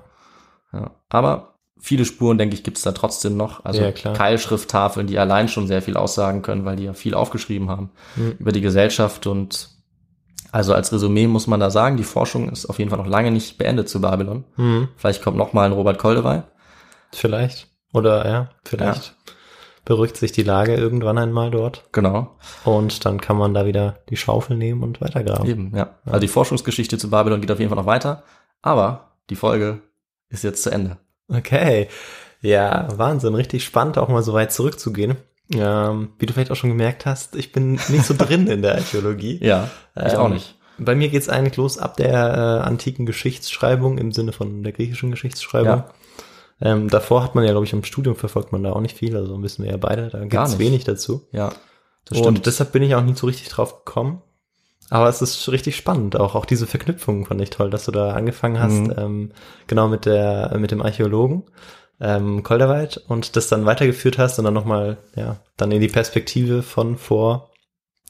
ja. 0.72 0.78
Ja. 0.80 0.90
Aber 1.08 1.54
viele 1.80 2.04
Spuren, 2.04 2.36
denke 2.36 2.54
ich, 2.54 2.62
gibt 2.62 2.76
es 2.76 2.82
da 2.82 2.92
trotzdem 2.92 3.36
noch. 3.38 3.64
Also 3.64 3.80
Ja, 3.80 3.92
klar. 3.92 4.12
Keilschrifttafeln, 4.14 5.06
die 5.06 5.18
allein 5.18 5.48
schon 5.48 5.66
sehr 5.66 5.80
viel 5.80 5.96
aussagen 5.96 6.42
können, 6.42 6.66
weil 6.66 6.76
die 6.76 6.84
ja 6.84 6.92
viel 6.92 7.14
aufgeschrieben 7.14 7.70
haben 7.70 7.90
Mhm. 8.16 8.34
über 8.38 8.52
die 8.52 8.60
Gesellschaft. 8.60 9.26
Und 9.26 9.70
also 10.50 10.74
als 10.74 10.92
Resümee 10.92 11.26
muss 11.26 11.46
man 11.46 11.60
da 11.60 11.70
sagen, 11.70 11.96
die 11.96 12.04
Forschung 12.04 12.48
ist 12.48 12.66
auf 12.66 12.78
jeden 12.78 12.90
Fall 12.90 12.98
noch 12.98 13.06
lange 13.06 13.30
nicht 13.30 13.58
beendet 13.58 13.88
zu 13.88 14.00
Babylon. 14.00 14.44
Mhm. 14.56 14.88
Vielleicht 14.96 15.22
kommt 15.22 15.36
noch 15.36 15.52
mal 15.52 15.66
ein 15.66 15.72
Robert 15.72 15.98
Koldewey. 15.98 16.42
Vielleicht. 17.12 17.68
Oder 17.92 18.26
ja, 18.26 18.50
vielleicht 18.64 19.14
beruhigt 19.84 20.18
sich 20.18 20.32
die 20.32 20.42
Lage 20.42 20.74
irgendwann 20.74 21.16
einmal 21.16 21.50
dort. 21.50 21.84
Genau. 21.92 22.36
Und 22.64 23.06
dann 23.06 23.22
kann 23.22 23.38
man 23.38 23.54
da 23.54 23.64
wieder 23.64 24.00
die 24.10 24.18
Schaufel 24.18 24.58
nehmen 24.58 24.82
und 24.82 25.00
weitergraben. 25.00 25.48
Eben, 25.48 25.72
ja. 25.74 25.94
Also 26.04 26.20
die 26.20 26.28
Forschungsgeschichte 26.28 26.98
zu 26.98 27.08
Babylon 27.08 27.40
geht 27.40 27.50
auf 27.50 27.58
jeden 27.58 27.70
Fall 27.70 27.78
noch 27.78 27.86
weiter. 27.86 28.22
Aber 28.60 29.16
die 29.30 29.36
Folge 29.36 29.80
ist 30.28 30.44
jetzt 30.44 30.62
zu 30.62 30.70
Ende. 30.70 30.98
Okay. 31.28 31.88
Ja, 32.42 32.88
Wahnsinn. 32.96 33.34
Richtig 33.34 33.64
spannend, 33.64 33.96
auch 33.96 34.08
mal 34.08 34.22
so 34.22 34.34
weit 34.34 34.52
zurückzugehen. 34.52 35.16
Ähm, 35.54 36.10
wie 36.18 36.26
du 36.26 36.32
vielleicht 36.34 36.50
auch 36.50 36.56
schon 36.56 36.70
gemerkt 36.70 37.06
hast, 37.06 37.34
ich 37.36 37.52
bin 37.52 37.72
nicht 37.88 38.04
so 38.04 38.14
drin 38.16 38.46
in 38.48 38.62
der 38.62 38.74
Archäologie. 38.76 39.38
Ja, 39.42 39.70
ich 39.96 40.12
Ähm, 40.12 40.18
auch 40.18 40.28
nicht. 40.28 40.56
Bei 40.78 40.94
mir 40.94 41.08
geht's 41.08 41.28
eigentlich 41.28 41.56
los 41.56 41.78
ab 41.78 41.96
der 41.96 42.12
äh, 42.12 42.66
antiken 42.66 43.06
Geschichtsschreibung 43.06 43.98
im 43.98 44.12
Sinne 44.12 44.32
von 44.32 44.62
der 44.62 44.72
griechischen 44.72 45.10
Geschichtsschreibung. 45.10 45.78
Ja. 45.78 45.88
Ähm, 46.60 46.88
davor 46.88 47.22
hat 47.24 47.34
man 47.34 47.44
ja, 47.44 47.50
glaube 47.52 47.66
ich, 47.66 47.72
im 47.72 47.82
Studium 47.84 48.14
verfolgt 48.16 48.52
man 48.52 48.62
da 48.62 48.72
auch 48.72 48.80
nicht 48.80 48.96
viel, 48.96 49.16
also 49.16 49.40
wissen 49.42 49.64
wir 49.64 49.70
ja 49.70 49.76
beide, 49.76 50.08
da 50.08 50.24
gibt's 50.24 50.58
wenig 50.58 50.84
dazu. 50.84 51.26
Ja, 51.32 51.50
das 52.04 52.18
Und 52.18 52.24
stimmt. 52.24 52.46
deshalb 52.46 52.72
bin 52.72 52.82
ich 52.82 52.94
auch 52.94 53.02
nicht 53.02 53.16
so 53.18 53.26
richtig 53.26 53.48
drauf 53.48 53.84
gekommen. 53.84 54.22
Aber 54.90 55.08
es 55.08 55.20
ist 55.22 55.48
richtig 55.50 55.76
spannend, 55.76 56.16
auch, 56.18 56.34
auch 56.34 56.46
diese 56.46 56.66
Verknüpfung 56.66 57.26
fand 57.26 57.40
ich 57.42 57.50
toll, 57.50 57.70
dass 57.70 57.84
du 57.84 57.92
da 57.92 58.12
angefangen 58.12 58.58
hast, 58.60 58.72
Mhm. 58.80 58.94
ähm, 58.96 59.32
genau 59.66 59.86
mit 59.88 60.04
der, 60.06 60.56
mit 60.58 60.70
dem 60.70 60.80
Archäologen, 60.82 61.44
ähm, 62.00 62.42
Kolderweit 62.42 62.96
und 63.08 63.36
das 63.36 63.48
dann 63.48 63.66
weitergeführt 63.66 64.18
hast 64.18 64.38
und 64.38 64.44
dann 64.44 64.54
nochmal, 64.54 64.98
ja, 65.16 65.36
dann 65.56 65.72
in 65.72 65.80
die 65.80 65.88
Perspektive 65.88 66.62
von 66.62 66.96
vor, 66.96 67.50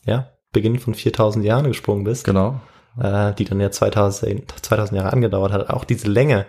ja, 0.05 0.31
Beginn 0.53 0.79
von 0.79 0.94
4000 0.94 1.44
Jahren 1.44 1.66
gesprungen 1.66 2.05
bist, 2.05 2.24
genau. 2.24 2.61
äh, 3.01 3.33
die 3.35 3.44
dann 3.44 3.61
ja 3.61 3.70
2000, 3.70 4.51
2000 4.62 4.98
Jahre 4.98 5.12
angedauert 5.12 5.53
hat. 5.53 5.70
Auch 5.70 5.85
diese 5.85 6.09
Länge, 6.09 6.46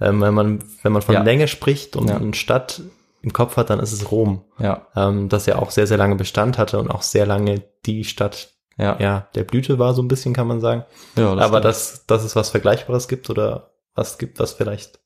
ähm, 0.00 0.20
wenn 0.20 0.34
man, 0.34 0.64
wenn 0.82 0.92
man 0.92 1.02
von 1.02 1.14
Ja. 1.14 1.22
Länge 1.22 1.48
spricht 1.48 1.96
und 1.96 2.08
Ja. 2.08 2.16
eine 2.16 2.34
Stadt 2.34 2.82
im 3.22 3.32
Kopf 3.32 3.56
hat, 3.56 3.70
dann 3.70 3.80
ist 3.80 3.92
es 3.92 4.10
Rom 4.10 4.44
Ja, 4.58 4.86
ähm, 4.94 5.28
das 5.28 5.46
ja 5.46 5.56
auch 5.58 5.70
sehr, 5.70 5.86
sehr 5.86 5.96
lange 5.98 6.16
Bestand 6.16 6.58
hatte 6.58 6.78
und 6.78 6.90
auch 6.90 7.02
sehr 7.02 7.26
lange 7.26 7.62
die 7.84 8.04
Stadt 8.04 8.50
ja. 8.78 8.96
ja, 9.00 9.28
der 9.34 9.44
Blüte 9.44 9.78
war, 9.78 9.94
so 9.94 10.02
ein 10.02 10.08
bisschen 10.08 10.34
kann 10.34 10.46
man 10.46 10.60
sagen. 10.60 10.84
ja 11.16 11.34
das 11.34 11.44
Aber 11.44 11.60
dass, 11.60 12.04
dass 12.06 12.24
es 12.24 12.36
was 12.36 12.50
Vergleichbares 12.50 13.08
gibt 13.08 13.30
oder 13.30 13.70
was 13.94 14.18
gibt, 14.18 14.38
was 14.38 14.52
vielleicht 14.52 15.00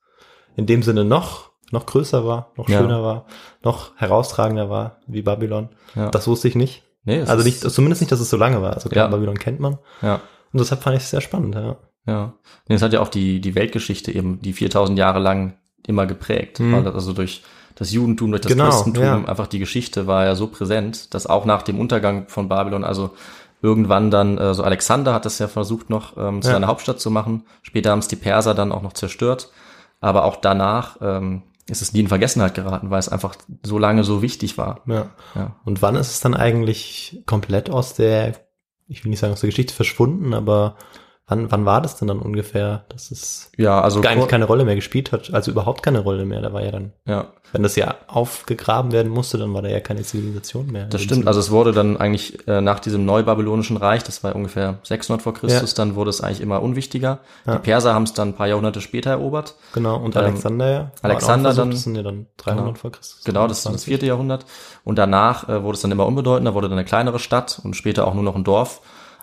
in 0.56 0.66
dem 0.66 0.82
Sinne 0.82 1.04
noch, 1.04 1.49
noch 1.70 1.86
größer 1.86 2.26
war, 2.26 2.50
noch 2.56 2.68
Ja. 2.68 2.78
schöner 2.78 3.02
war, 3.02 3.26
noch 3.62 3.96
herausragender 3.96 4.68
war, 4.70 4.98
wie 5.06 5.22
Babylon. 5.22 5.68
ja. 5.94 6.10
Das 6.10 6.26
wusste 6.26 6.48
ich 6.48 6.54
nicht. 6.56 6.82
nee, 7.04 7.20
Also 7.22 7.42
nicht, 7.44 7.60
zumindest 7.60 8.00
nicht, 8.02 8.12
dass 8.12 8.20
es 8.20 8.30
so 8.30 8.36
lange 8.36 8.60
war. 8.62 8.74
Also 8.74 8.88
klar, 8.88 9.06
Ja. 9.06 9.10
Babylon 9.10 9.38
kennt 9.38 9.60
man. 9.60 9.78
ja, 10.02 10.20
Und 10.52 10.60
deshalb 10.60 10.82
fand 10.82 10.96
ich 10.96 11.02
es 11.04 11.10
sehr 11.10 11.20
spannend, 11.20 11.54
ja. 11.54 11.76
ja. 12.06 12.32
Nee, 12.68 12.74
es 12.74 12.82
hat 12.82 12.92
ja 12.92 13.00
auch 13.00 13.08
die, 13.08 13.40
die 13.40 13.54
Weltgeschichte 13.54 14.12
eben, 14.12 14.40
die 14.42 14.52
4000 14.52 14.98
Jahre 14.98 15.18
lang 15.20 15.54
immer 15.86 16.06
geprägt. 16.06 16.60
Mhm. 16.60 16.74
Also 16.94 17.12
durch 17.12 17.42
das 17.76 17.92
Judentum, 17.92 18.30
durch 18.32 18.42
das 18.42 18.52
Genau, 18.52 18.66
Christentum, 18.68 19.02
ja. 19.04 19.14
einfach 19.24 19.46
die 19.46 19.58
Geschichte 19.60 20.06
war 20.06 20.24
ja 20.26 20.34
so 20.34 20.48
präsent, 20.48 21.14
dass 21.14 21.26
auch 21.26 21.44
nach 21.46 21.62
dem 21.62 21.78
Untergang 21.80 22.28
von 22.28 22.48
Babylon, 22.48 22.84
also 22.84 23.10
irgendwann 23.62 24.10
dann, 24.10 24.36
äh, 24.38 24.52
so 24.54 24.62
Alexander 24.62 25.14
hat 25.14 25.24
das 25.24 25.38
ja 25.38 25.48
versucht 25.48 25.88
noch 25.90 26.16
ähm, 26.18 26.42
zu 26.42 26.48
Ja. 26.48 26.54
seiner 26.54 26.66
Hauptstadt 26.66 27.00
zu 27.00 27.10
machen. 27.10 27.44
Später 27.62 27.90
haben 27.90 27.98
es 28.00 28.08
die 28.08 28.16
Perser 28.16 28.54
dann 28.54 28.72
auch 28.72 28.82
noch 28.82 28.92
zerstört. 28.92 29.50
Aber 30.00 30.24
auch 30.24 30.36
danach 30.36 30.96
ähm, 31.02 31.42
ist 31.70 31.82
es 31.82 31.92
nie 31.92 32.00
in 32.00 32.08
Vergessenheit 32.08 32.54
geraten, 32.54 32.90
weil 32.90 32.98
es 32.98 33.08
einfach 33.08 33.36
so 33.62 33.78
lange 33.78 34.04
so 34.04 34.22
wichtig 34.22 34.58
war. 34.58 34.82
ja. 34.86 35.10
Ja. 35.34 35.56
Und 35.64 35.82
wann 35.82 35.96
ist 35.96 36.10
es 36.10 36.20
dann 36.20 36.34
eigentlich 36.34 37.22
komplett 37.26 37.70
aus 37.70 37.94
der, 37.94 38.34
ich 38.86 39.04
will 39.04 39.10
nicht 39.10 39.20
sagen 39.20 39.32
aus 39.32 39.40
der 39.40 39.50
Geschichte 39.50 39.74
verschwunden, 39.74 40.34
aber 40.34 40.76
Wann, 41.30 41.50
wann 41.50 41.64
war 41.64 41.80
das 41.80 41.96
denn 41.96 42.08
dann 42.08 42.18
ungefähr, 42.18 42.84
dass 42.88 43.10
es 43.12 43.50
Ja, 43.56 43.80
also 43.80 44.00
gar 44.00 44.14
keine 44.26 44.44
Rolle 44.44 44.64
mehr 44.64 44.74
gespielt 44.74 45.12
hat? 45.12 45.32
Also 45.32 45.50
überhaupt 45.52 45.82
keine 45.82 46.00
Rolle 46.00 46.24
mehr. 46.26 46.40
Da 46.42 46.52
war 46.52 46.62
ja 46.64 46.72
dann, 46.72 46.92
ja, 47.06 47.28
wenn 47.52 47.62
das 47.62 47.76
ja 47.76 47.94
aufgegraben 48.08 48.92
werden 48.92 49.10
musste, 49.10 49.38
dann 49.38 49.54
war 49.54 49.62
da 49.62 49.68
ja 49.68 49.80
keine 49.80 50.02
Zivilisation 50.02 50.66
mehr. 50.66 50.86
das 50.86 51.00
stimmt. 51.02 51.26
Also 51.28 51.38
es 51.40 51.50
wurde 51.50 51.72
dann 51.72 51.96
eigentlich 51.96 52.46
äh, 52.48 52.60
nach 52.60 52.80
diesem 52.80 53.04
neubabylonischen 53.04 53.76
Reich, 53.76 54.02
das 54.04 54.22
war 54.24 54.34
ungefähr 54.34 54.78
600 54.82 55.22
vor 55.22 55.32
Christus, 55.34 55.74
dann 55.74 55.94
wurde 55.94 56.10
es 56.10 56.20
eigentlich 56.20 56.40
immer 56.40 56.62
unwichtiger. 56.62 57.20
Ja. 57.46 57.54
Die 57.54 57.58
Perser 57.60 57.94
haben 57.94 58.02
es 58.04 58.12
dann 58.12 58.28
ein 58.30 58.34
paar 58.34 58.48
Jahrhunderte 58.48 58.80
später 58.80 59.10
erobert. 59.10 59.54
Genau, 59.72 59.96
und 59.96 60.16
Ähm, 60.16 60.22
Alexander 60.22 60.70
ja. 60.70 60.90
Alexander 61.02 61.50
versucht, 61.50 61.62
dann- 61.62 61.70
Das 61.70 61.82
sind 61.84 61.94
ja 61.94 62.02
dann 62.02 62.26
300 62.38 62.64
Genau. 62.66 62.74
vor 62.76 62.90
Christus. 62.92 63.24
Genau, 63.24 63.46
das 63.46 63.58
ist 63.64 63.66
das 63.72 63.84
vierte 63.84 64.06
Jahrhundert. 64.06 64.44
Und 64.84 64.96
danach 64.98 65.48
äh, 65.48 65.62
wurde 65.62 65.76
es 65.76 65.82
dann 65.82 65.92
immer 65.92 66.06
unbedeutender, 66.06 66.54
wurde 66.54 66.68
dann 66.68 66.78
eine 66.78 66.84
kleinere 66.86 67.18
Stadt 67.20 67.60
und 67.62 67.74
später 67.76 68.06
auch 68.08 68.14
nur 68.14 68.24
noch 68.24 68.34
ein 68.34 68.44
Dorf. 68.44 68.80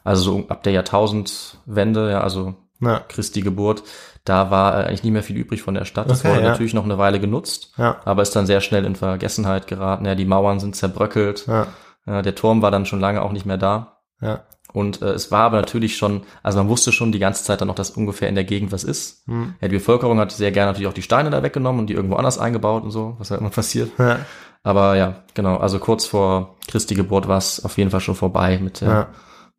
Also 0.07 0.21
so 0.23 0.45
ab 0.47 0.63
der 0.63 0.73
Jahrtausendwende, 0.73 2.11
ja, 2.11 2.21
also 2.21 2.55
Ja, 2.79 3.01
Christi 3.07 3.41
Geburt, 3.41 3.83
da 4.25 4.51
war 4.51 4.73
äh, 4.79 4.87
eigentlich 4.87 5.03
nicht 5.03 5.13
mehr 5.13 5.23
viel 5.23 5.37
übrig 5.37 5.61
von 5.61 5.73
der 5.73 5.85
Stadt. 5.85 6.09
Das 6.09 6.19
Okay, 6.21 6.29
wurde 6.29 6.43
ja. 6.43 6.49
natürlich 6.49 6.73
noch 6.73 6.83
eine 6.83 6.97
Weile 6.97 7.19
genutzt, 7.19 7.73
ja, 7.77 7.97
aber 8.05 8.21
ist 8.21 8.35
dann 8.35 8.45
sehr 8.45 8.61
schnell 8.61 8.85
in 8.85 8.95
Vergessenheit 8.95 9.67
geraten. 9.67 10.05
Ja, 10.05 10.15
die 10.15 10.25
Mauern 10.25 10.59
sind 10.59 10.75
zerbröckelt, 10.75 11.47
ja, 11.47 11.67
äh, 12.05 12.21
der 12.21 12.35
Turm 12.35 12.61
war 12.61 12.71
dann 12.71 12.85
schon 12.85 12.99
lange 12.99 13.21
auch 13.21 13.31
nicht 13.31 13.45
mehr 13.45 13.57
da. 13.57 13.97
ja. 14.21 14.43
Und 14.73 15.01
äh, 15.01 15.11
es 15.11 15.31
war 15.31 15.43
aber 15.45 15.61
natürlich 15.61 15.95
schon, 15.95 16.23
also 16.43 16.57
man 16.59 16.67
wusste 16.67 16.91
schon 16.91 17.13
die 17.13 17.19
ganze 17.19 17.41
Zeit 17.43 17.61
dann 17.61 17.69
noch, 17.69 17.75
dass 17.75 17.89
ungefähr 17.91 18.27
in 18.27 18.35
der 18.35 18.43
Gegend 18.43 18.73
was 18.73 18.83
ist. 18.83 19.25
Hm. 19.27 19.55
Ja, 19.61 19.69
die 19.69 19.75
Bevölkerung 19.77 20.19
hat 20.19 20.33
sehr 20.33 20.51
gerne 20.51 20.71
natürlich 20.71 20.89
auch 20.89 20.93
die 20.93 21.01
Steine 21.01 21.29
da 21.29 21.41
weggenommen 21.41 21.79
und 21.79 21.87
die 21.87 21.93
irgendwo 21.93 22.17
anders 22.17 22.37
eingebaut 22.37 22.83
und 22.83 22.91
so, 22.91 23.15
was 23.17 23.31
halt 23.31 23.39
immer 23.39 23.49
passiert. 23.61 23.89
ja. 23.97 24.19
Aber 24.63 24.97
ja, 24.97 25.23
genau, 25.35 25.55
also 25.55 25.79
kurz 25.79 26.05
vor 26.05 26.57
Christi 26.67 26.95
Geburt 26.95 27.27
war 27.29 27.37
es 27.37 27.63
auf 27.63 27.77
jeden 27.77 27.89
Fall 27.91 28.01
schon 28.01 28.15
vorbei 28.15 28.59
mit 28.61 28.81
der, 28.81 28.89
ja. 28.89 29.07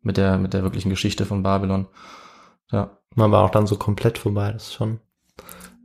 Mit 0.01 0.17
der, 0.17 0.37
mit 0.37 0.53
der 0.53 0.63
wirklichen 0.63 0.89
Geschichte 0.89 1.25
von 1.25 1.43
Babylon. 1.43 1.87
Ja, 2.71 2.91
Man 3.15 3.31
war 3.31 3.43
auch 3.43 3.49
dann 3.51 3.67
so 3.67 3.75
komplett 3.77 4.17
vorbei. 4.17 4.51
Das 4.51 4.63
ist 4.67 4.73
schon 4.73 4.99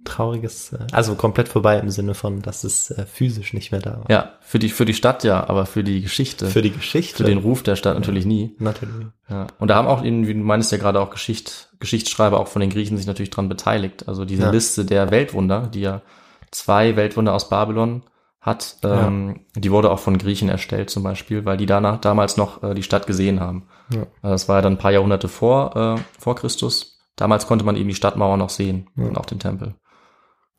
trauriges, 0.04 0.72
äh, 0.74 0.86
also 0.92 1.14
komplett 1.14 1.48
vorbei 1.48 1.78
im 1.78 1.88
Sinne 1.90 2.12
von, 2.14 2.42
dass 2.42 2.62
es 2.62 2.90
äh, 2.90 3.06
physisch 3.06 3.54
nicht 3.54 3.72
mehr 3.72 3.80
da 3.80 3.92
war. 4.00 4.10
ja, 4.10 4.32
für 4.42 4.58
die, 4.58 4.68
für 4.68 4.84
die 4.84 4.92
Stadt 4.92 5.24
ja, 5.24 5.48
aber 5.48 5.64
für 5.64 5.82
die 5.82 6.02
Geschichte, 6.02 6.46
Für 6.46 6.60
die 6.60 6.72
Geschichte. 6.72 7.16
für 7.16 7.24
den 7.24 7.38
Ruf 7.38 7.62
der 7.62 7.74
Stadt 7.76 7.94
natürlich 7.96 8.26
nie. 8.26 8.54
Natürlich. 8.58 9.06
Ja. 9.30 9.46
Und 9.58 9.68
da 9.68 9.76
haben 9.76 9.88
auch, 9.88 10.04
eben, 10.04 10.26
wie 10.26 10.34
du 10.34 10.40
meinst 10.40 10.70
ja 10.72 10.78
gerade 10.78 11.00
auch 11.00 11.08
Geschicht, 11.08 11.70
Geschichtsschreiber 11.80 12.38
auch 12.38 12.48
von 12.48 12.60
den 12.60 12.68
Griechen 12.68 12.98
sich 12.98 13.06
natürlich 13.06 13.30
dran 13.30 13.48
beteiligt. 13.48 14.06
Also 14.06 14.26
diese 14.26 14.42
Ja. 14.42 14.50
Liste 14.50 14.84
der 14.84 15.10
Weltwunder, 15.10 15.68
die 15.72 15.80
ja 15.80 16.02
zwei 16.50 16.96
Weltwunder 16.96 17.32
aus 17.32 17.48
Babylon 17.48 18.02
hat, 18.44 18.76
ähm, 18.84 19.46
die 19.56 19.70
wurde 19.70 19.90
auch 19.90 19.98
von 19.98 20.18
Griechen 20.18 20.50
erstellt 20.50 20.90
zum 20.90 21.02
Beispiel, 21.02 21.46
weil 21.46 21.56
die 21.56 21.64
danach 21.64 21.98
damals 21.98 22.36
noch 22.36 22.62
äh, 22.62 22.74
die 22.74 22.82
Stadt 22.82 23.06
gesehen 23.06 23.40
haben. 23.40 23.68
Ja. 23.90 24.02
Also 24.20 24.34
das 24.34 24.48
war 24.50 24.56
ja 24.56 24.62
dann 24.62 24.74
ein 24.74 24.78
paar 24.78 24.92
Jahrhunderte 24.92 25.28
vor, 25.28 25.74
äh, 25.74 26.00
vor 26.20 26.34
Christus. 26.36 26.98
Damals 27.16 27.46
konnte 27.46 27.64
man 27.64 27.76
eben 27.76 27.88
die 27.88 27.94
Stadtmauer 27.94 28.36
noch 28.36 28.50
sehen 28.50 28.90
Ja. 28.96 29.04
und 29.06 29.16
auch 29.16 29.24
den 29.24 29.38
Tempel. 29.38 29.76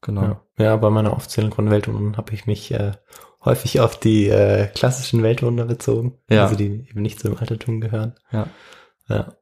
Genau. 0.01 0.21
Ja. 0.23 0.41
ja, 0.57 0.75
bei 0.77 0.89
meiner 0.89 1.13
Aufzählung 1.13 1.53
von 1.53 1.69
Weltwundern 1.69 2.17
habe 2.17 2.33
ich 2.33 2.47
mich 2.47 2.71
äh, 2.71 2.93
häufig 3.43 3.79
auf 3.79 3.99
die 3.99 4.29
äh, 4.29 4.65
klassischen 4.67 5.21
Weltwunder 5.21 5.65
bezogen. 5.65 6.17
Ja. 6.27 6.43
Also 6.45 6.55
die 6.55 6.87
eben 6.89 7.01
nicht 7.03 7.19
zum 7.19 7.37
Altertum 7.37 7.81
gehören. 7.81 8.15
Ja. 8.31 8.47
Ja. 9.07 9.33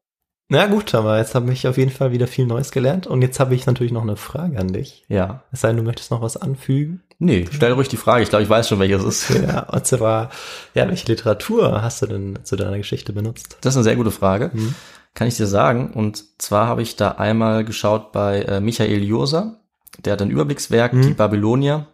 Na 0.49 0.67
gut, 0.67 0.93
aber 0.93 1.17
jetzt 1.17 1.33
habe 1.33 1.51
ich 1.53 1.67
auf 1.67 1.77
jeden 1.77 1.91
Fall 1.91 2.11
wieder 2.11 2.27
viel 2.27 2.45
Neues 2.45 2.71
gelernt. 2.71 3.07
Und 3.07 3.21
jetzt 3.21 3.39
habe 3.39 3.55
ich 3.55 3.65
natürlich 3.65 3.93
noch 3.93 4.01
eine 4.03 4.17
Frage 4.17 4.59
an 4.59 4.67
dich. 4.73 5.05
Ja. 5.07 5.43
Es 5.51 5.61
sei 5.61 5.69
denn, 5.69 5.77
du 5.77 5.83
möchtest 5.83 6.11
noch 6.11 6.21
was 6.21 6.35
anfügen. 6.37 7.03
Nee, 7.23 7.47
stell 7.51 7.71
ruhig 7.73 7.87
die 7.87 7.97
Frage. 7.97 8.23
Ich 8.23 8.29
glaube, 8.29 8.43
ich 8.43 8.49
weiß 8.49 8.67
schon, 8.67 8.79
welches 8.79 9.03
es 9.03 9.29
ist. 9.29 9.41
Ja, 9.43 9.61
und 9.69 9.85
zwar, 9.87 10.29
ja, 10.73 10.87
welche 10.87 11.07
Literatur 11.07 11.81
hast 11.81 12.01
du 12.01 12.07
denn 12.07 12.39
zu 12.43 12.55
deiner 12.55 12.77
Geschichte 12.77 13.13
benutzt? 13.13 13.57
Das 13.61 13.73
ist 13.73 13.77
eine 13.77 13.83
sehr 13.83 13.95
gute 13.95 14.11
Frage. 14.11 14.51
Mhm. 14.53 14.75
Kann 15.13 15.27
ich 15.27 15.37
dir 15.37 15.47
sagen. 15.47 15.91
Und 15.93 16.23
zwar 16.41 16.67
habe 16.67 16.81
ich 16.81 16.95
da 16.95 17.11
einmal 17.11 17.63
geschaut 17.65 18.11
bei 18.11 18.41
äh, 18.41 18.59
Michael 18.59 19.03
Josa. 19.03 19.59
Der 20.03 20.13
hat 20.13 20.21
ein 20.21 20.31
Überblickswerk, 20.31 20.93
Mhm. 20.93 21.01
die 21.03 21.13
Babylonier, 21.13 21.87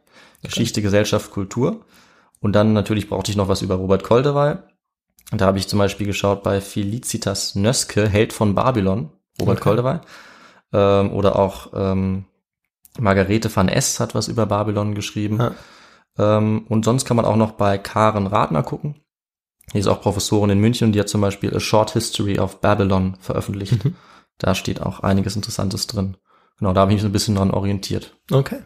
Geschichte, 0.44 0.82
Gesellschaft, 0.82 1.32
Kultur. 1.32 1.82
Und 2.40 2.54
dann 2.54 2.72
natürlich 2.74 3.10
brauchte 3.10 3.30
ich 3.32 3.38
noch 3.38 3.50
was 3.50 3.62
über 3.62 3.76
Robert 3.76 4.04
Koldewey. 4.04 4.56
Und 5.32 5.42
da 5.42 5.46
habe 5.46 5.58
ich 5.60 5.68
zum 5.68 5.78
Beispiel 5.80 6.08
geschaut 6.08 6.42
bei 6.44 6.62
Felicitas 6.62 7.56
Nöske, 7.56 8.08
Held 8.08 8.32
von 8.34 8.56
Babylon, 8.56 9.10
Robert 9.40 9.58
Okay. 9.58 9.64
Koldewey. 9.64 10.00
Ähm, 10.72 11.12
oder 11.12 11.36
auch 11.38 11.72
ähm, 11.76 12.26
Margarete 12.98 13.54
van 13.56 13.70
S. 13.70 14.00
hat 14.00 14.16
was 14.16 14.28
über 14.28 14.46
Babylon 14.46 14.96
geschrieben. 14.96 15.38
Ja. 15.38 15.52
Ähm, 16.18 16.66
und 16.68 16.86
sonst 16.86 17.06
kann 17.06 17.18
man 17.18 17.26
auch 17.26 17.36
noch 17.36 17.52
bei 17.52 17.78
Karen 17.78 18.28
Radner 18.28 18.64
gucken. 18.64 18.96
Die 19.74 19.80
ist 19.80 19.88
auch 19.88 20.02
Professorin 20.02 20.50
in 20.50 20.60
München 20.60 20.88
und 20.88 20.94
die 20.94 21.00
hat 21.00 21.10
zum 21.10 21.22
Beispiel 21.22 21.56
A 21.56 21.60
Short 21.60 21.92
History 21.92 22.40
of 22.40 22.62
Babylon 22.62 23.18
veröffentlicht. 23.20 23.84
Mhm. 23.84 23.96
Da 24.38 24.56
steht 24.56 24.82
auch 24.82 25.02
einiges 25.02 25.36
Interessantes 25.36 25.86
drin. 25.88 26.18
Genau, 26.58 26.74
da 26.74 26.82
habe 26.82 26.92
ich 26.92 26.96
mich 26.96 27.02
so 27.04 27.08
ein 27.08 27.14
bisschen 27.14 27.36
dran 27.36 27.52
orientiert. 27.52 28.16
Okay. 28.32 28.60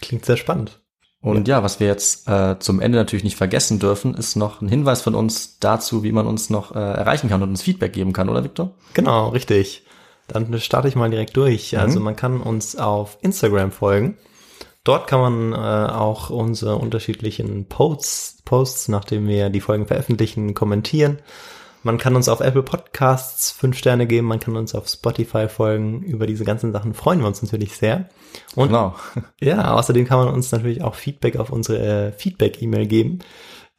Klingt 0.00 0.24
sehr 0.24 0.36
spannend. 0.36 0.80
Und 1.20 1.48
ja, 1.48 1.62
was 1.62 1.80
wir 1.80 1.86
jetzt 1.86 2.28
äh, 2.28 2.58
zum 2.60 2.80
Ende 2.80 2.98
natürlich 2.98 3.24
nicht 3.24 3.36
vergessen 3.36 3.78
dürfen, 3.78 4.14
ist 4.14 4.36
noch 4.36 4.60
ein 4.60 4.68
Hinweis 4.68 5.02
von 5.02 5.14
uns 5.14 5.58
dazu, 5.58 6.04
wie 6.04 6.12
man 6.12 6.26
uns 6.26 6.50
noch 6.50 6.76
äh, 6.76 6.78
erreichen 6.78 7.28
kann 7.28 7.42
und 7.42 7.48
uns 7.48 7.62
Feedback 7.62 7.92
geben 7.92 8.12
kann, 8.12 8.28
oder 8.28 8.44
Victor? 8.44 8.74
Genau, 8.94 9.30
richtig. 9.30 9.85
Dann 10.28 10.58
starte 10.60 10.88
ich 10.88 10.96
mal 10.96 11.10
direkt 11.10 11.36
durch. 11.36 11.72
Mhm. 11.72 11.78
Also 11.78 12.00
man 12.00 12.16
kann 12.16 12.40
uns 12.40 12.76
auf 12.76 13.18
Instagram 13.22 13.72
folgen. 13.72 14.16
Dort 14.84 15.08
kann 15.08 15.20
man 15.20 15.52
äh, 15.52 15.92
auch 15.92 16.30
unsere 16.30 16.76
unterschiedlichen 16.76 17.66
Posts, 17.66 18.42
Posts, 18.44 18.88
nachdem 18.88 19.26
wir 19.26 19.50
die 19.50 19.60
Folgen 19.60 19.86
veröffentlichen, 19.86 20.54
kommentieren. 20.54 21.18
Man 21.82 21.98
kann 21.98 22.16
uns 22.16 22.28
auf 22.28 22.40
Apple 22.40 22.62
Podcasts 22.62 23.52
fünf 23.52 23.78
Sterne 23.78 24.08
geben, 24.08 24.26
man 24.26 24.40
kann 24.40 24.56
uns 24.56 24.74
auf 24.74 24.88
Spotify 24.88 25.48
folgen. 25.48 26.02
Über 26.02 26.26
diese 26.26 26.44
ganzen 26.44 26.72
Sachen 26.72 26.94
freuen 26.94 27.20
wir 27.20 27.28
uns 27.28 27.42
natürlich 27.42 27.76
sehr. 27.76 28.08
Und 28.54 28.68
Genau. 28.68 28.96
ja, 29.40 29.72
außerdem 29.74 30.04
kann 30.06 30.18
man 30.18 30.34
uns 30.34 30.50
natürlich 30.52 30.82
auch 30.82 30.94
Feedback 30.94 31.36
auf 31.36 31.50
unsere 31.50 32.08
äh, 32.08 32.12
Feedback-E-Mail 32.12 32.86
geben, 32.86 33.20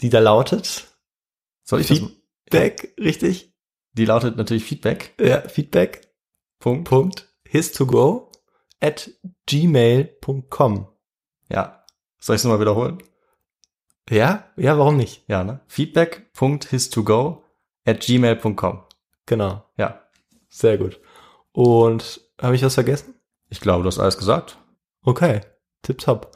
die 0.02 0.10
da 0.10 0.20
lautet 0.20 0.88
Soll 1.64 1.82
ich 1.82 1.88
das? 1.88 2.00
Feedback, 2.00 2.94
richtig? 3.00 3.54
Die 3.94 4.06
lautet 4.06 4.38
natürlich 4.38 4.64
Feedback. 4.64 5.14
Ja, 5.20 5.42
Feedback. 5.42 6.07
Punkt. 6.60 6.90
Punkt 6.90 7.28
his2go 7.52 8.28
at 8.80 9.10
gmail.com. 9.46 10.88
Ja. 11.50 11.84
Soll 12.20 12.36
ich 12.36 12.42
es 12.42 12.44
nochmal 12.44 12.60
wiederholen? 12.60 13.02
Ja? 14.10 14.46
Ja, 14.56 14.78
warum 14.78 14.98
nicht? 14.98 15.24
Ja, 15.28 15.44
ne? 15.44 15.62
Feedback.his2go 15.68 17.42
at 17.86 18.02
gmail.com. 18.02 18.84
Genau. 19.26 19.64
Ja. 19.78 20.02
Sehr 20.50 20.78
gut. 20.78 21.00
Und 21.52 22.22
habe 22.42 22.56
ich 22.56 22.64
was 22.64 22.76
vergessen? 22.76 23.16
Ich 23.50 23.60
glaube, 23.60 23.84
du 23.84 23.88
hast 23.88 24.00
alles 24.00 24.18
gesagt. 24.18 24.58
Okay. 25.04 25.42
Tipptopp. 25.82 26.32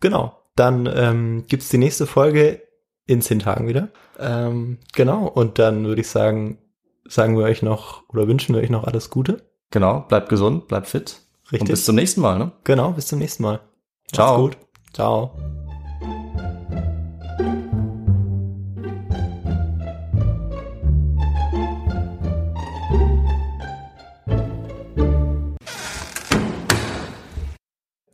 Genau. 0.00 0.40
Dann 0.56 0.86
ähm, 0.92 1.44
gibt's 1.48 1.68
die 1.68 1.78
nächste 1.78 2.06
Folge 2.06 2.62
in 3.06 3.22
zehn 3.22 3.40
Tagen 3.40 3.68
wieder. 3.68 3.88
Ähm, 4.18 4.78
genau. 4.92 5.26
Und 5.26 5.58
dann 5.58 5.86
würde 5.86 6.00
ich 6.00 6.08
sagen, 6.08 6.58
sagen 7.06 7.36
wir 7.36 7.44
euch 7.44 7.62
noch 7.62 8.08
oder 8.08 8.28
wünschen 8.28 8.54
wir 8.54 8.62
euch 8.62 8.70
noch 8.70 8.84
alles 8.84 9.10
Gute. 9.10 9.53
Genau. 9.74 10.02
Bleibt 10.02 10.28
gesund, 10.28 10.68
bleibt 10.68 10.86
fit. 10.86 11.20
Richtig. 11.46 11.62
Und 11.62 11.68
bis 11.68 11.84
zum 11.84 11.96
nächsten 11.96 12.20
Mal, 12.20 12.38
ne? 12.38 12.52
genau. 12.62 12.92
Bis 12.92 13.08
zum 13.08 13.18
nächsten 13.18 13.42
Mal. 13.42 13.54
Macht's 13.54 14.12
Ciao. 14.12 14.36
gut. 14.42 14.56
Ciao. 14.92 15.36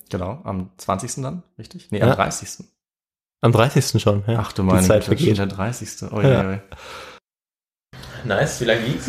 Genau. 0.09 0.41
Am 0.45 0.71
20. 0.77 1.23
dann, 1.23 1.43
richtig? 1.59 1.91
Nee, 1.91 1.99
Ja. 1.99 2.07
am 2.11 2.17
30. 2.17 2.65
Am 3.43 3.53
30. 3.53 4.01
schon. 4.03 4.25
Ja. 4.27 4.39
Ach 4.41 4.53
du 4.53 4.63
meine 4.63 4.81
Die 4.81 4.87
Zeit 4.89 5.05
Güte, 5.07 5.19
schon 5.19 5.37
vergeht. 5.37 5.39
der 5.39 5.47
30. 5.47 6.13
Oh, 6.13 6.21
Ja. 6.21 6.29
ja. 6.29 6.51
ja. 6.53 6.61
Nice. 8.25 8.61
Wie 8.61 8.65
lange 8.65 8.83
ging's? 8.83 9.09